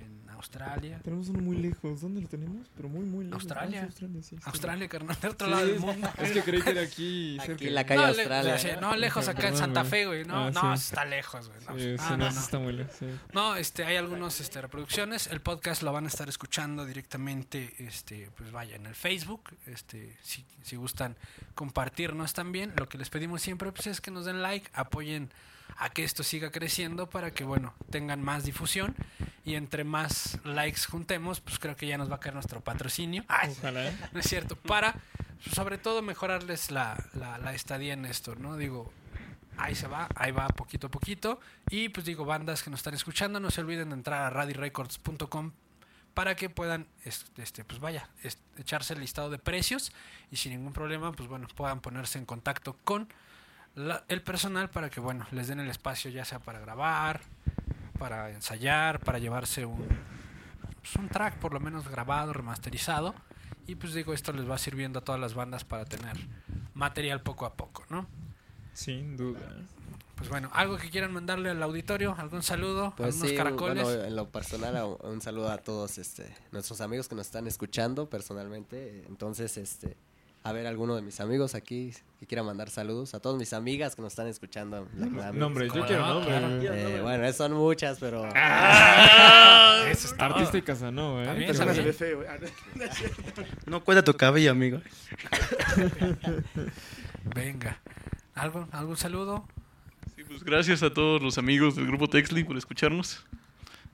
en 0.00 0.28
Australia. 0.30 1.00
Tenemos 1.02 1.28
uno 1.28 1.40
muy 1.40 1.56
lejos. 1.56 2.00
¿Dónde 2.00 2.20
lo 2.20 2.28
tenemos? 2.28 2.68
Pero 2.76 2.88
muy, 2.88 3.04
muy 3.04 3.24
lejos. 3.24 3.40
Australia. 3.42 3.80
Ah, 3.82 3.86
Australia, 3.86 4.22
sí, 4.22 4.36
sí. 4.36 4.42
Australia, 4.44 4.88
carnal, 4.88 5.16
del 5.20 5.30
otro 5.32 5.46
Sí, 5.46 5.50
lado 5.52 5.66
del 5.66 5.74
es- 5.74 5.80
mundo. 5.80 6.08
Es 6.18 6.30
que 6.32 6.42
creí 6.42 6.62
que 6.62 6.70
era 6.70 6.80
aquí 6.82 7.36
cerca. 7.40 7.52
Aquí 7.54 7.66
en 7.66 7.74
la 7.74 7.84
calle 7.86 8.00
No, 8.00 8.06
Australia. 8.06 8.80
no, 8.80 8.96
lejos 8.96 9.26
acá 9.28 9.48
en 9.48 9.56
Santa. 9.56 9.84
Fe, 9.84 10.06
güey. 10.06 10.24
No, 10.24 10.46
Ah, 10.46 10.50
no, 10.52 10.76
sí. 10.76 10.84
está 10.90 11.04
lejos, 11.04 11.48
güey. 11.48 11.60
No, 11.66 11.78
Sí, 11.78 11.96
Ah, 11.98 12.10
no, 12.16 12.16
no, 12.18 12.28
está 12.28 12.58
muy 12.60 12.72
lejos. 12.72 12.94
sí. 12.98 13.06
No, 13.32 13.56
este, 13.56 13.84
hay 13.84 13.96
algunas 13.96 14.40
este, 14.40 14.60
reproducciones. 14.62 15.26
El 15.26 15.40
podcast 15.40 15.82
lo 15.82 15.92
van 15.92 16.04
a 16.04 16.08
estar 16.08 16.28
escuchando 16.28 16.84
directamente, 16.86 17.74
este, 17.78 18.30
pues 18.36 18.52
vaya, 18.52 18.76
en 18.76 18.86
el 18.86 18.94
Facebook. 18.94 19.50
Este, 19.66 20.16
si, 20.22 20.44
si 20.62 20.76
gustan 20.76 21.16
compartirnos 21.54 22.32
también. 22.32 22.72
Lo 22.76 22.88
que 22.88 22.96
les 22.98 23.10
pedimos 23.10 23.42
siempre 23.42 23.72
pues, 23.72 23.88
es 23.88 24.00
que 24.00 24.10
nos 24.12 24.24
den 24.24 24.40
like, 24.42 24.70
apoyen 24.72 25.30
a 25.78 25.90
que 25.90 26.04
esto 26.04 26.22
siga 26.22 26.50
creciendo 26.50 27.08
para 27.08 27.30
que, 27.32 27.44
bueno, 27.44 27.74
tengan 27.90 28.22
más 28.22 28.44
difusión. 28.44 28.94
Y 29.44 29.54
entre 29.54 29.84
más 29.84 30.38
likes 30.44 30.82
juntemos, 30.90 31.40
pues 31.40 31.58
creo 31.58 31.76
que 31.76 31.86
ya 31.86 31.96
nos 31.96 32.10
va 32.10 32.16
a 32.16 32.20
caer 32.20 32.34
nuestro 32.34 32.60
patrocinio. 32.60 33.24
Ay, 33.28 33.50
Ojalá. 33.58 33.92
no 34.12 34.20
es 34.20 34.26
cierto. 34.28 34.56
Para, 34.56 34.94
sobre 35.54 35.78
todo, 35.78 36.02
mejorarles 36.02 36.70
la, 36.70 37.02
la, 37.14 37.38
la 37.38 37.54
estadía 37.54 37.94
en 37.94 38.04
esto, 38.04 38.34
¿no? 38.34 38.56
Digo, 38.56 38.92
ahí 39.56 39.74
se 39.74 39.86
va, 39.86 40.08
ahí 40.16 40.32
va 40.32 40.48
poquito 40.48 40.88
a 40.88 40.90
poquito. 40.90 41.40
Y 41.70 41.88
pues 41.90 42.04
digo, 42.04 42.24
bandas 42.24 42.62
que 42.62 42.70
nos 42.70 42.80
están 42.80 42.94
escuchando, 42.94 43.40
no 43.40 43.50
se 43.50 43.60
olviden 43.62 43.88
de 43.90 43.94
entrar 43.94 44.22
a 44.22 44.30
radirecords.com 44.30 45.52
para 46.14 46.34
que 46.34 46.50
puedan, 46.50 46.86
es- 47.04 47.26
este, 47.36 47.64
pues 47.64 47.78
vaya, 47.80 48.08
echarse 48.58 48.92
el 48.94 49.00
listado 49.00 49.30
de 49.30 49.38
precios 49.38 49.92
y 50.32 50.36
sin 50.36 50.52
ningún 50.52 50.72
problema, 50.72 51.12
pues 51.12 51.28
bueno, 51.28 51.46
puedan 51.54 51.80
ponerse 51.80 52.18
en 52.18 52.26
contacto 52.26 52.76
con 52.84 53.08
la- 53.78 54.04
el 54.08 54.22
personal 54.22 54.68
para 54.70 54.90
que, 54.90 55.00
bueno, 55.00 55.26
les 55.30 55.48
den 55.48 55.60
el 55.60 55.68
espacio 55.70 56.10
ya 56.10 56.24
sea 56.24 56.38
para 56.40 56.58
grabar, 56.60 57.20
para 57.98 58.30
ensayar, 58.30 59.00
para 59.00 59.18
llevarse 59.18 59.64
un, 59.64 59.86
pues, 60.80 60.96
un 60.96 61.08
track 61.08 61.36
por 61.38 61.52
lo 61.52 61.60
menos 61.60 61.88
grabado, 61.88 62.32
remasterizado. 62.32 63.14
Y 63.66 63.74
pues 63.74 63.92
digo, 63.94 64.14
esto 64.14 64.32
les 64.32 64.48
va 64.48 64.56
sirviendo 64.58 64.98
a 65.00 65.02
todas 65.04 65.20
las 65.20 65.34
bandas 65.34 65.64
para 65.64 65.84
tener 65.84 66.16
material 66.74 67.20
poco 67.22 67.44
a 67.46 67.54
poco, 67.54 67.84
¿no? 67.90 68.06
Sin 68.72 69.16
duda. 69.16 69.40
Pues 70.16 70.30
bueno, 70.30 70.50
algo 70.52 70.78
que 70.78 70.90
quieran 70.90 71.12
mandarle 71.12 71.50
al 71.50 71.62
auditorio, 71.62 72.14
algún 72.18 72.42
saludo, 72.42 72.92
Pues 72.96 73.08
algunos 73.14 73.30
sí, 73.30 73.36
caracoles. 73.36 73.84
bueno, 73.84 74.04
en 74.04 74.16
lo 74.16 74.28
personal, 74.30 74.96
un, 75.02 75.20
saludo 75.20 75.50
a 75.52 75.58
todos 75.58 75.98
este, 75.98 76.34
nuestros 76.50 76.80
amigos 76.80 77.08
que 77.08 77.14
nos 77.14 77.26
están 77.26 77.46
escuchando 77.46 78.08
personalmente. 78.10 79.04
Entonces, 79.08 79.56
este, 79.58 79.96
a 80.48 80.52
ver, 80.52 80.66
alguno 80.66 80.96
de 80.96 81.02
mis 81.02 81.20
amigos 81.20 81.54
aquí 81.54 81.92
que 82.18 82.26
quiera 82.26 82.42
mandar 82.42 82.70
saludos. 82.70 83.12
A 83.14 83.20
todas 83.20 83.38
mis 83.38 83.52
amigas 83.52 83.94
que 83.94 84.00
nos 84.00 84.12
están 84.12 84.28
escuchando. 84.28 84.78
en 84.78 84.86
Black 84.92 85.10
Diamond. 85.10 85.34
Nombre, 85.38 85.66
yo 85.66 85.72
¿Cómo 85.74 85.86
quiero 85.86 86.06
no? 86.06 86.14
nombre. 86.14 86.38
Claro. 86.38 86.56
güey. 86.56 86.68
Eh, 86.94 87.00
bueno, 87.02 87.32
son 87.34 87.52
muchas, 87.52 87.98
pero... 87.98 88.24
Eso 88.26 90.08
está 90.08 90.24
Artista 90.24 90.56
y 90.56 90.62
Casanova, 90.62 91.34
Está 91.34 91.64
¿eh? 91.64 92.16
Ah, 92.26 92.38
no 92.74 92.84
cierto. 92.92 93.42
No 93.66 93.84
cuenta 93.84 94.02
tu 94.02 94.14
cabello, 94.14 94.50
amigo. 94.50 94.80
Venga. 97.34 97.78
¿Algo, 98.34 98.68
¿Algún 98.72 98.96
saludo? 98.96 99.46
Sí, 100.16 100.24
pues 100.24 100.42
gracias 100.44 100.82
a 100.82 100.94
todos 100.94 101.22
los 101.22 101.36
amigos 101.36 101.76
del 101.76 101.86
grupo 101.86 102.08
Texli 102.08 102.42
por 102.42 102.56
escucharnos. 102.56 103.26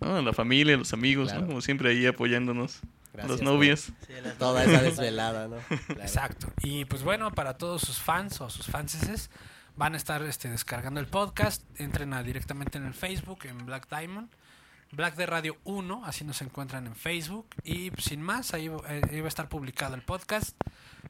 ¿no? 0.01 0.17
A 0.17 0.23
la 0.23 0.33
familia, 0.33 0.77
a 0.77 0.79
los 0.79 0.93
amigos, 0.93 1.35
¿no? 1.35 1.47
Como 1.47 1.61
siempre 1.61 1.91
ahí 1.91 2.07
apoyándonos. 2.07 2.81
Por 3.23 3.43
novias. 3.43 3.93
Toda 4.39 4.65
esa 4.65 4.83
desvelada, 4.83 5.49
¿no? 5.49 5.57
Claro. 5.87 6.01
Exacto. 6.03 6.53
Y 6.63 6.85
pues 6.85 7.03
bueno, 7.03 7.33
para 7.33 7.57
todos 7.57 7.83
sus 7.83 7.99
fans 7.99 8.41
o 8.41 8.51
sus 8.51 8.67
fanses 8.67 9.31
van 9.77 9.95
a 9.95 9.97
estar 9.97 10.23
este, 10.23 10.49
descargando 10.49 11.01
el 11.01 11.07
podcast. 11.07 11.63
Entren 11.81 12.13
a- 12.13 12.23
directamente 12.23 12.79
en 12.79 12.87
el 12.87 12.95
Facebook, 12.95 13.41
en 13.45 13.65
Black 13.67 13.89
Diamond. 13.89 14.29
Black 14.93 15.17
de 15.17 15.27
Radio 15.27 15.57
1, 15.65 16.03
así 16.05 16.25
nos 16.25 16.41
encuentran 16.43 16.87
en 16.87 16.95
Facebook. 16.95 17.47
Y 17.65 17.91
pues, 17.91 18.05
sin 18.05 18.23
más, 18.23 18.55
ahí, 18.55 18.67
eh, 18.67 19.01
ahí 19.11 19.21
va 19.21 19.27
a 19.27 19.29
estar 19.29 19.49
publicado 19.49 19.95
el 19.97 20.03
podcast. 20.03 20.57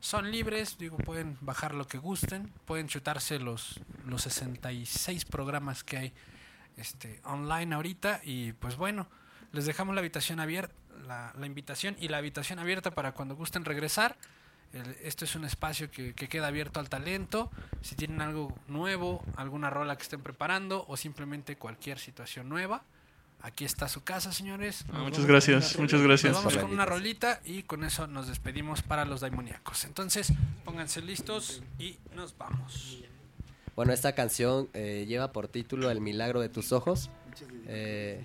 Son 0.00 0.30
libres, 0.30 0.76
digo, 0.78 0.96
pueden 0.98 1.36
bajar 1.42 1.74
lo 1.74 1.86
que 1.86 1.98
gusten. 1.98 2.50
Pueden 2.66 2.88
chutarse 2.88 3.38
los, 3.38 3.80
los 4.06 4.22
66 4.22 5.24
programas 5.26 5.84
que 5.84 5.96
hay 5.98 6.12
este, 6.76 7.20
online 7.24 7.74
ahorita. 7.74 8.20
Y 8.24 8.52
pues 8.52 8.76
bueno, 8.76 9.06
les 9.52 9.66
dejamos 9.66 9.94
la 9.94 10.00
habitación 10.00 10.40
abierta, 10.40 10.74
la, 11.06 11.32
la 11.38 11.46
invitación 11.46 11.96
y 12.00 12.08
la 12.08 12.18
habitación 12.18 12.58
abierta 12.58 12.90
para 12.92 13.12
cuando 13.12 13.36
gusten 13.36 13.64
regresar. 13.64 14.16
El- 14.72 14.96
esto 15.02 15.24
es 15.24 15.34
un 15.36 15.44
espacio 15.44 15.90
que, 15.90 16.14
que 16.14 16.28
queda 16.28 16.48
abierto 16.48 16.80
al 16.80 16.88
talento. 16.88 17.50
Si 17.82 17.94
tienen 17.94 18.20
algo 18.20 18.52
nuevo, 18.68 19.22
alguna 19.36 19.70
rola 19.70 19.96
que 19.96 20.02
estén 20.02 20.20
preparando 20.22 20.84
o 20.88 20.96
simplemente 20.96 21.56
cualquier 21.56 21.98
situación 21.98 22.48
nueva, 22.48 22.82
aquí 23.42 23.64
está 23.64 23.88
su 23.88 24.02
casa, 24.02 24.32
señores. 24.32 24.84
Ah, 24.92 24.98
muchas 25.00 25.26
gracias, 25.26 25.78
muchas 25.78 26.00
gracias. 26.00 26.32
Nos 26.32 26.44
vamos 26.44 26.58
con 26.58 26.72
una 26.72 26.86
rolita 26.86 27.40
y 27.44 27.62
con 27.62 27.84
eso 27.84 28.06
nos 28.06 28.26
despedimos 28.26 28.82
para 28.82 29.04
los 29.04 29.20
daimoníacos. 29.20 29.84
Entonces, 29.84 30.32
pónganse 30.64 31.02
listos 31.02 31.62
y 31.78 31.98
nos 32.14 32.36
vamos. 32.36 32.98
Bueno, 33.76 33.92
esta 33.92 34.14
canción 34.14 34.68
eh, 34.72 35.04
lleva 35.06 35.32
por 35.32 35.48
título 35.48 35.90
El 35.90 36.00
milagro 36.00 36.40
de 36.40 36.48
tus 36.48 36.72
ojos. 36.72 37.10
Eh, 37.66 38.24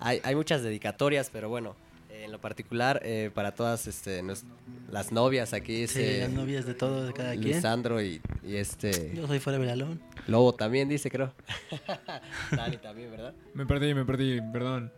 hay, 0.00 0.20
hay 0.24 0.34
muchas 0.34 0.62
dedicatorias, 0.62 1.28
pero 1.30 1.48
bueno, 1.48 1.76
en 2.24 2.32
lo 2.32 2.40
particular, 2.40 3.00
eh, 3.04 3.30
para 3.34 3.52
todas 3.52 3.86
este, 3.86 4.22
nos- 4.22 4.44
las 4.90 5.12
novias 5.12 5.52
aquí, 5.52 5.86
Sí, 5.86 6.00
este, 6.00 6.18
las 6.20 6.30
novias 6.30 6.66
de 6.66 6.74
todos, 6.74 7.06
de 7.06 7.12
cada 7.12 7.32
quien. 7.32 7.42
Lisandro 7.56 8.02
y, 8.02 8.20
y 8.42 8.56
este 8.56 9.12
Yo 9.14 9.26
soy 9.26 9.38
fuera 9.38 9.58
Velalón. 9.58 10.00
Lobo 10.26 10.54
también 10.54 10.88
dice, 10.88 11.10
creo. 11.10 11.32
Dani 12.50 12.76
también, 12.78 13.10
¿verdad? 13.10 13.34
Me 13.54 13.66
perdí, 13.66 13.94
me 13.94 14.04
perdí, 14.04 14.40
perdón. 14.52 14.92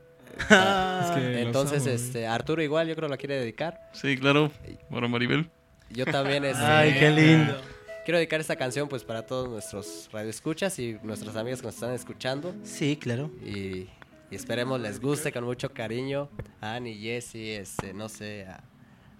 Ah, 0.49 1.03
Es 1.07 1.11
que 1.21 1.29
los 1.31 1.37
Entonces, 1.47 1.83
amo, 1.83 1.91
este, 1.95 2.27
Arturo 2.27 2.62
igual, 2.62 2.87
yo 2.89 2.95
creo 2.97 3.09
la 3.09 3.16
quiere 3.16 3.37
dedicar. 3.41 3.81
Sí, 3.93 4.16
claro. 4.16 4.51
Para 4.91 5.09
Maribel. 5.09 5.51
Yo 5.91 6.05
también, 6.07 6.45
este, 6.45 6.62
Ay, 6.64 6.95
qué 6.99 7.11
lindo. 7.11 7.61
quiero 8.05 8.18
dedicar 8.18 8.41
esta 8.41 8.55
canción 8.57 8.89
pues 8.89 9.03
para 9.03 9.23
todos 9.27 9.49
nuestros 9.49 10.09
radioescuchas 10.12 10.79
y 10.79 10.97
nuestros 11.03 11.35
amigos 11.37 11.61
que 11.61 11.66
nos 11.66 11.75
están 11.75 11.93
escuchando. 11.95 12.55
Sí, 12.62 12.97
claro. 12.97 13.31
Y, 13.45 13.89
y 14.31 14.37
esperemos 14.37 14.81
les 14.81 15.01
guste 15.01 15.33
con 15.33 15.45
mucho 15.45 15.72
cariño 15.72 16.28
a 16.61 16.74
Annie, 16.74 16.95
Jessie, 17.01 17.57
este, 17.57 17.93
no 17.93 18.09
sé, 18.09 18.47
a, 18.47 18.62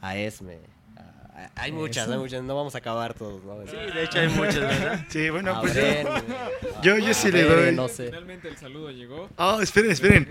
a 0.01 0.17
Esme, 0.17 0.59
a, 0.97 1.03
Ah, 1.33 1.51
Hay 1.55 1.73
muchas, 1.73 2.09
hay 2.09 2.19
muchas. 2.19 2.43
No 2.43 2.55
vamos 2.57 2.75
a 2.75 2.79
acabar 2.79 3.15
todos, 3.15 3.43
¿no? 3.45 3.65
Sí, 3.67 3.77
de 3.77 4.03
hecho 4.05 4.19
hay 4.19 4.29
muchas, 4.29 4.57
¿verdad? 4.61 5.07
Sí, 5.09 5.31
bueno, 5.31 5.59
pues 5.61 5.75
ver, 5.75 6.07
yo... 6.83 6.99
yo- 6.99 7.07
yo 7.07 7.15
sí 7.15 7.31
le 7.31 7.45
ver, 7.45 7.67
doy- 7.67 7.75
No 7.77 7.89
sé. 7.89 8.07
Finalmente 8.07 8.49
el 8.49 8.57
saludo 8.59 8.91
llegó. 8.91 9.31
Oh, 9.37 9.61
esperen, 9.63 9.91
esperen. 9.93 10.27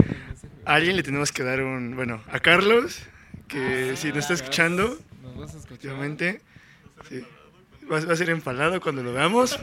A 0.66 0.76
alguien 0.76 0.96
le 0.98 1.02
tenemos 1.04 1.32
que 1.32 1.42
dar 1.44 1.62
un... 1.62 1.96
Bueno, 1.96 2.22
a 2.30 2.40
Carlos, 2.42 3.02
que 3.48 3.96
si 3.96 4.10
nos 4.10 4.18
está 4.18 4.34
escuchando, 4.36 5.00
Nos 5.24 5.38
vas 5.38 5.56
a 5.56 5.58
escuchar. 5.58 5.74
efectivamente, 5.78 6.42
sí, 7.08 7.24
va, 7.92 8.00
va 8.06 8.14
a 8.14 8.16
ser 8.16 8.30
empalado 8.30 8.80
cuando 8.82 9.02
lo 9.02 9.12
veamos. 9.14 9.58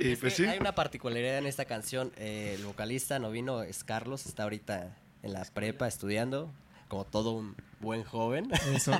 Y 0.00 0.12
Es 0.12 0.18
pues 0.20 0.34
sí. 0.34 0.44
Hay 0.44 0.58
una 0.58 0.74
particularidad 0.74 1.38
en 1.38 1.46
esta 1.46 1.64
canción. 1.64 2.12
eh, 2.16 2.54
el 2.58 2.64
vocalista 2.64 3.18
no 3.18 3.30
vino, 3.30 3.62
es 3.62 3.84
Carlos, 3.84 4.26
está 4.26 4.44
ahorita 4.44 4.96
en 5.22 5.32
la 5.32 5.44
prepa 5.44 5.88
estudiando, 5.88 6.50
como 6.88 7.04
todo 7.04 7.32
un 7.32 7.56
buen 7.80 8.04
joven. 8.04 8.48
Eso. 8.74 8.92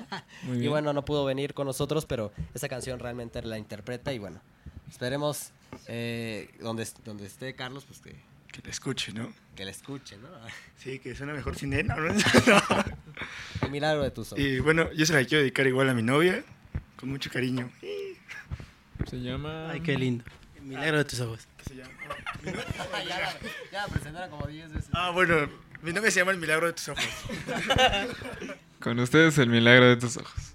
Muy 0.42 0.57
Y 0.57 0.61
bien. 0.61 0.70
bueno, 0.70 0.92
no 0.92 1.05
pudo 1.05 1.24
venir 1.24 1.55
con 1.55 1.66
nosotros, 1.66 2.07
pero 2.07 2.32
esa 2.55 2.68
canción 2.68 2.99
realmente 2.99 3.40
la 3.42 3.59
interpreta 3.59 4.12
y 4.12 4.18
bueno, 4.18 4.40
esperemos 4.88 5.51
eh, 5.86 6.51
donde, 6.61 6.86
donde 7.05 7.26
esté 7.26 7.55
Carlos, 7.55 7.84
pues 7.84 8.01
que, 8.01 8.14
Que 8.53 8.62
le 8.62 8.70
escuche, 8.70 9.12
¿no? 9.12 9.32
que 9.55 9.64
la 9.64 9.70
escuche, 9.72 10.16
¿no? 10.18 10.28
Sí, 10.78 10.99
que 11.01 11.14
suena 11.16 11.32
mejor 11.32 11.57
sin 11.57 11.72
él. 11.72 11.86
¿no? 11.88 11.96
No. 12.46 12.84
El 13.62 13.70
milagro 13.72 14.03
de 14.05 14.11
tus 14.12 14.32
ojos. 14.32 14.38
Y 14.44 14.61
bueno, 14.61 14.92
yo 14.92 15.05
se 15.05 15.12
la 15.12 15.24
quiero 15.24 15.40
dedicar 15.40 15.66
igual 15.66 15.88
a 15.88 15.94
mi 15.94 16.03
novia, 16.03 16.44
con 16.96 17.09
mucho 17.09 17.30
cariño. 17.30 17.68
Se 19.11 19.20
llama. 19.20 19.70
Ay, 19.70 19.80
qué 19.80 19.96
lindo. 19.99 20.24
Milagro 20.68 20.98
de 20.98 21.04
tus 21.04 21.20
ojos. 21.20 21.48
ya, 21.74 21.84
la, 22.94 23.38
ya 23.72 23.82
la 23.82 23.88
presentaron 23.88 24.30
como 24.30 24.46
10 24.46 24.72
veces. 24.72 24.90
Ah, 24.92 25.10
bueno, 25.10 25.48
mi 25.82 25.92
novia 25.92 26.10
se 26.10 26.20
llama 26.20 26.32
El 26.32 26.38
Milagro 26.38 26.66
de 26.66 26.72
tus 26.74 26.88
Ojos. 26.88 27.04
Con 28.80 28.98
ustedes 29.00 29.38
el 29.38 29.48
milagro 29.48 29.86
de 29.86 29.96
tus 29.96 30.16
ojos. 30.18 30.54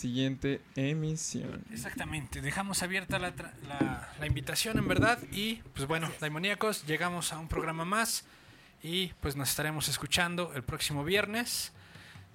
Siguiente 0.00 0.60
emisión. 0.76 1.62
Exactamente, 1.72 2.40
dejamos 2.40 2.82
abierta 2.82 3.18
la, 3.18 3.34
tra- 3.34 3.52
la- 3.68 4.12
la 4.18 4.26
invitación 4.26 4.78
en 4.78 4.88
verdad 4.88 5.18
y 5.30 5.56
pues 5.74 5.86
bueno, 5.86 6.10
Daimoníacos, 6.20 6.86
llegamos 6.86 7.32
a 7.32 7.38
un 7.38 7.48
programa 7.48 7.84
más 7.84 8.24
y 8.82 9.08
pues 9.20 9.36
nos 9.36 9.50
estaremos 9.50 9.88
escuchando 9.88 10.52
el 10.54 10.62
próximo 10.62 11.04
viernes 11.04 11.72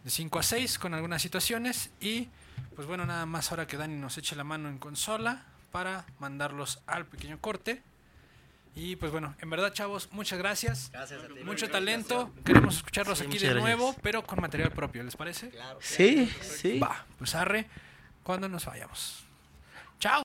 de 0.03 0.11
5 0.11 0.39
a 0.39 0.43
6 0.43 0.77
con 0.79 0.93
algunas 0.93 1.21
situaciones 1.21 1.89
y 1.99 2.29
pues 2.75 2.87
bueno, 2.87 3.05
nada 3.05 3.25
más 3.25 3.49
ahora 3.51 3.65
que 3.67 3.77
Dani 3.77 3.95
nos 3.95 4.17
eche 4.17 4.35
la 4.35 4.43
mano 4.43 4.69
en 4.69 4.77
consola 4.77 5.43
para 5.71 6.05
mandarlos 6.19 6.79
al 6.87 7.05
pequeño 7.05 7.39
corte 7.41 7.81
Y 8.75 8.97
pues 8.97 9.11
bueno, 9.11 9.33
en 9.39 9.49
verdad, 9.49 9.71
chavos, 9.73 10.09
muchas 10.11 10.37
gracias. 10.37 10.89
Gracias 10.91 11.23
a 11.23 11.27
ti. 11.27 11.43
Mucho 11.43 11.69
talento. 11.69 12.31
Queremos 12.43 12.75
escucharlos 12.77 13.19
Sí, 13.19 13.25
aquí 13.25 13.37
de 13.37 13.45
gracias. 13.47 13.63
nuevo, 13.63 13.95
pero 14.01 14.23
con 14.23 14.41
material 14.41 14.71
propio, 14.71 15.01
¿les 15.03 15.15
parece? 15.15 15.49
Claro. 15.49 15.79
Sí, 15.81 16.29
sí. 16.41 16.79
Va, 16.79 17.05
pues 17.17 17.35
arre, 17.35 17.67
cuando 18.23 18.49
nos 18.49 18.65
vayamos. 18.65 19.24